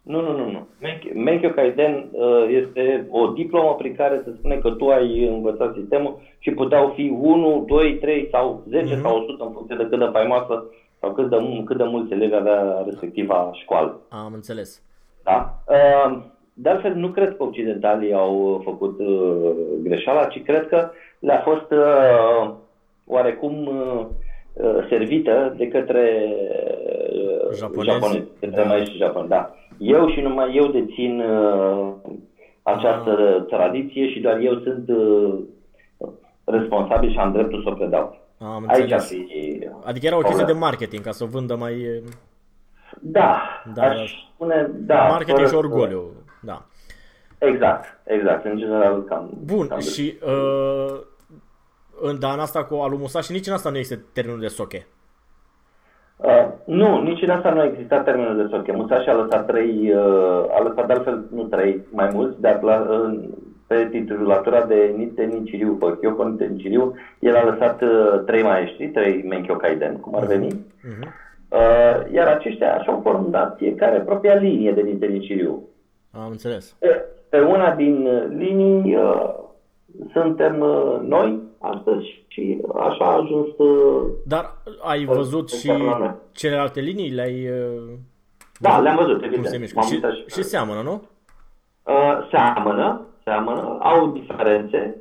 Nu, 0.03 0.21
nu, 0.21 0.37
nu, 0.37 0.51
nu. 0.51 0.67
Menkyo- 0.83 1.15
Menkyo 1.15 1.49
Kaiden 1.51 2.09
uh, 2.13 2.45
este 2.49 3.07
o 3.11 3.27
diplomă 3.27 3.75
prin 3.75 3.95
care 3.95 4.21
se 4.25 4.35
spune 4.39 4.57
că 4.57 4.71
tu 4.71 4.89
ai 4.89 5.27
învățat 5.29 5.75
sistemul 5.75 6.19
și 6.39 6.51
puteau 6.51 6.93
fi 6.95 7.13
1, 7.21 7.65
2, 7.69 7.95
3 7.99 8.29
sau 8.31 8.63
10 8.69 8.95
Mhm. 8.95 9.03
sau 9.03 9.17
100 9.17 9.45
în 9.45 9.53
funcție 9.53 9.77
de 9.77 9.87
cât 9.87 9.99
de 9.99 10.09
faimoasă 10.13 10.65
sau 11.01 11.13
cât 11.13 11.31
de, 11.31 11.63
cât 11.65 11.77
de 11.77 11.85
mulți 11.85 12.13
elevi 12.13 12.35
avea 12.35 12.83
respectiva 12.85 13.51
școală. 13.53 14.01
Am 14.09 14.33
înțeles. 14.35 14.83
Da? 15.25 15.55
Uh, 15.69 16.19
De 16.55 16.69
altfel, 16.69 16.95
nu 16.95 17.09
cred 17.09 17.37
că 17.37 17.43
occidentalii 17.43 18.13
au 18.15 18.61
făcut 18.65 18.99
uh, 18.99 19.51
greșeala, 19.83 20.25
ci 20.25 20.43
cred 20.43 20.69
că 20.69 20.91
le-a 21.19 21.41
fost 21.41 21.71
uh, 21.71 22.51
oarecum 23.07 23.67
uh, 23.67 24.01
uh, 24.01 24.07
servită 24.89 25.55
de 25.57 25.69
către 25.69 26.29
uh, 27.49 27.57
Japonezi. 27.57 27.91
japonezi, 27.99 28.27
către 28.41 28.63
Da. 28.63 28.69
maestri 28.69 28.97
japoni. 28.99 29.29
Da. 29.29 29.55
Eu 29.79 30.09
și 30.09 30.21
numai 30.21 30.55
eu 30.57 30.67
dețin 30.67 31.21
uh, 31.21 31.93
această 32.63 33.45
tradiție 33.49 34.09
și 34.11 34.21
doar 34.21 34.39
eu 34.39 34.61
sunt 34.61 34.89
uh, 34.89 35.39
responsabil 36.45 37.11
și 37.11 37.19
am 37.19 37.33
dreptul 37.33 37.63
să 37.63 37.69
o 37.69 37.75
predau. 37.75 38.21
Am 38.39 38.65
Aici 38.69 38.93
ar 38.93 38.99
înțeles. 39.01 39.09
fi 39.09 39.69
Adică 39.85 40.07
era 40.07 40.17
o 40.17 40.21
chestie 40.21 40.37
de 40.45 40.51
problema. 40.51 40.67
marketing, 40.67 41.03
ca 41.05 41.11
să 41.11 41.25
o 41.25 41.27
vândă 41.27 41.57
mai... 41.57 41.73
e, 41.81 42.03
Da, 43.01 43.43
Da, 43.75 43.83
aș 43.83 43.97
da. 43.97 44.05
spune, 44.35 44.71
da. 44.75 44.95
marketing 45.03 45.29
fără 45.37 45.43
și 45.43 45.51
să- 45.51 45.57
orgoliu. 45.57 46.03
Da. 46.43 46.63
Exact, 47.39 47.85
exact. 48.05 48.45
În 48.45 48.57
general, 48.59 49.03
cam... 49.05 49.31
Bun, 49.45 49.67
cam 49.67 49.79
și 49.81 50.15
uh, 50.27 50.99
în, 52.03 52.19
dar 52.21 52.33
în 52.35 52.41
asta 52.41 52.65
cu 52.65 52.75
Alu 52.75 52.97
Musashi, 52.97 53.33
nici 53.33 53.47
în 53.47 53.53
asta 53.53 53.71
nu 53.71 53.77
este 53.77 54.05
termenul 54.13 54.41
de 54.41 54.47
soche. 54.47 54.87
Uh, 56.17 56.47
nu, 56.65 57.03
nici 57.03 57.23
în 57.23 57.31
asta 57.31 57.51
nu 57.51 57.61
a 57.61 57.65
existat 57.65 58.05
termenul 58.05 58.37
de 58.37 58.47
soche. 58.51 58.73
Musashi 58.73 59.09
a 59.09 59.15
lăsat 59.15 59.47
trei, 59.47 59.93
uh, 59.95 60.59
a 60.59 60.63
lăsat 60.63 60.87
de 60.87 60.93
altfel, 60.93 61.25
nu 61.31 61.43
trei, 61.43 61.81
mai 61.91 62.11
mulți, 62.13 62.41
dar 62.41 62.63
la, 62.63 62.87
uh, 62.91 63.21
pe 63.67 63.89
titulatura 63.91 64.65
de 64.65 64.95
Nite 64.97 65.25
Nichiriu, 65.25 65.73
pe 65.73 65.97
Kyoko 66.01 66.29
Nite 66.29 66.45
Nichiriu, 66.45 66.95
el 67.19 67.37
a 67.37 67.45
lăsat 67.45 67.83
uh, 67.83 68.23
trei 68.27 68.43
maestri, 68.43 68.89
trei 68.89 69.25
Menkyo 69.29 69.57
Kaiden, 69.57 69.97
cum 69.97 70.15
ar 70.15 70.25
veni, 70.25 70.65
Uh-huh. 70.85 71.07
uh, 71.49 72.13
iar 72.13 72.27
aceștia 72.27 72.75
așa 72.75 72.93
au 72.93 73.01
format 73.03 73.57
fiecare 73.57 73.99
propria 74.01 74.35
linie 74.35 74.73
de 74.73 74.81
Nite 74.81 75.07
Nichiriu. 75.07 75.69
Am 76.11 76.31
înțeles. 76.31 76.77
Pe, 76.79 77.05
pe 77.29 77.41
una 77.41 77.75
din 77.75 78.07
uh, 78.07 78.25
linii 78.29 78.97
uh, 78.97 79.35
suntem 80.13 80.61
uh, 80.61 81.01
noi 81.09 81.41
astăzi 81.63 82.25
și 82.29 82.59
așa 82.79 83.05
a 83.05 83.17
ajuns 83.23 83.49
uh, 83.57 84.03
Dar 84.27 84.57
ai 84.83 85.05
Păi, 85.05 85.17
văzut 85.17 85.51
și 85.51 85.71
exact 85.71 85.91
la 85.91 85.99
noi. 85.99 86.15
celelalte 86.33 86.81
linii? 86.81 87.11
Le-ai... 87.11 87.49
uh, 87.49 87.83
Da, 88.61 88.71
văzut 88.71 88.83
le-am 88.85 88.97
văzut, 88.97 89.15
Cum 89.17 89.25
evident. 89.25 89.47
se 89.47 89.59
mișcă. 89.59 89.79
M-am 89.79 89.87
Și, 89.89 89.95
uitat 89.95 90.13
și 90.27 90.43
seamănă, 90.43 90.81
nu? 90.83 91.03
Uh, 91.87 92.29
seamănă, 92.31 93.07
seamănă, 93.25 93.79
au 93.81 94.07
diferențe, 94.07 94.97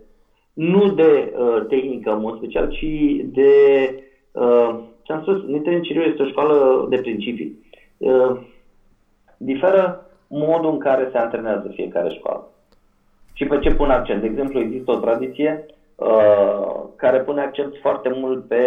nu 0.54 0.90
de 0.94 1.34
uh, 1.38 1.66
tehnică 1.68 2.12
în 2.12 2.20
mod 2.22 2.38
special, 2.38 2.68
ci 2.70 2.86
de, 3.24 3.54
uh, 4.32 4.80
ce 5.02 5.14
am 5.14 5.22
spus, 5.22 5.44
Nintendo 5.44 5.80
Ciriu 5.84 6.02
este 6.02 6.22
o 6.22 6.28
școală 6.28 6.86
de 6.90 6.98
principii. 6.98 7.60
Uh, 7.98 8.40
diferă 9.38 10.06
modul 10.28 10.72
în 10.72 10.78
care 10.80 11.10
se 11.12 11.18
antrenează 11.18 11.72
fiecare 11.74 12.10
școală. 12.14 12.48
Și 13.34 13.46
pe 13.46 13.60
ce 13.60 13.74
pun 13.74 13.90
accent? 13.90 14.22
De 14.22 14.28
exemplu, 14.28 14.60
există 14.60 14.92
o 14.92 15.00
tradiție 15.00 15.66
uh, 15.68 15.74
care 16.96 17.20
pune 17.20 17.42
accent 17.42 17.74
foarte 17.82 18.10
mult 18.10 18.48
pe, 18.48 18.64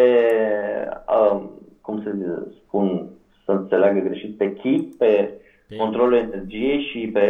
uh, 1.08 1.42
cum 1.80 2.02
să 2.02 2.10
spun, 2.66 3.08
să 3.44 3.52
înțeleagă 3.52 4.00
greșit, 4.00 4.36
pe 4.36 4.52
chi, 4.52 4.88
pe 4.98 5.38
Pe- 5.68 5.76
controlul 5.76 6.14
energiei 6.14 6.80
și 6.92 7.10
pe 7.12 7.26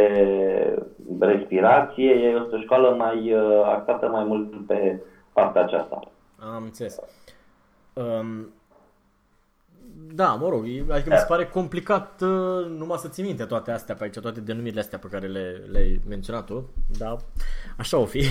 respirație. 1.19 2.11
Este 2.11 2.55
o 2.55 2.61
școală 2.61 2.95
mai 2.97 3.33
uh, 3.33 3.61
axată 3.65 4.07
mai 4.07 4.23
mult 4.23 4.67
pe 4.67 4.99
partea 5.33 5.61
aceasta. 5.63 5.99
Am 6.55 6.63
înțeles. 6.63 6.99
Um, 7.93 8.49
da, 10.13 10.33
mă 10.33 10.49
rog, 10.49 10.65
e- 10.65 10.91
adică 10.91 11.09
mi 11.09 11.17
se 11.17 11.25
pare 11.27 11.45
complicat 11.45 12.21
uh, 12.21 12.65
numai 12.77 12.97
să 12.97 13.07
ții 13.07 13.23
minte 13.23 13.45
toate 13.45 13.71
astea 13.71 13.95
pe 13.95 14.03
aici, 14.03 14.19
toate 14.19 14.39
denumirile 14.39 14.79
astea 14.79 14.99
pe 14.99 15.07
care 15.11 15.27
le, 15.27 15.61
le-ai 15.71 15.99
menționat 16.07 16.45
tu, 16.45 16.69
da, 16.97 17.15
așa 17.77 17.97
o 17.97 18.05
fi. 18.05 18.19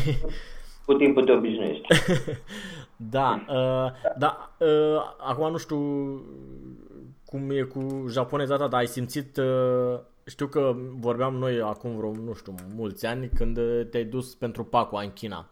Cu 0.87 0.95
timpul 0.95 1.25
te 1.25 1.33
obișnuiești. 1.33 1.87
da, 3.17 3.45
uh, 3.49 4.13
da, 4.19 4.51
uh, 4.59 5.03
acum 5.19 5.51
nu 5.51 5.57
știu 5.57 5.79
cum 7.27 7.51
e 7.51 7.61
cu 7.61 8.05
japoneza 8.09 8.57
ta, 8.57 8.67
dar 8.69 8.81
ai 8.81 8.87
simțit, 8.87 9.37
uh, 9.37 9.99
știu 10.27 10.47
că 10.47 10.75
vorbeam 11.01 11.35
noi 11.35 11.61
acum 11.61 11.97
vreo, 11.97 12.13
nu 12.25 12.33
știu, 12.33 12.55
mulți 12.77 13.07
ani 13.07 13.31
când 13.35 13.57
uh, 13.57 13.81
te-ai 13.91 14.05
dus 14.05 14.35
pentru 14.35 14.65
Pacua 14.65 15.03
în 15.03 15.13
China. 15.13 15.49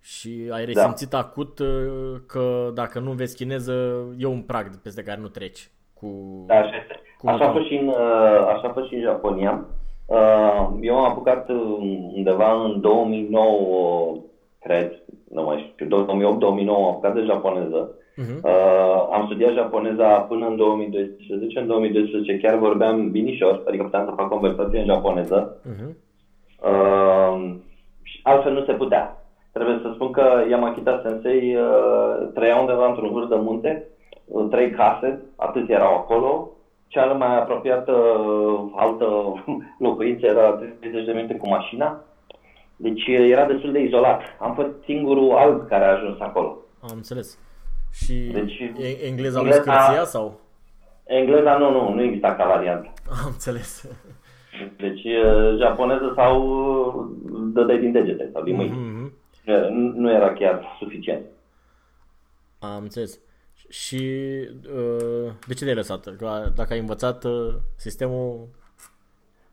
Și 0.00 0.48
ai 0.50 0.64
resimțit 0.64 1.08
da. 1.08 1.18
acut 1.18 1.58
uh, 1.58 2.16
că 2.26 2.70
dacă 2.74 2.98
nu 2.98 3.10
înveți 3.10 3.36
chineză, 3.36 4.04
e 4.18 4.26
un 4.26 4.42
prag 4.42 4.76
peste 4.82 5.02
care 5.02 5.20
nu 5.20 5.28
treci. 5.28 5.70
Cu... 5.94 6.06
Da, 6.46 6.54
așa 6.54 6.76
este. 6.76 7.00
Cum 7.18 7.28
Așa 7.28 7.44
a 7.44 7.46
da? 7.46 7.52
fost 7.52 7.66
și 7.66 7.74
în, 7.74 7.86
uh, 7.88 8.46
așa 8.54 8.68
a 8.68 8.72
fost 8.72 8.86
și 8.88 8.94
în 8.94 9.00
Japonia. 9.00 9.64
Uh, 10.06 10.68
Eu 10.80 10.98
am 10.98 11.10
apucat 11.10 11.48
uh, 11.48 11.56
undeva 12.14 12.62
în 12.64 12.80
2009, 12.80 14.16
cred, 14.66 15.02
nu 15.30 15.42
mai 15.42 15.72
știu, 15.72 15.86
2008-2009 15.86 16.68
am 16.68 16.84
apucat 16.84 17.14
de 17.14 17.22
japoneză. 17.22 17.90
Uh-huh. 17.90 18.40
Uh, 18.42 19.08
am 19.12 19.24
studiat 19.24 19.52
japoneza 19.52 20.08
până 20.20 20.46
în 20.46 20.56
2012. 20.56 21.58
În 21.58 21.66
2012 21.66 22.38
chiar 22.38 22.58
vorbeam 22.58 23.10
binișor, 23.10 23.62
adică 23.66 23.82
puteam 23.82 24.04
să 24.04 24.12
fac 24.16 24.28
conversație 24.28 24.78
în 24.78 24.86
japoneză. 24.86 25.56
Uh-huh. 25.60 25.90
Uh, 26.70 27.54
și 28.02 28.20
altfel 28.22 28.52
nu 28.52 28.64
se 28.64 28.72
putea. 28.72 29.26
Trebuie 29.52 29.78
să 29.82 29.90
spun 29.94 30.10
că 30.10 30.44
Yamakita 30.48 31.00
Sensei 31.04 31.56
uh, 31.56 32.28
trăia 32.34 32.56
undeva 32.56 32.88
într-un 32.88 33.12
vârf 33.12 33.28
de 33.28 33.36
munte, 33.36 33.86
uh, 34.24 34.46
trei 34.50 34.70
case, 34.70 35.22
atât 35.36 35.70
erau 35.70 35.94
acolo. 35.94 36.50
Cea 36.86 37.04
mai 37.04 37.36
apropiată 37.36 37.92
uh, 37.92 38.60
altă 38.74 39.06
locuință 39.86 40.26
era 40.26 40.50
30 40.80 41.04
de 41.04 41.12
minute 41.12 41.34
cu 41.34 41.48
mașina. 41.48 42.00
Deci 42.76 43.06
uh, 43.06 43.28
era 43.30 43.46
destul 43.46 43.72
de 43.72 43.80
izolat. 43.80 44.22
Am 44.40 44.54
fost 44.54 44.68
singurul 44.84 45.32
alb 45.36 45.68
care 45.68 45.84
a 45.84 45.92
ajuns 45.92 46.20
acolo. 46.20 46.56
Am 46.80 46.90
înțeles. 46.94 47.38
Și 47.92 48.14
Deci- 48.14 48.72
e- 48.78 49.06
engleza 49.06 49.40
lui 49.40 49.50
engleza- 49.50 49.62
scârția 49.62 50.04
sau? 50.04 50.40
Engleza 51.04 51.56
nu, 51.58 51.70
nu, 51.70 51.94
nu 51.94 52.02
exista 52.02 52.34
ca 52.34 52.46
variantă. 52.46 52.92
Am 53.10 53.26
înțeles. 53.26 53.88
Deci 54.76 55.04
uh, 55.04 55.56
japoneză 55.58 56.12
sau 56.16 56.42
uh, 56.46 57.34
dădeai 57.52 57.78
din 57.78 57.92
degete 57.92 58.30
sau 58.32 58.42
din 58.42 58.54
mâini. 58.54 58.70
Mhm. 58.70 59.12
Nu- 59.44 59.92
Nu 59.94 60.10
era 60.12 60.32
chiar 60.32 60.76
suficient. 60.78 61.24
Am 62.58 62.82
înțeles. 62.82 63.18
Și 63.68 63.96
uh, 64.74 65.30
de 65.46 65.54
ce 65.54 65.64
te-ai 65.64 65.74
lăsat? 65.76 66.16
Că 66.16 66.52
Dacă 66.54 66.72
ai 66.72 66.78
învățat 66.78 67.24
uh, 67.24 67.54
sistemul... 67.76 68.48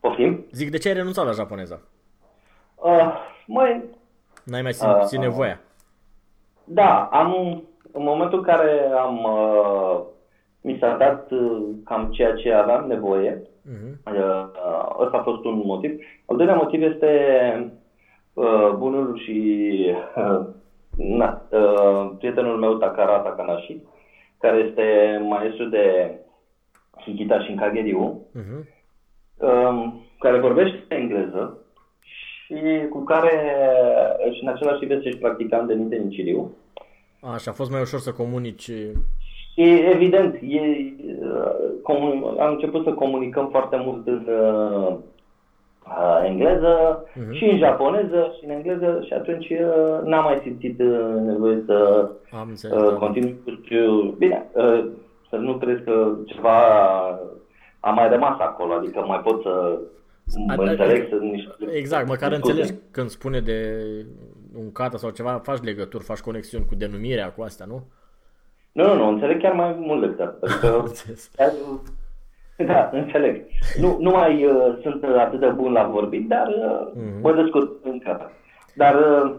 Poftim? 0.00 0.44
Zic, 0.52 0.70
de 0.70 0.78
ce 0.78 0.88
ai 0.88 0.94
renunțat 0.94 1.24
la 1.24 1.30
japoneza? 1.32 1.80
Uh, 2.84 3.12
mai, 3.46 3.82
N-ai 4.44 4.62
mai 4.62 4.72
simțit 4.72 5.18
Uh, 5.18 5.24
nevoia. 5.24 5.60
da, 6.64 7.08
am, 7.12 7.32
în 7.92 8.02
momentul 8.02 8.38
în 8.38 8.44
care 8.44 8.90
am, 8.98 9.24
uh, 9.24 10.00
mi 10.60 10.76
s-a 10.80 10.96
dat 10.96 11.30
uh, 11.30 11.62
cam 11.84 12.10
ceea 12.12 12.34
ce 12.34 12.52
aveam 12.52 12.86
nevoie, 12.86 13.42
Mhm. 13.62 14.00
uh, 14.14 14.46
ăsta 15.00 15.16
a 15.18 15.22
fost 15.22 15.44
un 15.44 15.62
motiv. 15.64 16.00
Al 16.26 16.36
doilea 16.36 16.54
motiv 16.54 16.82
este 16.82 17.10
uh, 18.32 18.70
bunul 18.76 19.18
și 19.18 19.70
uh, 20.16 20.40
na, 20.96 21.42
uh, 21.50 22.10
prietenul 22.18 22.56
meu 22.58 22.74
Takara 22.74 23.18
Takanashi, 23.18 23.80
care 24.38 24.56
este 24.56 25.18
maestru 25.28 25.64
de 25.64 26.14
Hikita 27.00 27.40
și 27.40 27.54
Kageriu, 27.54 28.26
Mhm. 28.32 28.68
um, 29.36 30.00
care 30.18 30.38
vorbește 30.38 30.84
engleză 30.88 31.58
și 32.44 32.86
cu 32.90 32.98
care 33.04 33.30
și 34.32 34.42
în 34.42 34.48
același 34.48 34.78
timp 34.78 34.90
este 34.90 35.10
și 35.10 35.16
practicant 35.16 35.66
de 35.68 35.74
Nite 35.74 35.96
Niciriu. 35.96 36.50
Așa, 37.34 37.50
a 37.50 37.54
fost 37.54 37.70
mai 37.70 37.80
ușor 37.80 38.00
să 38.00 38.12
comunici. 38.12 38.70
Și 39.54 39.64
evident, 39.92 40.34
e, 40.34 40.60
uh, 40.60 41.52
comun- 41.82 42.38
am 42.40 42.50
început 42.52 42.84
să 42.84 42.92
comunicăm 42.92 43.48
foarte 43.50 43.76
mult 43.84 44.06
în 44.06 44.26
uh, 44.28 44.94
uh, 45.86 46.22
engleză 46.24 47.04
Mhm. 47.14 47.32
și 47.32 47.44
în 47.44 47.58
japoneză 47.58 48.34
și 48.38 48.44
în 48.44 48.50
engleză 48.50 49.02
și 49.06 49.12
atunci 49.12 49.48
uh, 49.50 50.00
n-am 50.04 50.24
mai 50.24 50.40
simțit 50.42 50.80
uh, 50.80 51.14
nevoie 51.24 51.62
să 51.66 52.08
Am 52.32 52.46
înțeles. 52.48 52.76
uh, 52.82 52.88
da. 52.90 52.94
continui 52.96 53.36
cu 53.44 53.50
studiul. 53.50 54.14
Bine, 54.18 54.46
uh, 54.52 54.84
să 55.30 55.36
nu 55.36 55.54
crezi 55.54 55.82
că 55.82 56.14
ceva 56.26 56.58
a 57.80 57.90
mai 57.90 58.08
rămas 58.08 58.38
acolo, 58.38 58.72
adică 58.72 59.04
mai 59.06 59.20
pot 59.24 59.42
să 59.42 59.78
Ad- 59.78 59.92
mă 60.46 60.62
înțeleg 60.62 61.08
să 61.08 61.14
niște 61.14 61.50
Exact, 61.72 62.08
măcar 62.08 62.28
discuții. 62.28 62.60
înțelegi 62.60 62.82
când 62.90 63.08
spune 63.08 63.40
de 63.40 63.86
un 64.58 64.72
kata 64.72 64.96
sau 64.96 65.10
ceva, 65.10 65.40
faci 65.42 65.62
legături, 65.62 66.04
faci 66.04 66.18
conexiuni 66.20 66.64
cu 66.66 66.74
denumirea, 66.74 67.32
cu 67.32 67.42
astea, 67.42 67.66
nu? 67.66 67.82
Nu, 68.72 68.84
nu, 68.86 68.94
nu, 68.94 69.08
înțeleg 69.08 69.40
chiar 69.40 69.52
mai 69.52 69.76
mult 69.78 70.00
decât 70.00 70.20
atât. 70.20 70.42
Adică, 70.52 70.78
Înțeles. 70.78 71.30
da, 72.56 72.90
înțeleg. 72.92 73.42
Nu, 73.80 73.96
nu 74.00 74.10
mai 74.10 74.44
uh, 74.44 74.78
sunt 74.82 75.04
atât 75.04 75.40
de 75.40 75.46
bun 75.48 75.72
la 75.72 75.84
vorbit, 75.86 76.28
dar 76.28 76.46
uh, 76.46 76.92
Mhm. 76.94 77.20
mă 77.22 77.32
descurc 77.34 77.70
încă. 77.84 78.30
Dar 78.74 78.94
uh, 78.94 79.30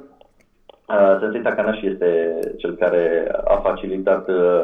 uh, 0.88 1.18
Sensei 1.20 1.42
Takanashi 1.42 1.88
este 1.88 2.40
cel 2.58 2.76
care 2.76 3.32
a 3.46 3.56
facilitat 3.56 4.28
uh, 4.30 4.62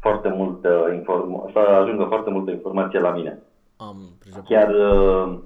foarte 0.00 0.28
mult 0.28 0.64
uh, 0.64 0.94
inform- 0.94 1.52
să 1.52 1.58
ajungă 1.58 2.04
foarte 2.08 2.30
multă 2.30 2.50
informație 2.50 2.98
la 3.00 3.10
mine. 3.10 3.38
Am 3.76 3.96
priceput. 4.18 4.46
Chiar 4.48 4.68
uh, 4.74 5.38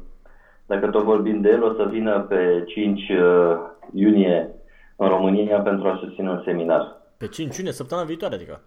dacă 0.70 0.86
tot 0.90 1.02
vorbim 1.04 1.40
de 1.40 1.48
el, 1.48 1.62
o 1.64 1.72
să 1.74 1.84
vină 1.90 2.20
pe 2.20 2.64
5 2.66 3.00
uh, 3.08 3.16
iunie 3.92 4.50
în 4.96 5.08
România 5.08 5.60
pentru 5.60 5.88
a 5.88 5.98
susține 6.02 6.30
un 6.30 6.42
seminar. 6.44 6.96
Pe 7.16 7.26
5 7.28 7.56
iunie, 7.56 7.72
săptămâna 7.72 8.06
viitoare, 8.06 8.34
adică. 8.34 8.60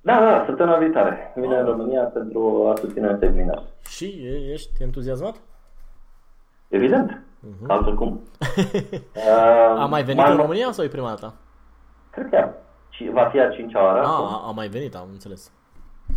Da, 0.00 0.20
da, 0.20 0.44
săptămâna 0.46 0.78
viitoare. 0.78 1.32
Vine 1.34 1.56
în 1.56 1.64
România 1.66 2.00
pentru 2.02 2.66
a 2.70 2.74
susține 2.80 3.08
un 3.08 3.18
seminar. 3.20 3.62
Și 3.88 4.04
e- 4.04 4.52
ești 4.52 4.82
entuziasmat? 4.82 5.34
Evident, 6.68 7.22
altfel 7.66 7.94
cum. 7.94 8.20
Uh, 9.16 9.80
A 9.82 9.86
mai 9.86 10.02
venit 10.02 10.26
în 10.26 10.36
România 10.36 10.70
sau 10.72 10.84
e 10.84 10.88
prima 10.88 11.08
dată? 11.08 11.34
Cred 12.10 12.28
că 12.30 12.48
ci- 12.88 13.10
va 13.12 13.24
fi 13.24 13.40
a 13.40 13.48
cincea 13.48 13.82
oară. 13.82 13.98
A, 13.98 14.12
acum. 14.12 14.24
a, 14.26 14.42
a 14.46 14.50
mai 14.50 14.68
venit, 14.68 14.94
am 14.94 15.08
înțeles. 15.12 15.52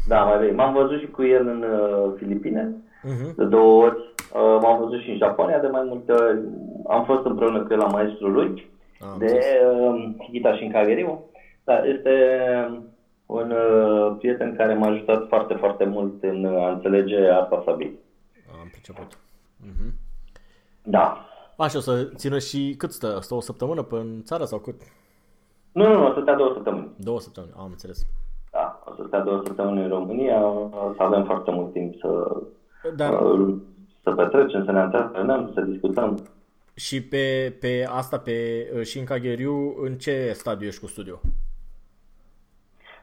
Da, 0.08 0.24
mai 0.24 0.38
venit. 0.38 0.56
M-am 0.56 0.74
văzut 0.74 1.00
și 1.00 1.08
cu 1.08 1.24
el 1.24 1.47
în 1.47 1.64
uh, 1.64 2.14
Filipine, 2.18 2.76
Mhm. 3.04 3.36
de 3.36 3.43
două 3.45 3.84
ori. 3.84 4.09
Uh, 4.34 4.60
m-am 4.62 4.80
văzut 4.84 5.02
și 5.02 5.10
în 5.10 5.18
Japonia 5.18 5.60
de 5.60 5.68
mai 5.68 5.84
multe 5.88 6.12
ori. 6.12 6.40
Am 6.88 7.06
fost 7.06 7.26
împreună 7.26 7.64
cu 7.64 7.74
el 7.74 7.80
la 7.80 7.88
maestrul 7.88 8.32
lui. 8.32 8.72
Am 9.02 9.16
de 9.18 9.26
înțeles. 9.26 9.46
uh, 9.72 10.16
Hikita 10.20 10.56
și 10.56 10.68
Kageriu. 10.68 11.24
Da, 11.64 11.84
este 11.84 12.12
un 13.26 13.52
uh, 13.52 14.16
prieten 14.18 14.56
care 14.56 14.74
m-a 14.74 14.88
ajutat 14.88 15.28
foarte, 15.28 15.54
foarte 15.54 15.86
mult 15.86 16.24
în 16.24 16.46
a 16.46 16.70
înțelege 16.72 17.30
arta 17.30 17.62
sabii. 17.66 18.00
Am 18.62 18.68
priceput. 18.72 19.18
Mhm. 19.58 19.94
Da. 20.84 21.26
Așa, 21.58 21.78
o 21.78 21.82
să 21.82 22.10
țină 22.16 22.40
și 22.40 22.76
cât 22.78 22.92
stă? 22.92 23.18
Stă 23.22 23.34
o 23.36 23.40
săptămână 23.40 23.82
pe 23.84 23.96
în 23.96 24.22
țară 24.24 24.44
sau 24.46 24.60
cât? 24.60 24.82
Nu, 25.72 25.88
nu, 25.88 25.94
nu, 25.94 26.08
o 26.08 26.14
să 26.14 26.20
stea 26.22 26.36
două 26.36 26.52
săptămâni. 26.54 26.90
Două 26.98 27.20
săptămâni, 27.20 27.54
am 27.58 27.66
înțeles. 27.70 28.06
Da, 28.52 28.84
o 28.86 28.94
să 28.96 29.04
stea 29.08 29.20
două 29.20 29.42
săptămâni 29.46 29.82
în 29.82 29.90
România, 29.90 30.46
o 30.48 30.94
să 30.96 31.04
avem 31.04 31.24
foarte 31.26 31.52
mult 31.52 31.72
timp 31.74 31.96
să, 32.00 32.38
Dar 32.96 33.22
uh, 33.22 33.56
să 34.10 34.16
petrecem, 34.16 34.66
să 34.66 34.72
ne 34.72 34.80
antrenăm, 34.80 35.51
să 35.53 35.62
discutăm. 35.62 36.20
și 36.74 37.03
pe, 37.03 37.55
pe 37.60 37.86
asta, 37.89 38.18
pe 38.18 38.34
și 38.84 38.99
în 38.99 39.05
Kagheriu, 39.05 39.76
în 39.84 39.93
ce 39.97 40.32
stadiu 40.34 40.68
ești 40.68 40.80
cu 40.82 40.88
studiu? 40.88 41.22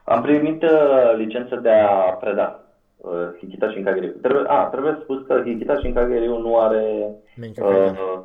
Am 0.03 0.21
primit 0.21 0.63
uh, 0.63 0.69
licență 1.17 1.55
de 1.55 1.69
a 1.69 1.89
preda 1.93 2.63
uh, 2.97 3.11
Hikita 3.39 3.71
și 3.71 3.81
Kageriu. 3.81 4.11
Trebuie, 4.21 4.43
a, 4.47 4.63
trebuie 4.63 4.97
spus 5.01 5.25
că 5.27 5.41
Hikita 5.45 5.77
și 5.79 5.91
Kageriu 5.91 6.37
nu 6.39 6.59
are, 6.59 7.11
Menkyo 7.35 7.65
Kaiden. 7.65 7.89
uh, 7.89 8.19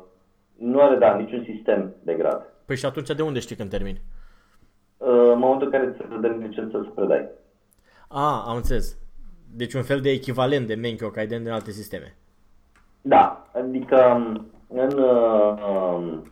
nu 0.57 0.81
are, 0.81 0.95
da, 0.95 1.15
niciun 1.15 1.43
sistem 1.53 1.93
de 2.03 2.13
grad. 2.13 2.45
Păi 2.65 2.75
și 2.75 2.85
atunci 2.85 3.15
de 3.15 3.21
unde 3.21 3.39
știi 3.39 3.55
când 3.55 3.69
termini? 3.69 4.01
Uh, 4.97 5.07
în 5.07 5.39
momentul 5.39 5.65
în 5.65 5.71
care 5.71 5.91
ți 5.91 5.97
se 5.97 6.19
dă 6.21 6.27
licență 6.27 6.81
să 6.83 6.89
predai. 6.95 7.27
A, 8.07 8.43
am 8.47 8.55
înțeles. 8.55 8.97
Deci 9.55 9.73
un 9.73 9.83
fel 9.83 9.99
de 9.99 10.09
echivalent 10.09 10.67
de 10.67 10.75
Menkyo 10.75 11.09
Kaiden 11.09 11.43
din 11.43 11.51
alte 11.51 11.71
sisteme. 11.71 12.15
Da, 13.05 13.45
adică 13.53 13.97
um, 14.15 14.45
în, 14.67 14.97
uh, 14.97 15.53
um, 15.95 16.31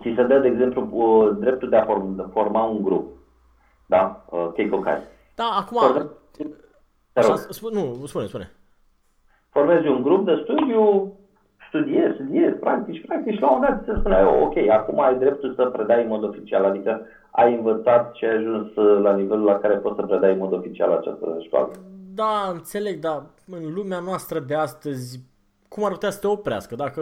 ți 0.00 0.12
se 0.16 0.22
dă, 0.22 0.38
de 0.38 0.48
exemplu, 0.48 0.88
uh, 0.92 1.36
dreptul 1.38 1.68
de 1.68 1.76
a 1.76 1.84
form- 1.86 2.16
de 2.16 2.24
forma 2.32 2.62
un 2.64 2.82
grup. 2.82 3.10
Da? 3.86 4.24
Uh, 4.30 4.50
Keikokai. 4.54 4.98
Da, 5.34 5.44
acum... 5.58 5.78
Te 5.92 5.98
rog. 5.98 6.10
Așa, 7.12 7.34
sp- 7.34 7.72
nu, 7.72 8.06
spune, 8.06 8.26
spune. 8.26 8.50
Formezi 9.50 9.86
un 9.88 10.02
grup 10.02 10.24
de 10.26 10.40
studiu, 10.42 11.12
studiezi, 11.68 12.14
studiezi, 12.14 12.56
practici, 12.58 13.06
practici, 13.06 13.40
la 13.40 13.50
un 13.50 13.54
moment 13.58 13.74
dat 13.74 13.84
ți 13.84 13.90
se 13.92 13.98
spune, 13.98 14.22
ok, 14.24 14.56
acum 14.68 15.00
ai 15.00 15.18
dreptul 15.18 15.54
să 15.54 15.64
predai 15.66 16.02
în 16.02 16.08
mod 16.08 16.22
oficial, 16.24 16.64
adică 16.64 17.06
ai 17.30 17.54
învățat 17.54 18.14
și 18.14 18.24
ai 18.24 18.36
ajuns 18.36 18.74
uh, 18.76 19.02
la 19.02 19.14
nivelul 19.16 19.44
la 19.44 19.58
care 19.58 19.74
poți 19.76 19.96
să 19.96 20.02
predai 20.06 20.32
în 20.32 20.38
mod 20.38 20.52
oficial 20.52 20.92
această 20.92 21.36
școală. 21.40 21.70
Da, 22.14 22.48
înțeleg, 22.52 22.98
dar 22.98 23.22
în 23.50 23.74
lumea 23.74 23.98
noastră 23.98 24.38
de 24.38 24.54
astăzi, 24.54 25.20
cum 25.74 25.84
ar 25.84 25.92
putea 25.92 26.10
să 26.10 26.20
te 26.20 26.26
oprească? 26.26 26.74
Dacă 26.74 27.00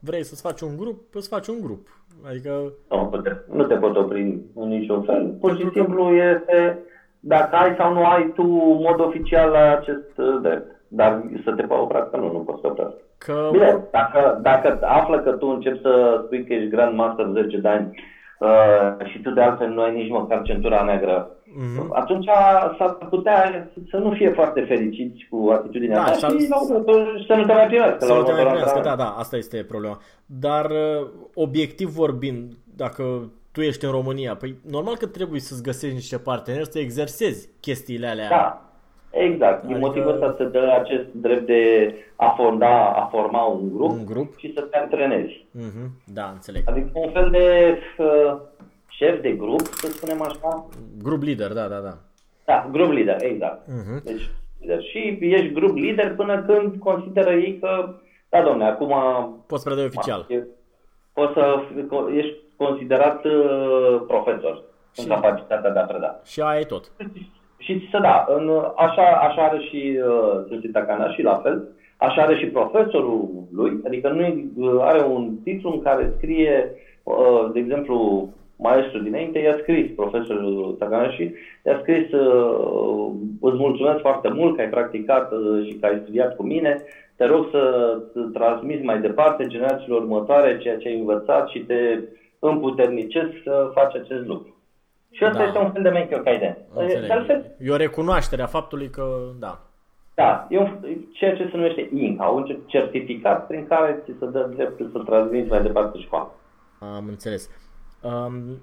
vrei 0.00 0.22
să-ți 0.24 0.42
faci 0.42 0.60
un 0.60 0.76
grup, 0.76 1.14
îți 1.14 1.28
faci 1.28 1.46
un 1.46 1.60
grup. 1.62 1.86
Adică, 2.28 2.50
Nu, 2.90 3.08
nu 3.12 3.20
te, 3.20 3.32
nu 3.52 3.64
te 3.64 3.74
poți 3.74 3.98
opri 3.98 4.38
în 4.54 4.68
niciun 4.68 5.02
fel. 5.02 5.34
Pur 5.40 5.50
și 5.50 5.56
Pentru 5.56 5.72
că- 5.72 5.78
simplu 5.80 6.04
este 6.14 6.78
dacă 7.20 7.56
ai 7.56 7.74
sau 7.78 7.92
nu 7.92 8.04
ai 8.04 8.32
tu 8.34 8.42
în 8.42 8.80
mod 8.88 9.00
oficial 9.00 9.54
acest 9.54 10.10
uh, 10.16 10.38
drept. 10.42 10.78
Dar 10.88 11.22
să 11.44 11.50
te 11.52 11.62
poți 11.62 11.80
oprească, 11.80 12.16
nu, 12.16 12.32
nu 12.32 12.38
poți 12.38 12.60
să 12.60 12.66
te 12.66 12.72
oprească. 12.72 13.00
că... 13.18 13.48
Bine, 13.52 13.84
dacă, 13.90 14.38
dacă 14.42 14.78
află 14.82 15.18
că 15.20 15.30
tu 15.30 15.46
începi 15.46 15.80
să 15.80 16.22
spui 16.24 16.44
că 16.44 16.52
ești 16.52 16.68
Grand 16.68 16.94
Master 16.96 17.26
10 17.32 17.56
de 17.58 17.68
ani 17.68 18.00
uh, 18.40 19.06
și 19.06 19.20
tu 19.22 19.30
de 19.30 19.40
altfel 19.40 19.68
nu 19.68 19.82
ai 19.82 19.94
nici 19.94 20.10
măcar 20.10 20.42
centura 20.42 20.82
neagră, 20.82 21.30
Mhm. 21.54 21.90
atunci 21.94 22.24
s-ar 22.78 22.94
putea 23.10 23.68
să 23.90 23.96
nu 23.96 24.10
fie 24.12 24.30
foarte 24.30 24.60
fericiți 24.60 25.26
cu 25.30 25.50
atitudinea 25.52 25.96
Da, 25.96 26.04
ta 26.04 26.12
și 26.12 26.24
al- 26.24 26.40
și 26.40 26.48
la 26.48 26.56
următor, 26.62 27.24
să 27.26 27.34
nu 27.34 27.44
te 27.44 27.52
mai 27.52 27.66
primească 27.66 27.96
Să 28.04 28.12
la 28.12 28.18
nu 28.18 28.22
te 28.24 28.30
mai 28.32 28.40
următoarea 28.40 28.52
primească, 28.52 28.80
da, 28.80 28.90
întâlnire. 28.90 29.12
da, 29.14 29.20
asta 29.20 29.36
este 29.36 29.64
problema. 29.68 29.98
Dar, 30.26 30.64
uh, 30.70 31.06
obiectiv 31.34 31.88
vorbind, 31.88 32.52
dacă 32.76 33.30
tu 33.52 33.60
ești 33.60 33.84
în 33.84 33.90
România, 33.90 34.34
păi 34.36 34.54
normal 34.70 34.96
că 34.96 35.06
trebuie 35.06 35.40
să-ți 35.40 35.62
găsești 35.62 35.94
niște 35.94 36.18
parteneri 36.18 36.66
să 36.70 36.78
exersezi 36.78 37.48
chestiile 37.60 38.06
alea. 38.06 38.28
Da, 38.28 38.62
exact. 39.10 39.60
Din 39.66 39.70
Adică- 39.74 39.86
motivul 39.86 40.12
ăsta 40.12 40.34
se 40.38 40.44
dă 40.44 40.76
acest 40.80 41.06
drept 41.12 41.46
de 41.46 41.94
a 42.16 42.34
fonda, 42.36 42.92
a 42.92 43.08
forma 43.10 43.44
un 43.44 43.68
grup, 43.76 43.90
Un 43.90 44.04
grup. 44.04 44.36
și 44.38 44.52
să 44.54 44.60
te 44.60 44.76
antrenezi. 44.78 45.46
Mhm, 45.50 45.90
Da, 46.14 46.30
înțeleg. 46.32 46.62
Adică 46.66 46.88
un 46.92 47.10
fel 47.12 47.28
de 47.30 47.78
uh, 47.98 48.36
șef 49.00 49.20
de 49.20 49.30
grup, 49.32 49.60
să 49.60 49.86
spunem 49.86 50.22
așa. 50.22 50.66
Grup 51.02 51.22
lider, 51.22 51.52
da, 51.52 51.66
da, 51.66 51.78
da. 51.78 51.94
Da, 52.44 52.68
grup 52.72 52.90
lider, 52.90 53.16
exact. 53.22 53.66
Mhm. 53.66 54.04
Deci, 54.04 54.30
lider. 54.60 54.82
și 54.82 55.18
ești 55.20 55.52
grup 55.52 55.76
lider 55.76 56.14
până 56.14 56.42
când 56.42 56.76
consideră 56.78 57.30
ei 57.32 57.58
că, 57.58 57.94
da, 58.28 58.42
domne, 58.42 58.64
acum 58.64 58.92
Poți 59.46 59.64
predai 59.64 59.84
oficial. 59.84 60.26
e- 60.28 60.46
poți 61.12 61.32
să 61.32 61.60
fi- 61.74 62.16
ești 62.18 62.36
considerat 62.56 63.24
uh, 63.24 64.02
profesor 64.06 64.62
în 64.96 65.02
Și- 65.04 65.08
capacitatea 65.08 65.70
de 65.70 65.78
a 65.78 65.82
preda. 65.84 66.20
Și 66.24 66.40
aia 66.40 66.60
e 66.60 66.64
tot. 66.64 66.92
Și 67.58 67.88
să 67.90 67.98
da, 68.02 68.26
în, 68.28 68.50
așa, 68.76 69.02
așa 69.02 69.42
are 69.42 69.58
și 69.58 69.98
uh, 70.06 70.44
Susi 70.48 70.68
Takana 70.68 71.10
și 71.12 71.22
la 71.22 71.34
fel, 71.36 71.68
așa 71.96 72.22
are 72.22 72.36
și 72.38 72.46
profesorul 72.46 73.28
lui, 73.52 73.80
adică 73.86 74.08
nu 74.08 74.20
e- 74.20 74.44
uh, 74.56 74.76
are 74.80 75.04
un 75.04 75.36
titlu 75.44 75.70
în 75.72 75.82
care 75.82 76.12
scrie, 76.16 76.70
uh, 77.02 77.50
de 77.52 77.58
exemplu, 77.58 78.28
maestru 78.60 78.98
dinainte, 78.98 79.38
i-a 79.38 79.56
scris 79.60 79.90
profesorul 79.96 80.76
Takanashi, 80.78 81.32
i-a 81.66 81.78
scris 81.80 82.12
uh, 82.12 83.10
îți 83.40 83.56
mulțumesc 83.56 84.00
foarte 84.00 84.28
mult 84.28 84.54
că 84.56 84.60
ai 84.60 84.68
practicat 84.68 85.32
uh, 85.32 85.66
și 85.66 85.74
că 85.74 85.86
ai 85.86 86.00
studiat 86.02 86.36
cu 86.36 86.42
mine, 86.42 86.82
te 87.16 87.24
rog 87.26 87.46
să, 87.50 87.62
să 88.12 88.20
transmiți 88.20 88.84
mai 88.84 89.00
departe 89.00 89.46
generațiilor 89.46 90.00
următoare 90.00 90.58
ceea 90.58 90.78
ce 90.78 90.88
ai 90.88 90.98
învățat 90.98 91.48
și 91.48 91.58
te 91.58 91.98
împuternicesc 92.38 93.30
să 93.44 93.70
faci 93.74 93.94
acest 93.94 94.26
lucru. 94.26 94.54
Și 95.10 95.24
asta 95.24 95.38
Da. 95.38 95.44
este 95.44 95.58
un 95.58 95.70
fel 95.72 95.82
de 95.82 95.88
make 95.90 96.08
your 96.10 96.22
guidance. 96.24 96.58
Înțeleg. 96.74 97.06
De 97.06 97.12
altfel, 97.12 97.44
E 97.58 97.70
o 97.70 97.76
recunoaștere 97.76 98.42
a 98.42 98.46
faptului 98.46 98.88
că, 98.90 99.04
da. 99.38 99.60
da, 100.14 100.46
e 100.50 100.58
un, 100.58 100.70
ceea 101.12 101.36
ce 101.36 101.48
se 101.50 101.56
numește 101.56 101.88
INCA, 101.94 102.24
un 102.26 102.56
certificat 102.66 103.46
prin 103.46 103.66
care 103.66 104.02
ți 104.04 104.12
se 104.18 104.26
dă 104.26 104.50
dreptul 104.56 104.88
să 104.92 104.98
transmiți 104.98 105.48
mai 105.50 105.62
departe 105.62 105.98
școala. 105.98 106.30
Am 106.78 107.04
înțeles. 107.08 107.50
Um, 108.02 108.62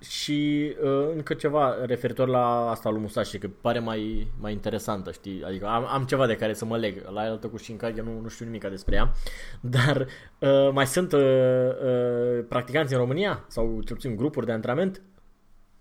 și 0.00 0.72
uh, 0.82 1.08
încă 1.14 1.34
ceva 1.34 1.74
referitor 1.84 2.28
la 2.28 2.70
asta 2.70 2.90
lui 2.90 3.00
Musashi, 3.00 3.38
că 3.38 3.48
pare 3.60 3.78
mai, 3.78 4.26
mai 4.40 4.52
interesantă, 4.52 5.10
știi? 5.12 5.42
Adică 5.46 5.66
am, 5.66 5.84
am 5.92 6.02
ceva 6.04 6.26
de 6.26 6.36
care 6.36 6.52
să 6.52 6.64
mă 6.64 6.76
leg. 6.76 6.94
La 7.12 7.20
altă 7.20 7.48
cu 7.48 7.56
Shinkage 7.56 8.02
nu, 8.02 8.20
nu 8.22 8.28
știu 8.28 8.44
nimic 8.44 8.64
despre 8.68 8.94
ea. 8.94 9.08
Dar 9.76 10.06
uh, 10.38 10.70
mai 10.72 10.86
sunt 10.86 11.12
uh, 11.12 11.20
uh, 11.20 12.44
practicanți 12.48 12.92
în 12.92 12.98
România? 13.00 13.44
Sau 13.46 13.64
cel 13.84 13.96
puțin 13.96 14.16
grupuri 14.16 14.46
de 14.46 14.52
antrenament? 14.52 15.02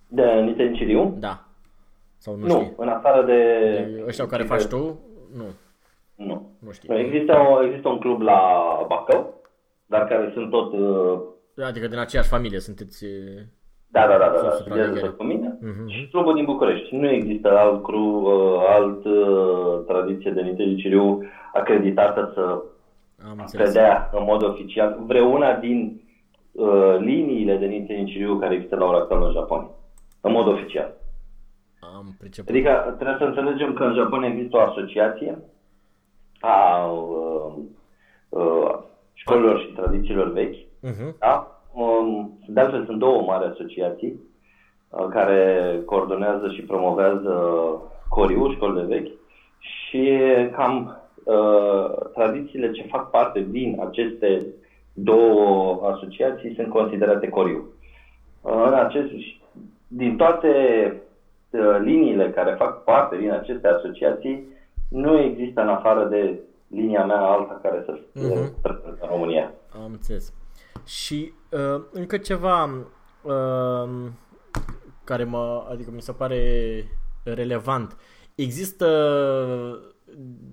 De 0.07 0.23
Niten 0.23 0.73
Ciriu? 0.73 1.15
Da. 1.19 1.45
Sau 2.17 2.35
nu, 2.35 2.45
Nu, 2.45 2.59
știi? 2.59 2.73
în 2.77 2.87
afară 2.87 3.25
de... 3.25 3.33
De 3.95 4.03
ăștia 4.07 4.27
care 4.27 4.43
faci 4.43 4.65
tu? 4.65 4.99
Nu, 5.35 5.43
Nu. 6.15 6.51
nu 6.59 6.71
știi. 6.71 6.89
Nu, 6.89 6.97
Există, 6.97 7.33
o, 7.51 7.63
există 7.65 7.87
un 7.89 7.99
club 7.99 8.21
la 8.21 8.39
Bacău, 8.87 9.41
dar 9.85 10.07
care 10.07 10.31
sunt 10.33 10.49
tot... 10.49 10.73
uh, 10.73 11.21
Adică 11.65 11.87
din 11.87 11.97
aceeași 11.97 12.29
familie 12.29 12.59
sunteți... 12.59 13.03
uh, 13.05 13.41
Da, 13.87 14.07
da, 14.07 14.17
da, 14.17 14.27
da, 14.29 14.37
Sub 14.37 14.43
da 14.43 14.51
supraveghere. 14.55 14.89
studiază 14.91 15.15
cu 15.15 15.23
mine. 15.23 15.57
Mhm. 15.61 15.87
Și 15.87 16.07
clubul 16.11 16.33
din 16.35 16.45
București. 16.45 16.95
Nu 16.95 17.09
există 17.09 17.57
alt, 17.57 17.83
cru, 17.83 18.03
uh, 18.03 18.65
alt 18.67 19.05
uh, 19.05 19.83
tradiție 19.87 20.31
de 20.31 20.41
Nite 20.41 20.75
Ciriu 20.75 21.23
acreditată 21.53 22.31
să 22.33 22.41
Am 23.29 23.37
înțeles. 23.39 23.71
predea 23.71 24.09
în 24.13 24.23
mod 24.23 24.43
oficial 24.43 24.97
vreuna 25.05 25.53
din 25.55 26.01
uh, 26.51 26.95
liniile 26.99 27.57
de 27.57 27.65
Nite 27.65 28.03
Ciriu 28.07 28.37
care 28.37 28.53
există 28.53 28.75
la 28.75 28.85
ora 28.85 28.97
actuală 28.97 29.25
în 29.25 29.31
Japonia. 29.33 29.69
În 30.21 30.31
mod 30.31 30.47
oficial. 30.47 30.93
Am 31.79 32.15
priceput. 32.19 32.49
Adică 32.49 32.95
trebuie 32.99 33.17
să 33.19 33.23
înțelegem 33.23 33.73
că 33.73 33.83
în 33.83 33.93
Japonia 33.93 34.29
există 34.29 34.57
o 34.57 34.61
asociație 34.61 35.39
a 36.39 36.85
uh, 36.85 37.53
uh, 38.29 38.73
școlilor 39.13 39.59
și 39.59 39.67
tradițiilor 39.75 40.31
vechi. 40.31 40.69
Mhm. 40.81 41.15
Da? 41.19 41.61
Um, 41.73 42.39
de 42.47 42.59
altfel 42.59 42.85
sunt 42.85 42.99
două 42.99 43.21
mari 43.21 43.45
asociații 43.49 44.19
uh, 44.89 45.05
care 45.09 45.81
coordonează 45.85 46.47
și 46.49 46.61
promovează 46.61 47.31
Coriu, 48.09 48.51
școlile 48.53 48.83
vechi, 48.85 49.11
și 49.59 50.19
cam 50.51 51.01
uh, 51.23 52.09
tradițiile 52.13 52.71
ce 52.71 52.87
fac 52.89 53.09
parte 53.09 53.45
din 53.49 53.81
aceste 53.87 54.45
două 54.93 55.79
asociații 55.93 56.53
sunt 56.55 56.67
considerate 56.69 57.29
Coriu. 57.29 57.65
Uh, 58.41 58.63
în 58.67 58.73
acest, 58.73 59.11
din 59.87 60.17
toate 60.17 60.47
uh, 61.49 61.77
liniile 61.81 62.29
care 62.29 62.55
fac 62.57 62.83
parte 62.83 63.17
din 63.17 63.31
aceste 63.31 63.67
asociații, 63.67 64.47
nu 64.89 65.19
există 65.19 65.61
în 65.61 65.67
afară 65.69 66.03
de 66.05 66.39
linia 66.67 67.05
mea 67.05 67.21
alta 67.21 67.59
care 67.63 67.83
să 67.85 67.97
fie 68.13 68.27
Mhm. 68.35 68.61
prezentă 68.61 68.97
în 69.01 69.07
România. 69.09 69.51
Am 69.83 69.91
înțeles. 69.91 70.33
Și 70.85 71.33
uh, 71.51 71.83
încă 71.91 72.17
ceva 72.17 72.63
uh, 73.23 73.89
care 75.03 75.23
mă, 75.23 75.67
adică 75.69 75.91
mi 75.93 76.01
se 76.01 76.11
pare 76.11 76.43
relevant. 77.23 77.97
Există 78.35 78.87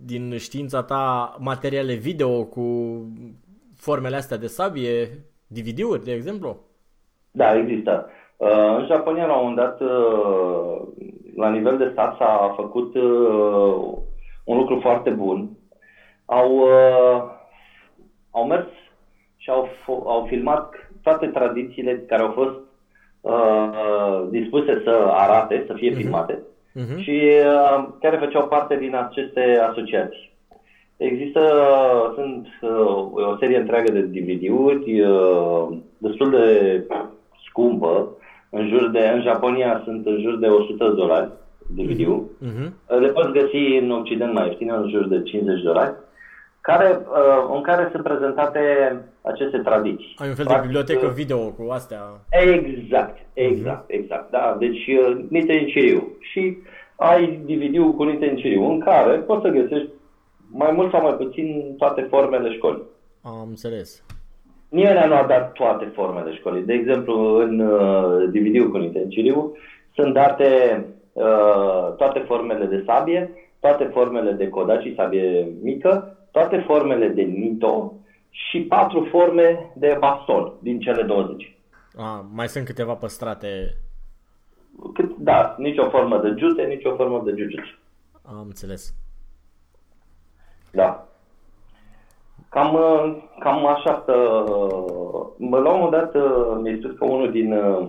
din 0.05 0.37
știința 0.37 0.83
ta 0.83 1.37
materiale 1.39 1.95
video 1.95 2.45
cu 2.45 2.67
formele 3.77 4.17
astea 4.17 4.37
de 4.37 4.47
sabie, 4.47 5.25
DVD-uri, 5.47 6.05
de 6.05 6.13
exemplu? 6.13 6.57
Da, 7.31 7.57
există. 7.57 8.07
Uh, 8.37 8.77
În 8.79 8.87
Japonia, 8.87 9.27
la 9.27 9.37
un 9.37 9.47
moment 9.49 9.57
dat, 9.57 9.81
uh, 9.81 10.81
la 11.37 11.51
nivel 11.51 11.79
de 11.79 11.89
stat, 11.93 12.17
s-a 12.17 12.55
făcut 12.57 12.95
uh, 12.95 13.99
un 14.45 14.57
lucru 14.57 14.79
foarte 14.81 15.11
bun. 15.11 15.49
Au, 16.25 16.57
uh, 16.57 17.23
au 18.31 18.47
mers 18.47 18.67
și 19.49 19.55
au, 19.55 19.69
fo- 19.83 20.05
au 20.07 20.25
filmat 20.29 20.91
toate 21.03 21.27
tradițiile 21.27 22.05
care 22.07 22.23
au 22.23 22.31
fost 22.31 22.57
uh, 23.21 24.27
dispuse 24.31 24.81
să 24.85 24.91
arate, 25.11 25.65
să 25.67 25.73
fie 25.73 25.93
filmate 25.95 26.43
Mhm. 26.75 26.99
și 27.01 27.21
uh, 27.45 27.89
care 28.01 28.17
făceau 28.17 28.49
parte 28.49 28.77
din 28.77 28.95
aceste 28.95 29.59
asociații. 29.71 30.33
Există, 30.97 31.41
sunt 32.15 32.47
uh, 32.63 33.29
o 33.33 33.37
serie 33.39 33.57
întreagă 33.59 33.93
de 33.93 34.01
DVD-uri, 34.01 35.01
uh, 35.01 35.77
destul 35.99 36.31
de 36.31 36.85
scumpă, 37.49 38.09
în 38.51 38.69
jur 38.69 38.89
de, 38.91 39.11
în 39.15 39.23
Japonia 39.23 39.81
sunt 39.85 40.07
în 40.07 40.21
jur 40.21 40.39
de 40.39 40.47
100 40.47 40.85
de 40.89 40.95
dolari 40.95 41.29
DVD-ul. 41.77 42.25
Mhm. 42.39 42.75
Le 43.01 43.09
poți 43.09 43.33
găsi 43.33 43.77
în 43.81 43.91
Occident 43.91 44.33
mai 44.33 44.47
ieftine, 44.47 44.73
în 44.73 44.89
jur 44.89 45.09
de 45.09 45.23
50 45.23 45.57
de 45.57 45.63
dolari, 45.67 45.95
care, 46.71 46.89
uh, 46.91 47.55
în 47.55 47.63
care 47.63 47.89
sunt 47.93 48.03
prezentate 48.03 48.63
aceste 49.23 49.59
tradiții. 49.59 50.15
Ai 50.19 50.29
un 50.29 50.35
fel 50.35 50.45
de 50.45 50.51
Practic, 50.51 50.71
bibliotecă 50.71 51.07
video 51.07 51.39
cu 51.39 51.71
astea. 51.71 52.03
Exact, 52.31 53.17
exact, 53.33 53.85
exact. 53.91 54.31
Da, 54.31 54.57
deci 54.59 54.87
uh, 54.87 55.25
Nitenciriu. 55.29 56.17
Și 56.21 56.57
ai 56.97 57.41
DVD-ul 57.47 57.95
cu 57.95 58.03
Nitenciriu, 58.03 58.71
în 58.71 58.81
care 58.81 59.13
poți 59.17 59.43
să 59.43 59.49
găsești 59.49 59.89
mai 60.51 60.73
mult 60.73 60.91
sau 60.91 61.03
mai 61.03 61.13
puțin 61.13 61.75
toate 61.79 62.07
formele 62.11 62.53
școlii. 62.53 62.83
Am 63.23 63.47
înțeles. 63.49 64.05
Nimeni 64.69 65.09
nu 65.09 65.15
a 65.15 65.27
dat 65.29 65.53
toate 65.53 65.93
formele 65.95 66.35
școlii. 66.35 66.63
De 66.63 66.73
exemplu, 66.73 67.37
în 67.37 67.61
uh, 67.61 68.29
DVD-ul 68.31 68.71
cu 68.71 68.77
Nitenciriu 68.77 69.57
sunt 69.95 70.15
date 70.15 70.85
uh, 71.13 71.95
toate 71.97 72.19
formele 72.19 72.65
de 72.65 72.83
sabie, 72.87 73.31
toate 73.61 73.85
formele 73.85 74.31
de 74.31 74.49
kodachi, 74.49 74.95
sabie 74.95 75.49
mică, 75.63 76.18
toate 76.39 76.65
formele 76.67 77.09
de 77.09 77.23
nito 77.23 77.93
și 78.31 78.61
patru 78.61 79.07
forme 79.11 79.73
de 79.77 79.97
baston 79.99 80.53
din 80.61 80.81
cele 80.81 81.03
20. 81.03 81.57
A, 81.97 82.27
mai 82.33 82.49
sunt 82.49 82.65
câteva 82.65 82.95
păstrate. 82.95 83.77
Cât, 84.95 85.17
da, 85.17 85.55
nicio 85.59 85.89
formă 85.89 86.19
de 86.19 86.35
jute, 86.39 86.63
nicio 86.63 86.95
formă 86.95 87.23
de 87.25 87.35
jujutsu. 87.37 87.79
Am 88.23 88.45
înțeles. 88.47 88.95
Da. 90.71 91.09
Cam, 92.49 92.75
uh, 92.75 93.23
cam 93.39 93.67
așa 93.67 94.01
stă... 94.03 94.15
Mă, 95.37 95.59
la 95.59 95.71
un 95.73 95.81
moment 95.81 95.91
dat 95.91 96.15
uh, 96.15 96.59
mi-ai 96.61 96.81
spus 96.83 96.99
că 96.99 97.05
unul 97.05 97.31
din... 97.31 97.53
uh, 97.53 97.89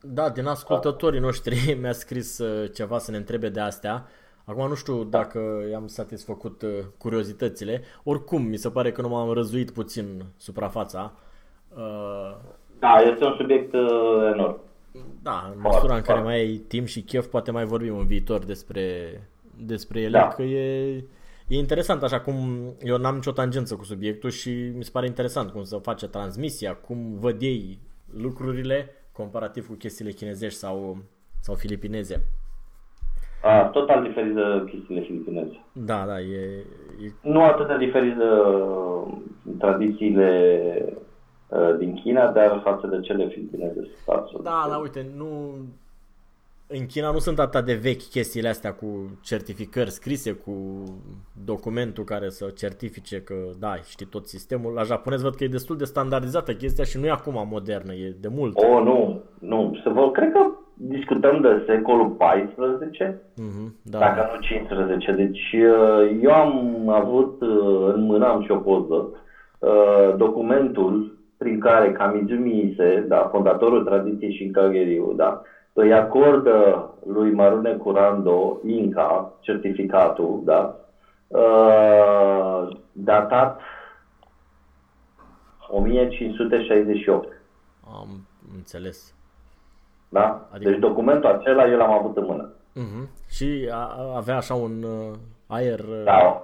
Da, 0.00 0.30
din 0.30 0.46
ascultătorii 0.46 1.20
noștri 1.20 1.72
mi-a 1.80 1.92
scris 1.92 2.38
uh, 2.38 2.70
ceva 2.74 2.98
să 2.98 3.10
ne 3.10 3.16
întrebe 3.16 3.48
de 3.48 3.60
astea. 3.60 4.06
Acum 4.48 4.68
nu 4.68 4.74
știu 4.74 5.04
dacă 5.04 5.66
i-am 5.70 5.86
satisfăcut 5.86 6.62
uh, 6.62 6.70
curiozitățile. 6.98 7.82
Oricum, 8.04 8.42
mi 8.42 8.56
se 8.56 8.70
pare 8.70 8.92
că 8.92 9.00
nu 9.02 9.08
m-am 9.08 9.32
răzuit 9.32 9.70
puțin 9.70 10.24
suprafața. 10.36 11.12
Uh, 11.76 12.36
Da, 12.78 12.94
este 13.12 13.24
un 13.24 13.34
subiect 13.36 13.72
uh, 13.72 14.30
enorm. 14.32 14.60
Da, 15.22 15.50
în 15.54 15.60
măsura 15.60 15.94
în 15.94 16.02
care 16.02 16.18
foarte. 16.18 16.22
mai 16.22 16.34
ai 16.34 16.56
timp 16.56 16.86
și 16.86 17.00
chef, 17.02 17.26
poate 17.26 17.50
mai 17.50 17.64
vorbim 17.64 17.98
în 17.98 18.06
viitor 18.06 18.44
despre, 18.44 19.10
despre 19.56 20.00
ele, 20.00 20.18
Da. 20.18 20.28
că 20.28 20.42
e, 20.42 20.94
e 21.46 21.56
interesant, 21.56 22.02
așa 22.02 22.20
cum 22.20 22.36
eu 22.82 22.96
n-am 22.96 23.14
nicio 23.14 23.30
tangență 23.32 23.74
cu 23.76 23.84
subiectul 23.84 24.30
și 24.30 24.50
mi 24.50 24.84
se 24.84 24.90
pare 24.92 25.06
interesant 25.06 25.50
cum 25.50 25.64
să 25.64 25.76
face 25.76 26.06
transmisia, 26.06 26.74
cum 26.74 27.18
văd 27.18 27.42
ei 27.42 27.78
lucrurile, 28.14 28.90
comparativ 29.12 29.66
cu 29.66 29.74
chestiile 29.74 30.10
chinezești 30.10 30.58
sau, 30.58 30.98
sau 31.40 31.54
filipineze. 31.54 32.22
A, 33.42 33.64
total 33.64 34.02
diferit 34.02 34.34
de 34.34 34.64
chestiile 34.70 35.00
filipineze. 35.00 35.64
Da, 35.72 36.04
da, 36.06 36.20
e, 36.20 36.64
e 37.04 37.12
Nu 37.22 37.42
atât 37.42 37.66
de 37.66 37.76
diferit 37.76 38.16
de 38.16 38.24
uh, 38.24 39.12
tradițiile 39.58 40.28
uh, 41.48 41.76
din 41.78 41.94
China, 41.94 42.30
dar 42.32 42.60
față 42.64 42.86
de 42.86 43.00
cele 43.00 43.28
filipineze. 43.28 43.74
sunt 43.74 44.16
absolut 44.16 44.44
Da, 44.44 44.50
diferite. 44.50 44.70
da, 44.70 44.76
uite, 44.76 45.06
nu... 45.16 45.54
În 46.70 46.86
China 46.86 47.10
nu 47.10 47.18
sunt 47.18 47.38
atât 47.38 47.64
de 47.64 47.74
vechi 47.74 48.02
chestiile 48.02 48.48
astea 48.48 48.72
cu 48.72 49.18
certificări 49.22 49.90
scrise, 49.90 50.32
cu 50.32 50.84
documentul 51.44 52.04
care 52.04 52.28
să 52.28 52.52
certifice 52.56 53.20
că, 53.22 53.34
da, 53.58 53.76
știi 53.76 54.06
tot 54.06 54.26
sistemul. 54.26 54.72
La 54.72 54.82
japonez 54.82 55.22
văd 55.22 55.34
că 55.34 55.44
e 55.44 55.48
destul 55.48 55.76
de 55.76 55.84
standardizată 55.84 56.52
chestia 56.54 56.84
și 56.84 56.98
nu 56.98 57.06
e 57.06 57.10
acum 57.10 57.46
modernă, 57.50 57.92
e 57.92 58.16
de 58.20 58.28
mult. 58.28 58.56
Oh, 58.56 58.82
nu, 58.84 59.22
nu. 59.38 59.78
Se 59.82 59.88
vor, 59.90 60.10
cred 60.10 60.32
că 60.32 60.50
discutăm 60.80 61.40
de 61.40 61.64
secolul 61.66 62.16
XIV, 62.16 63.14
Mhm, 63.36 63.74
da, 63.82 63.98
dacă 63.98 64.30
nu 64.34 64.40
15. 64.40 65.12
Deci 65.12 65.52
uh, 65.52 66.18
eu 66.22 66.32
am 66.32 66.88
avut 66.88 67.40
uh, 67.40 67.92
în 67.94 68.02
mână, 68.02 68.26
am 68.26 68.42
și 68.42 68.50
o 68.50 68.56
poză, 68.56 69.08
uh, 69.58 70.14
documentul 70.16 71.18
prin 71.36 71.60
care 71.60 71.92
Kamizumi 71.92 72.70
Ise, 72.70 73.04
da, 73.08 73.28
fondatorul 73.30 73.84
tradiției 73.84 74.34
Shinkageriu, 74.34 75.12
da, 75.16 75.42
îi 75.72 75.92
acordă 75.92 76.88
lui 77.06 77.30
Marune 77.32 77.72
Curando 77.72 78.60
Inca 78.66 79.32
certificatul, 79.40 80.40
da, 80.44 80.76
uh, 81.28 82.68
datat 82.92 83.60
1568. 85.68 87.28
Am 87.84 88.08
înțeles. 88.54 89.17
Da? 90.08 90.48
Adică... 90.52 90.70
Deci 90.70 90.80
documentul 90.80 91.30
acela 91.30 91.70
eu 91.70 91.76
l-am 91.76 91.92
avut 91.92 92.16
în 92.16 92.24
mână. 92.24 92.52
Uh-huh. 92.52 93.08
Și 93.28 93.68
a, 93.72 94.12
avea 94.16 94.36
așa 94.36 94.54
un 94.54 94.82
uh, 94.82 95.16
aer... 95.46 95.78
Uh... 95.78 96.04
Da, 96.04 96.42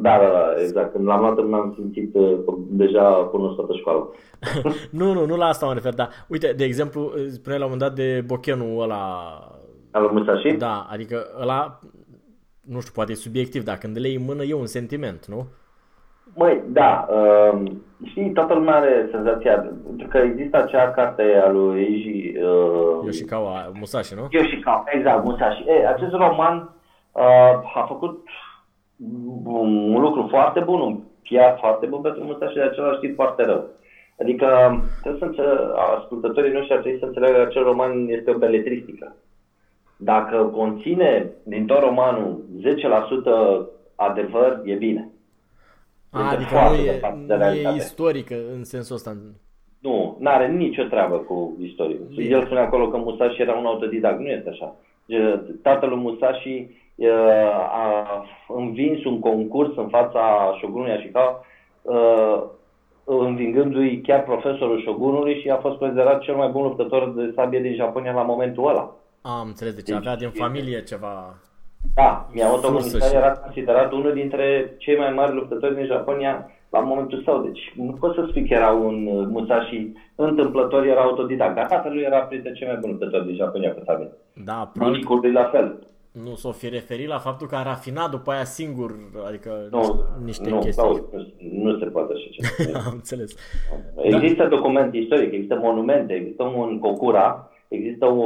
da, 0.00 0.18
da, 0.18 0.28
da, 0.28 0.60
exact. 0.60 0.92
Când 0.92 1.06
l-am 1.06 1.20
luat 1.20 1.48
m-am 1.48 1.72
simțit 1.74 2.14
uh, 2.14 2.38
deja 2.68 3.28
cunosc 3.30 3.56
toată 3.56 3.72
școala. 3.72 4.08
nu, 4.90 5.12
nu, 5.12 5.26
nu 5.26 5.36
la 5.36 5.46
asta 5.46 5.66
mă 5.66 5.72
refer, 5.72 5.94
dar 5.94 6.08
uite, 6.28 6.52
de 6.52 6.64
exemplu, 6.64 7.12
spuneai 7.28 7.58
la 7.58 7.64
un 7.66 7.70
moment 7.70 7.80
dat 7.80 7.94
de 7.94 8.24
bochenul 8.26 8.82
ăla... 8.82 9.32
Al 9.90 10.02
lui 10.02 10.12
Musashi? 10.12 10.56
Da, 10.56 10.86
adică 10.90 11.26
ăla, 11.40 11.80
nu 12.60 12.80
știu, 12.80 12.92
poate 12.94 13.12
e 13.12 13.14
subiectiv, 13.14 13.64
dar 13.64 13.78
când 13.78 13.98
le 13.98 14.08
iei 14.08 14.16
în 14.16 14.24
mână 14.24 14.42
e 14.42 14.54
un 14.54 14.66
sentiment, 14.66 15.26
nu? 15.26 15.46
Măi, 16.34 16.62
da, 16.66 17.06
uh, 17.10 17.62
știi, 18.04 18.32
toată 18.32 18.54
lumea 18.54 18.74
are 18.74 19.08
senzația, 19.10 19.56
pentru 19.86 20.06
că 20.08 20.18
există 20.18 20.56
acea 20.56 20.90
carte 20.90 21.42
a 21.44 21.50
lui 21.50 21.80
Eiji... 21.80 22.36
Uh, 22.36 23.04
Yoshikawa 23.04 23.70
Musashi, 23.78 24.14
nu? 24.14 24.26
Yoshikawa, 24.30 24.84
exact, 24.86 25.24
Musashi. 25.24 25.64
E, 25.66 25.88
acest 25.88 26.12
roman 26.12 26.74
uh, 27.12 27.76
a 27.76 27.84
făcut 27.88 28.28
un 29.44 30.00
lucru 30.00 30.26
foarte 30.30 30.60
bun, 30.60 30.80
un 30.80 31.00
PR 31.22 31.58
foarte 31.58 31.86
bun 31.86 32.00
pentru 32.00 32.24
Musashi 32.24 32.52
și 32.52 32.58
de 32.58 32.62
același 32.62 33.00
timp 33.00 33.14
foarte 33.14 33.44
rău. 33.44 33.64
Adică 34.20 34.46
trebuie 35.02 35.20
să 35.20 35.26
înțeleg, 35.26 35.58
ascultătorii 35.98 36.52
noștri 36.52 36.74
ar 36.74 36.80
trebui 36.80 36.98
să 36.98 37.04
înțeleagă 37.04 37.36
că 37.36 37.42
acel 37.42 37.62
roman 37.62 38.08
este 38.08 38.30
o 38.30 38.38
beletristică. 38.38 39.16
Dacă 39.96 40.36
conține 40.36 41.30
din 41.42 41.66
tot 41.66 41.78
romanul 41.78 42.44
10% 42.62 43.66
adevăr, 43.94 44.60
e 44.64 44.74
bine. 44.74 45.10
A, 46.10 46.30
adică 46.30 46.54
nu 46.68 46.74
e, 46.74 47.00
nu 47.36 47.44
e 47.44 47.74
istorică 47.76 48.34
în 48.52 48.64
sensul 48.64 48.96
ăsta. 48.96 49.16
Nu, 49.78 50.16
nu 50.20 50.30
are 50.30 50.48
nicio 50.48 50.82
treabă 50.82 51.16
cu 51.16 51.56
istorie. 51.62 51.98
El 52.16 52.44
spune 52.44 52.60
acolo 52.60 52.88
că 52.88 52.96
Musashi 52.96 53.40
era 53.42 53.54
un 53.54 53.66
autodidact. 53.66 54.18
Nu 54.18 54.28
este 54.28 54.48
așa. 54.48 54.76
Tatăl 55.62 55.88
lui 55.88 55.98
Musashi 55.98 56.66
a 57.72 58.24
învins 58.48 59.04
un 59.04 59.20
concurs 59.20 59.76
în 59.76 59.88
fața 59.88 60.54
șogunului 60.60 60.92
Ashikawa, 60.92 61.44
învingându-i 63.04 64.00
chiar 64.00 64.22
profesorul 64.24 64.82
șogunului 64.82 65.40
și 65.40 65.50
a 65.50 65.56
fost 65.56 65.78
considerat 65.78 66.20
cel 66.20 66.34
mai 66.34 66.48
bun 66.48 66.62
luptător 66.62 67.12
de 67.12 67.32
sabie 67.34 67.60
din 67.60 67.74
Japonia 67.74 68.12
la 68.12 68.22
momentul 68.22 68.68
ăla. 68.68 68.94
Am 69.22 69.46
înțeles, 69.46 69.74
deci, 69.74 69.84
deci 69.84 69.96
avea 69.96 70.16
din 70.16 70.30
familie 70.30 70.82
ceva... 70.82 71.38
Da, 71.94 72.28
Miyamoto 72.32 72.70
Musashi 72.70 73.14
era 73.14 73.32
considerat 73.32 73.92
unul 73.92 74.12
dintre 74.12 74.74
cei 74.78 74.96
mai 74.96 75.12
mari 75.12 75.34
luptători 75.34 75.74
din 75.74 75.86
Japonia 75.86 76.50
la 76.70 76.80
momentul 76.80 77.22
său. 77.24 77.42
Deci 77.42 77.72
nu 77.76 77.92
pot 77.92 78.14
să 78.14 78.26
spui 78.28 78.48
că 78.48 78.54
era 78.54 78.70
un 78.70 79.26
Musashi 79.30 79.92
întâmplător, 80.14 80.86
era 80.86 81.00
autodidact. 81.00 81.54
Dar 81.54 81.66
tatăl 81.66 81.92
lui 81.92 82.02
era 82.02 82.18
printre 82.18 82.52
cei 82.52 82.66
mai 82.66 82.76
buni 82.76 82.92
luptători 82.92 83.26
din 83.26 83.36
Japonia 83.36 83.74
cu 83.74 83.82
sabie. 83.84 84.10
Da, 84.44 84.70
probabil. 84.74 85.32
la 85.32 85.44
fel 85.44 85.78
nu 86.12 86.34
s-o 86.34 86.52
fi 86.52 86.68
referit 86.68 87.08
la 87.08 87.18
faptul 87.18 87.46
că 87.46 87.56
a 87.56 87.62
rafinat 87.62 88.10
după 88.10 88.30
aia 88.30 88.44
singur, 88.44 88.94
adică 89.26 89.68
nu, 89.70 90.04
niște 90.24 90.50
nu, 90.50 90.58
chestii. 90.58 90.84
Nu, 90.84 91.62
nu 91.62 91.78
se 91.78 91.84
poate 91.84 92.12
așa 92.12 92.28
ceva. 92.30 92.78
Am 92.86 92.92
înțeles. 92.94 93.34
Există 93.96 94.42
da. 94.42 94.48
document 94.48 94.94
istoric, 94.94 95.32
există 95.32 95.58
monumente, 95.62 96.12
există 96.12 96.42
un 96.42 96.78
Kokura, 96.78 97.50
există 97.68 98.06
o, 98.06 98.24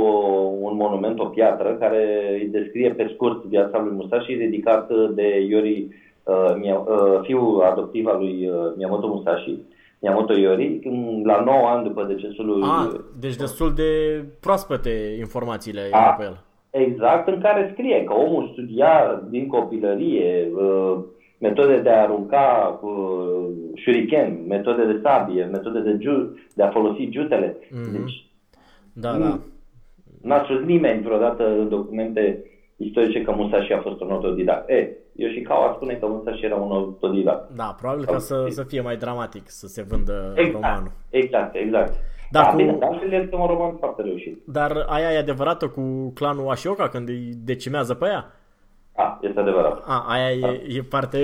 un 0.61 0.77
monument, 0.77 1.19
o 1.19 1.25
piatră, 1.25 1.77
care 1.81 2.31
îi 2.41 2.47
descrie 2.47 2.91
pe 2.91 3.11
scurt 3.15 3.45
viața 3.45 3.83
lui 3.83 3.95
Musashi, 3.95 4.35
dedicat 4.37 4.91
de 5.15 5.41
Iori, 5.49 5.87
uh, 6.23 6.55
Mia, 6.61 6.79
uh, 6.79 7.21
fiul 7.23 7.63
adoptiv 7.63 8.07
al 8.07 8.19
lui 8.19 8.49
uh, 8.49 8.73
Miyamoto 8.77 9.07
Musashi. 9.07 9.59
Miyamoto 9.99 10.33
Iori, 10.37 10.81
la 11.25 11.43
9 11.45 11.67
ani 11.67 11.87
după 11.87 12.05
decesul 12.05 12.47
lui... 12.47 12.63
Ah, 12.63 12.87
deci 13.21 13.37
destul 13.37 13.73
de 13.75 14.23
proaspete 14.41 15.17
informațiile 15.19 15.81
A, 15.91 16.15
pe 16.19 16.25
el. 16.25 16.41
Exact, 16.71 17.29
în 17.29 17.41
care 17.41 17.71
scrie 17.73 18.05
că 18.05 18.13
omul 18.13 18.49
studia 18.53 19.23
din 19.29 19.47
copilărie 19.47 20.51
uh, 20.55 20.99
metode 21.39 21.79
de 21.79 21.91
a 21.91 22.03
arunca 22.03 22.79
uh, 22.83 23.47
shuriken, 23.83 24.39
metode 24.49 24.85
de 24.85 25.01
sabie, 25.03 25.45
metode 25.45 25.81
de, 25.81 25.99
ju- 26.01 26.35
de 26.55 26.63
a 26.63 26.71
folosi 26.71 27.09
jutele. 27.11 27.57
Mm-hmm. 27.57 27.93
Deci, 27.93 28.27
da, 28.93 29.19
da. 29.19 29.39
N-a 30.23 30.45
spus 30.45 30.61
nimeni 30.61 31.03
vreodată 31.03 31.49
în 31.49 31.69
documente 31.69 32.45
istorice 32.77 33.23
că 33.23 33.33
Musashi 33.33 33.73
a 33.73 33.81
fost 33.81 34.01
un 34.01 34.11
autodidact. 34.11 34.71
E, 34.71 34.97
Yoshikawa 35.13 35.73
spune 35.77 35.95
că 35.95 36.07
Musashi 36.07 36.45
era 36.45 36.57
un 36.57 36.73
autodidact. 36.73 37.51
Da, 37.57 37.77
probabil 37.81 38.05
ca 38.05 38.19
să, 38.19 38.45
să 38.49 38.63
fie 38.63 38.81
mai 38.81 38.97
dramatic, 38.97 39.43
să 39.47 39.67
se 39.67 39.83
vândă 39.83 40.33
exact, 40.37 40.53
romanul. 40.53 40.91
Exact, 41.11 41.55
exact. 41.55 41.95
Dar 42.31 42.45
da, 42.45 42.51
cu... 42.51 42.57
bine, 42.57 42.73
dar 42.73 43.03
este 43.11 43.37
un 43.37 43.47
roman 43.47 43.77
foarte 43.77 44.03
reușit. 44.03 44.43
Dar 44.47 44.85
aia 44.89 45.13
e 45.13 45.19
adevărată 45.19 45.69
cu 45.69 46.13
clanul 46.15 46.51
Ashioka 46.51 46.89
când 46.89 47.09
îi 47.09 47.33
decimează 47.45 47.95
pe 47.95 48.07
ea? 48.07 48.33
Da, 48.97 49.19
este 49.23 49.41
adevărat. 49.41 49.83
A, 49.87 50.05
aia 50.09 50.39
da. 50.41 50.49
e, 50.49 50.63
e 50.69 50.83
parte... 50.83 51.19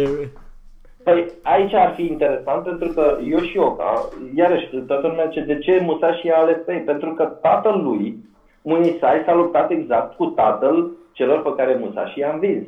Păi 1.08 1.32
aici 1.42 1.72
ar 1.72 1.94
fi 1.94 2.02
interesant 2.02 2.64
pentru 2.64 2.88
că 2.88 3.18
Yoshioka, 3.22 4.08
iarăși, 4.34 4.76
toată 4.86 5.06
lumea 5.06 5.28
ce 5.28 5.40
de 5.40 5.58
ce 5.58 5.80
Musashi 5.82 6.30
a 6.30 6.38
ales 6.38 6.56
pe 6.66 6.72
ei? 6.72 6.80
Pentru 6.80 7.14
că 7.14 7.24
tatăl 7.24 7.82
lui, 7.82 8.24
Munisai, 8.62 9.22
s-a 9.24 9.34
luptat 9.34 9.70
exact 9.70 10.16
cu 10.16 10.26
tatăl 10.26 10.90
celor 11.12 11.42
pe 11.42 11.62
care 11.62 11.78
Musashi 11.80 12.18
i-a 12.18 12.32
învins. 12.32 12.66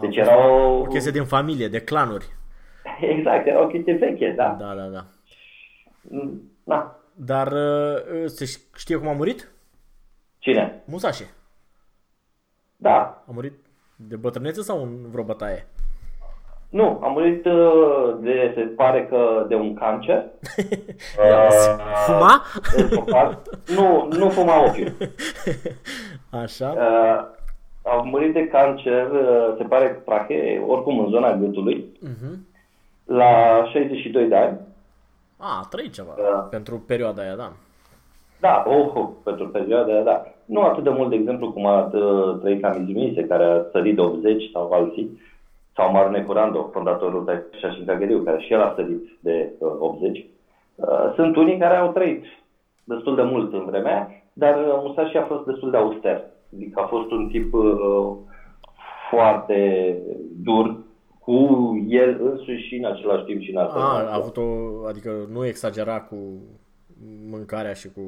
Deci 0.00 0.16
era 0.16 0.50
o... 0.50 0.78
O 0.78 0.82
chestie 0.82 1.10
din 1.10 1.24
familie, 1.24 1.68
de 1.68 1.80
clanuri. 1.80 2.26
Exact, 3.16 3.46
era 3.46 3.62
o 3.62 3.66
chestie 3.66 3.94
veche, 3.94 4.32
da. 4.36 4.56
Da, 4.58 4.74
da, 4.74 4.84
da. 4.84 5.04
Da. 6.64 7.00
Dar 7.14 7.52
uh, 7.52 8.24
se 8.24 8.44
știe 8.76 8.96
cum 8.96 9.08
a 9.08 9.12
murit? 9.12 9.52
Cine? 10.38 10.82
Musashi. 10.84 11.24
Da. 12.76 13.24
A 13.28 13.30
murit 13.32 13.54
de 13.96 14.16
bătrânețe 14.16 14.62
sau 14.62 14.82
în 14.82 15.10
vreo 15.10 15.24
bătaie? 15.24 15.66
Nu, 16.68 16.98
a 17.02 17.06
murit 17.06 17.44
uh, 17.44 18.16
de, 18.20 18.52
se 18.54 18.60
pare 18.60 19.06
că 19.06 19.44
de 19.48 19.54
un 19.54 19.74
cancer. 19.74 20.24
uh, 21.18 21.78
fuma? 22.06 22.42
nu, 23.74 24.08
nu 24.18 24.28
fuma 24.28 24.64
ochiul. 24.64 24.92
Așa. 26.42 26.74
Uh, 26.76 27.34
a 27.92 28.02
murit 28.04 28.32
de 28.32 28.48
cancer, 28.48 29.10
uh, 29.10 29.54
se 29.56 29.64
pare 29.64 29.88
că 29.88 29.98
prahe, 30.04 30.62
oricum 30.66 30.98
în 30.98 31.08
zona 31.10 31.36
gâtului, 31.36 31.84
uh-huh. 32.04 32.36
la 33.04 33.64
62 33.72 34.28
de 34.28 34.36
ani. 34.36 34.58
A, 35.36 35.58
a 35.62 35.66
trăit 35.70 35.92
ceva 35.92 36.14
da. 36.16 36.38
pentru 36.38 36.82
perioada 36.86 37.22
aia, 37.22 37.34
da. 37.34 37.52
Da, 38.40 38.64
oh, 38.66 38.90
oh, 38.94 39.08
pentru 39.24 39.48
perioada 39.48 39.92
aia, 39.92 40.02
da. 40.02 40.26
Nu 40.44 40.62
atât 40.62 40.82
de 40.82 40.90
mult, 40.90 41.10
de 41.10 41.16
exemplu, 41.16 41.52
cum 41.52 41.66
a 41.66 41.90
trăit 42.40 42.62
Camizimise, 42.62 43.24
care 43.24 43.44
a 43.44 43.64
sărit 43.72 43.94
de 43.94 44.00
80 44.00 44.50
sau 44.52 44.72
alții, 44.72 45.20
sau 45.76 45.92
Marne 45.92 46.22
Curando, 46.22 46.70
fondatorul 46.72 47.24
de 47.24 47.44
și 47.58 47.84
Cageriu, 47.86 48.22
care 48.22 48.42
și 48.42 48.52
el 48.52 48.60
a 48.60 48.72
sărit 48.76 49.18
de 49.20 49.52
uh, 49.58 49.76
80. 49.78 50.26
Uh, 50.74 51.12
sunt 51.14 51.36
unii 51.36 51.58
care 51.58 51.76
au 51.76 51.92
trăit 51.92 52.24
destul 52.84 53.14
de 53.14 53.22
mult 53.22 53.52
în 53.52 53.64
vremea, 53.64 54.22
dar 54.32 54.56
uh, 54.56 54.80
Musashi 54.84 55.16
a 55.16 55.24
fost 55.24 55.46
destul 55.46 55.70
de 55.70 55.76
auster. 55.76 56.24
Adică 56.54 56.80
a 56.80 56.86
fost 56.86 57.10
un 57.10 57.28
tip 57.28 57.54
uh, 57.54 58.16
foarte 59.10 59.58
dur 60.42 60.76
cu 61.18 61.38
el 61.88 62.20
însuși 62.22 62.66
și 62.66 62.74
în 62.74 62.84
același 62.84 63.24
timp 63.24 63.40
și 63.40 63.50
în 63.50 63.56
altă 63.56 63.78
a, 63.78 64.10
a 64.10 64.14
avut 64.14 64.36
o, 64.36 64.42
adică 64.88 65.10
nu 65.32 65.46
exagera 65.46 66.00
cu 66.00 66.16
mâncarea 67.30 67.72
și 67.72 67.92
cu 67.92 68.00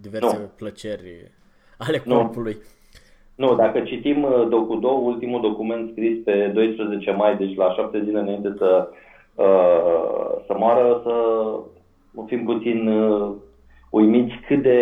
diverse 0.00 0.38
nu. 0.38 0.50
plăceri 0.56 1.30
ale 1.78 1.98
corpului. 1.98 2.52
Nu. 2.52 2.60
Nu, 3.40 3.54
dacă 3.54 3.80
citim 3.80 4.22
uh, 4.22 4.48
Docudo, 4.48 4.88
ultimul 4.88 5.40
document 5.40 5.90
scris 5.90 6.18
pe 6.24 6.50
12 6.54 7.10
mai, 7.10 7.36
deci 7.36 7.56
la 7.56 7.72
șapte 7.72 8.02
zile 8.04 8.18
înainte 8.18 8.54
să, 8.58 8.88
uh, 9.34 10.44
să 10.46 10.54
moară, 10.58 11.00
să 11.04 11.14
fim 12.26 12.44
puțin 12.44 12.88
uh, 12.88 13.32
uimiți 13.90 14.34
cât 14.46 14.62
de, 14.62 14.78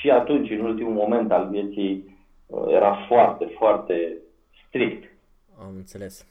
și 0.00 0.10
atunci, 0.10 0.50
în 0.50 0.60
ultimul 0.60 0.92
moment 0.92 1.32
al 1.32 1.48
vieții, 1.50 2.16
uh, 2.46 2.64
era 2.68 2.96
foarte, 3.08 3.44
foarte 3.58 4.16
strict. 4.66 5.04
Am 5.60 5.72
înțeles. 5.76 6.26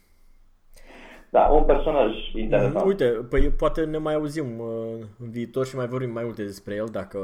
Da, 1.30 1.42
un 1.42 1.64
personaj 1.64 2.12
interesant. 2.36 2.86
Uite, 2.86 3.06
păi 3.30 3.50
poate 3.50 3.86
ne 3.86 3.98
mai 3.98 4.14
auzim 4.14 4.60
uh, 4.60 5.06
în 5.20 5.30
viitor 5.30 5.66
și 5.66 5.76
mai 5.76 5.88
vorbim 5.88 6.12
mai 6.12 6.24
multe 6.24 6.44
despre 6.44 6.76
el, 6.76 6.88
dacă... 6.92 7.20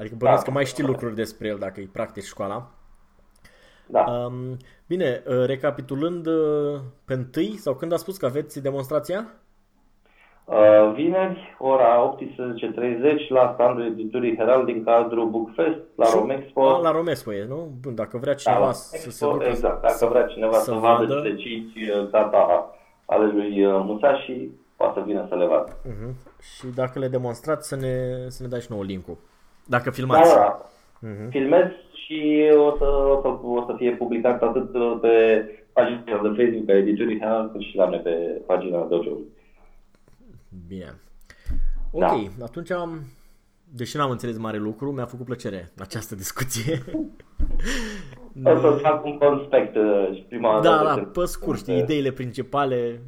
Adică 0.00 0.14
bănuiesc 0.18 0.44
da. 0.44 0.50
că 0.50 0.56
mai 0.56 0.64
știi 0.64 0.84
lucruri 0.84 1.14
despre 1.14 1.48
el 1.48 1.58
dacă 1.58 1.80
îi 1.80 1.86
practici 1.86 2.24
școala. 2.24 2.70
Da. 3.86 4.04
Um, 4.04 4.56
bine, 4.86 5.22
uh, 5.26 5.44
recapitulând, 5.46 6.26
uh, 6.26 6.80
pe 7.04 7.14
întâi 7.14 7.56
sau 7.56 7.74
când 7.74 7.92
a 7.92 7.96
spus 7.96 8.16
că 8.16 8.26
aveți 8.26 8.62
demonstrația? 8.62 9.26
Uh, 10.44 10.92
vineri, 10.94 11.56
ora 11.58 12.16
18.30 12.18 13.28
la 13.28 13.50
standul 13.54 13.86
editurii 13.86 14.36
Herald 14.36 14.64
din 14.64 14.84
cadrul 14.84 15.28
Bookfest 15.28 15.78
la 15.96 16.10
Romexpo. 16.14 16.68
A, 16.68 16.78
la 16.78 16.90
Romexpo 16.90 17.34
e, 17.34 17.44
nu? 17.44 17.72
Bun, 17.80 17.94
dacă 17.94 18.18
vrea 18.18 18.32
Da, 18.32 18.38
cineva 18.38 18.66
la 18.66 18.72
să 18.72 18.96
se 18.98 19.06
Expo, 19.06 19.30
ducă 19.30 19.44
exact, 19.44 19.82
dacă 19.82 20.06
vrea 20.06 20.26
cineva 20.26 20.56
să, 20.56 20.64
să 20.64 20.72
vadă 20.72 21.04
vadă. 21.04 21.20
cele 21.20 21.36
cinci 21.36 21.74
uh, 21.74 22.10
gata 22.10 22.74
ale 23.04 23.26
lui 23.26 23.64
uh, 23.64 23.82
Musashi, 23.84 24.48
poate 24.76 24.98
să 24.98 25.04
vină 25.06 25.26
să 25.28 25.34
le 25.34 25.46
vadă. 25.46 25.76
Mhm. 25.84 26.14
Și 26.40 26.66
dacă 26.74 26.98
le 26.98 27.08
demonstrați, 27.08 27.68
să 27.68 27.76
ne, 27.76 28.28
să 28.28 28.42
ne 28.42 28.48
dai 28.48 28.60
și 28.60 28.70
nouă 28.70 28.82
link-ul. 28.82 29.16
Dacă 29.70 29.84
Da, 29.84 29.90
filmați. 29.90 30.34
da. 30.34 30.70
Mhm. 31.00 31.28
Filmez 31.30 31.66
și 32.06 32.48
o 32.56 32.76
să, 32.76 32.84
o, 32.84 33.20
să, 33.20 33.28
o 33.42 33.64
să 33.66 33.74
fie 33.76 33.90
publicat 33.92 34.42
atât 34.42 34.72
pe 35.00 35.44
pagina 35.72 36.02
de 36.04 36.42
Facebook 36.42 36.68
a 36.68 36.76
editurii 36.76 37.18
Herald, 37.20 37.52
cât 37.52 37.60
și 37.60 37.76
la 37.76 37.84
mine 37.86 37.98
pe 38.02 38.10
pagina 38.46 38.78
Dojo-ului. 38.84 39.24
Bine. 40.68 40.94
Ok, 41.92 42.00
Da. 42.00 42.44
atunci 42.44 42.70
am... 42.70 43.00
Deși 43.72 43.96
n-am 43.96 44.10
înțeles 44.10 44.38
mare 44.38 44.56
lucru, 44.58 44.92
mi-a 44.92 45.04
făcut 45.04 45.24
plăcere 45.26 45.72
această 45.78 46.14
discuție. 46.14 46.78
O 48.44 48.56
să 48.60 48.78
fac 48.82 49.04
un 49.04 49.18
conspect 49.18 49.76
uh, 49.76 50.10
și 50.14 50.22
prima 50.28 50.60
da, 50.60 50.70
dată 50.70 50.84
da, 50.84 50.94
când- 50.94 51.06
pe 51.06 51.24
scurt, 51.24 51.58
știi, 51.58 51.78
ideile 51.78 52.10
principale, 52.10 53.00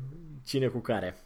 cine 0.47 0.67
cu 0.67 0.79
care. 0.79 1.17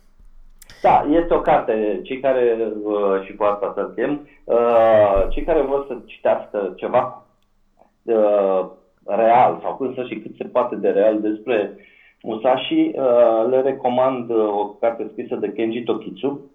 Da, 0.86 1.06
este 1.10 1.34
o 1.34 1.40
carte, 1.40 2.00
cei 2.04 2.20
care, 2.20 2.72
uh, 2.82 3.24
și 3.24 3.34
cu 3.34 3.44
asta 3.44 3.72
să 3.74 3.92
chem, 3.94 4.28
uh, 4.44 5.26
cei 5.30 5.42
care 5.44 5.60
vor 5.60 5.84
să 5.88 5.96
citească 6.04 6.72
ceva 6.76 7.26
uh, 8.02 8.66
real 9.04 9.58
sau 9.62 9.74
cum 9.74 9.94
să 9.94 10.02
și 10.02 10.18
cât 10.18 10.36
se 10.36 10.44
poate 10.44 10.76
de 10.76 10.88
real 10.88 11.20
despre 11.20 11.76
Musashi, 12.22 12.90
uh, 12.94 13.46
le 13.50 13.60
recomand 13.60 14.30
uh, 14.30 14.36
o 14.36 14.66
carte 14.80 15.08
scrisă 15.12 15.34
de 15.34 15.52
Kenji 15.52 15.82
Tokitsu, 15.82 16.50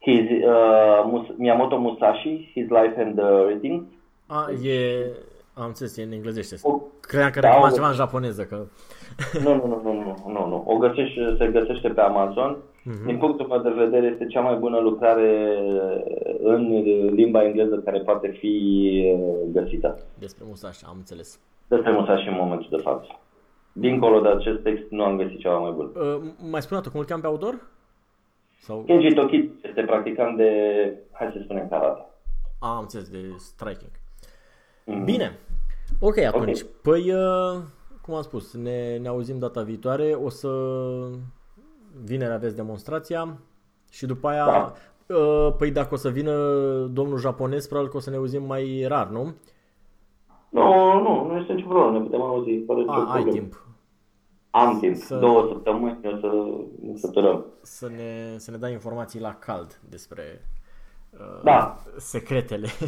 His, 0.00 0.30
uh, 0.30 1.02
Mus- 1.04 1.36
Miyamoto 1.36 1.78
Musashi, 1.78 2.50
His 2.54 2.68
Life 2.68 3.02
and 3.02 3.18
the 3.18 3.44
Readings. 3.46 3.84
A, 4.26 4.46
e... 4.64 5.06
Am 5.58 5.66
înțeles, 5.66 5.96
e 5.96 6.02
în 6.02 6.12
englezește. 6.12 6.56
O- 6.62 6.80
Credeam 7.00 7.30
că 7.30 7.40
Da, 7.40 7.46
recomand 7.48 7.72
o- 7.72 7.76
ceva 7.76 7.88
în 7.88 7.94
japoneză, 7.94 8.44
că... 8.44 8.66
Nu, 9.42 9.54
nu, 9.54 9.66
nu, 9.66 9.80
nu, 9.82 9.92
nu, 9.92 10.32
nu, 10.32 10.46
nu. 10.48 10.62
O 10.66 10.76
găsești, 10.76 11.18
se 11.38 11.46
găsește 11.46 11.88
pe 11.88 12.00
Amazon. 12.00 12.56
Din 13.06 13.18
punctul 13.18 13.46
meu 13.46 13.58
de 13.60 13.70
vedere 13.84 14.06
este 14.06 14.26
cea 14.26 14.40
mai 14.40 14.56
bună 14.56 14.78
lucrare 14.78 15.56
în 16.42 16.68
limba 17.14 17.44
engleză 17.44 17.76
care 17.76 17.98
poate 18.00 18.28
fi 18.28 18.54
uh, 19.14 19.52
găsită. 19.52 19.98
Despre 20.18 20.44
Musashi, 20.48 20.84
am 20.86 20.94
înțeles. 20.96 21.38
Despre 21.68 21.92
Musashi 21.92 22.28
în 22.28 22.34
momentul 22.34 22.68
de 22.70 22.76
față. 22.82 23.06
Dincolo 23.72 24.20
de 24.20 24.28
acest 24.28 24.62
text 24.62 24.84
nu 24.90 25.04
am 25.04 25.16
găsit 25.16 25.38
ceva 25.38 25.58
mai 25.58 25.70
bun. 25.70 25.90
Uh, 25.94 26.22
mai 26.50 26.62
spune 26.62 26.78
o 26.78 26.82
dată, 26.82 26.88
cum 26.90 27.00
îl 27.00 27.06
cheamă 27.06 27.20
pe 27.20 27.26
autor? 27.26 27.66
Sau... 28.60 28.78
Kenji 28.86 29.14
Tokit 29.14 29.64
este 29.64 29.82
practicant 29.82 30.36
de, 30.36 30.50
hai 31.12 31.30
să 31.32 31.40
spunem, 31.44 31.68
karate. 31.68 32.04
A, 32.60 32.68
am 32.74 32.80
înțeles, 32.80 33.08
de 33.08 33.18
striking. 33.38 33.90
Mhm. 34.84 35.04
Bine. 35.04 35.38
Ok, 36.00 36.18
atunci. 36.18 36.64
Păi, 36.82 37.12
uh, 37.12 37.60
cum 38.02 38.14
am 38.14 38.22
spus, 38.22 38.54
ne, 38.54 38.96
ne 38.96 39.08
auzim 39.08 39.38
data 39.38 39.62
viitoare. 39.62 40.12
O 40.12 40.28
să... 40.28 40.48
Vineri 42.04 42.32
aveți 42.32 42.56
demonstrația 42.56 43.38
și 43.90 44.06
după 44.06 44.28
aia... 44.28 44.44
Da. 44.44 44.72
uh, 45.14 45.54
Păi 45.58 45.70
dacă 45.70 45.94
o 45.94 45.96
să 45.96 46.08
vină 46.08 46.32
domnul 46.92 47.18
japonez, 47.18 47.66
probabil 47.66 47.90
că 47.90 47.96
o 47.96 48.00
să 48.00 48.10
ne 48.10 48.16
auzim 48.16 48.42
mai 48.44 48.84
rar, 48.88 49.08
nu? 49.08 49.34
Nu, 50.48 51.00
nu, 51.02 51.26
nu 51.30 51.36
este 51.38 51.52
nicio 51.52 51.68
problemă, 51.68 51.98
ne 51.98 52.04
putem 52.04 52.20
auzi 52.20 52.62
fără 52.66 52.78
nicio 52.78 52.92
A, 52.92 52.96
ai 52.98 53.04
problemă. 53.22 53.30
timp 53.30 53.66
Am 54.50 54.78
timp, 54.78 54.94
Să- 54.96 55.16
două 55.16 55.46
săptămâni 55.48 55.98
o 56.04 56.16
să 56.20 56.26
ne 56.82 56.96
săturăm. 56.96 57.44
să 57.62 57.88
ne, 57.88 58.34
să 58.38 58.50
ne 58.50 58.56
dai 58.56 58.72
informații 58.72 59.20
la 59.20 59.34
cald 59.34 59.80
despre 59.88 60.48
uh, 61.10 61.40
Da. 61.44 61.76
secretele. 61.96 62.68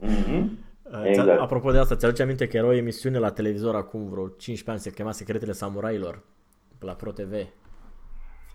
Mhm. 0.00 0.58
Uh, 0.92 1.00
Exact. 1.04 1.28
ți-a- 1.28 1.40
Apropo 1.42 1.70
de 1.70 1.78
asta, 1.78 1.96
ți-aduce 1.96 2.22
aminte 2.22 2.46
că 2.46 2.56
era 2.56 2.66
o 2.66 2.72
emisiune 2.72 3.18
la 3.18 3.30
televizor 3.30 3.74
acum 3.74 4.08
vreo 4.08 4.28
15 4.28 4.70
ani, 4.70 4.78
se 4.78 4.90
chema 4.90 5.12
Secretele 5.12 5.52
Samurailor 5.52 6.22
la 6.80 6.92
Pro 6.92 7.10
TV. 7.10 7.32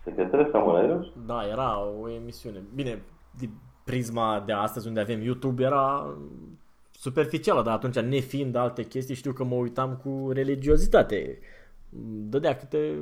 Secretele 0.04 0.48
Samurailor? 0.52 1.12
Da, 1.26 1.46
era 1.50 1.78
o 2.02 2.10
emisiune. 2.10 2.62
Bine, 2.74 3.02
din 3.38 3.50
prisma 3.84 4.42
de 4.46 4.52
astăzi 4.52 4.88
unde 4.88 5.00
avem 5.00 5.20
YouTube 5.22 5.62
era 5.64 6.14
superficială, 6.90 7.62
dar 7.62 7.74
atunci 7.74 7.98
nefiind 7.98 8.54
alte 8.56 8.82
chestii 8.82 9.14
știu 9.14 9.32
că 9.32 9.44
mă 9.44 9.54
uitam 9.54 10.00
cu 10.04 10.30
religiozitate. 10.32 11.38
Dădea 12.28 12.56
câte 12.56 12.94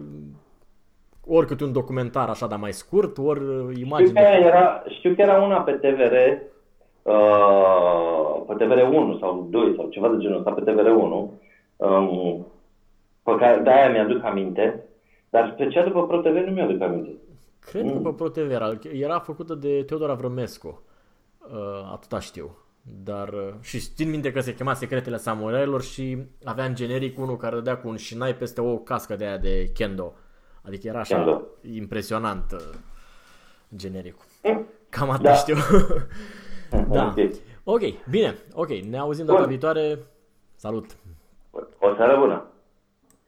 ori 1.26 1.46
câte 1.46 1.64
un 1.64 1.72
documentar 1.72 2.28
așa, 2.28 2.46
dar 2.46 2.58
mai 2.58 2.72
scurt, 2.72 3.18
ori 3.18 3.40
Știu 3.70 3.84
imagini. 3.84 4.12
că, 4.12 4.18
era, 4.20 4.82
știu 4.88 5.14
că 5.14 5.20
era 5.22 5.42
una 5.42 5.60
pe 5.60 5.72
TVR, 5.72 6.14
uh, 7.02 8.42
pe 8.46 8.64
TVR1 8.64 9.18
sau 9.20 9.46
2 9.50 9.74
sau 9.76 9.88
ceva 9.88 10.08
de 10.08 10.16
genul 10.18 10.38
ăsta, 10.38 10.50
pe 10.52 10.70
TVR1, 10.72 11.30
um, 11.76 12.46
pe 13.22 13.34
care 13.38 13.60
de-aia 13.62 13.90
mi-aduc 13.90 14.24
aminte, 14.24 14.84
dar 15.30 15.54
pe 15.58 15.68
cea 15.68 15.84
după 15.84 16.06
Pro 16.06 16.16
TV 16.20 16.36
nu 16.46 16.52
mi-aduc 16.52 16.82
aminte. 16.82 17.10
Cred 17.60 17.92
că 17.92 17.98
pe 17.98 18.10
Pro 18.16 18.28
TV 18.28 18.50
era, 18.50 18.78
era 18.92 19.18
făcută 19.18 19.54
de 19.54 19.82
Teodor 19.82 20.10
Avrămescu. 20.10 20.82
Uh, 21.38 21.90
atâta 21.92 22.20
știu. 22.20 22.56
Dar, 23.04 23.28
uh, 23.28 23.52
și 23.60 23.78
țin 23.94 24.10
minte 24.10 24.32
că 24.32 24.40
se 24.40 24.54
chema 24.54 24.74
Secretele 24.74 25.16
Samurailor 25.16 25.82
și 25.82 26.18
avea 26.44 26.64
în 26.64 26.74
generic 26.74 27.18
unul 27.18 27.36
care 27.36 27.54
dădea 27.54 27.76
cu 27.76 27.88
un 27.88 27.96
șinai 27.96 28.34
peste 28.34 28.60
o 28.60 28.76
cască 28.76 29.16
de 29.16 29.24
aia 29.24 29.36
de 29.36 29.70
kendo. 29.74 30.12
Adică 30.66 30.86
era 30.88 30.98
așa 31.00 31.16
Kendo. 31.16 31.42
impresionant 31.74 32.52
uh, 32.52 32.60
genericul. 33.76 34.24
Cam 34.88 35.10
atât 35.10 35.22
Da. 35.24 35.34
știu. 35.34 35.56
da. 36.88 37.06
Ok. 37.16 37.30
Ok, 37.64 37.80
bine. 38.10 38.34
Ok, 38.54 38.68
ne 38.68 38.98
auzim 38.98 39.26
data 39.26 39.38
Bun. 39.38 39.48
viitoare. 39.48 39.98
Salut! 40.56 40.96
O 41.80 41.94
seară 41.96 42.16
bună! 42.18 42.46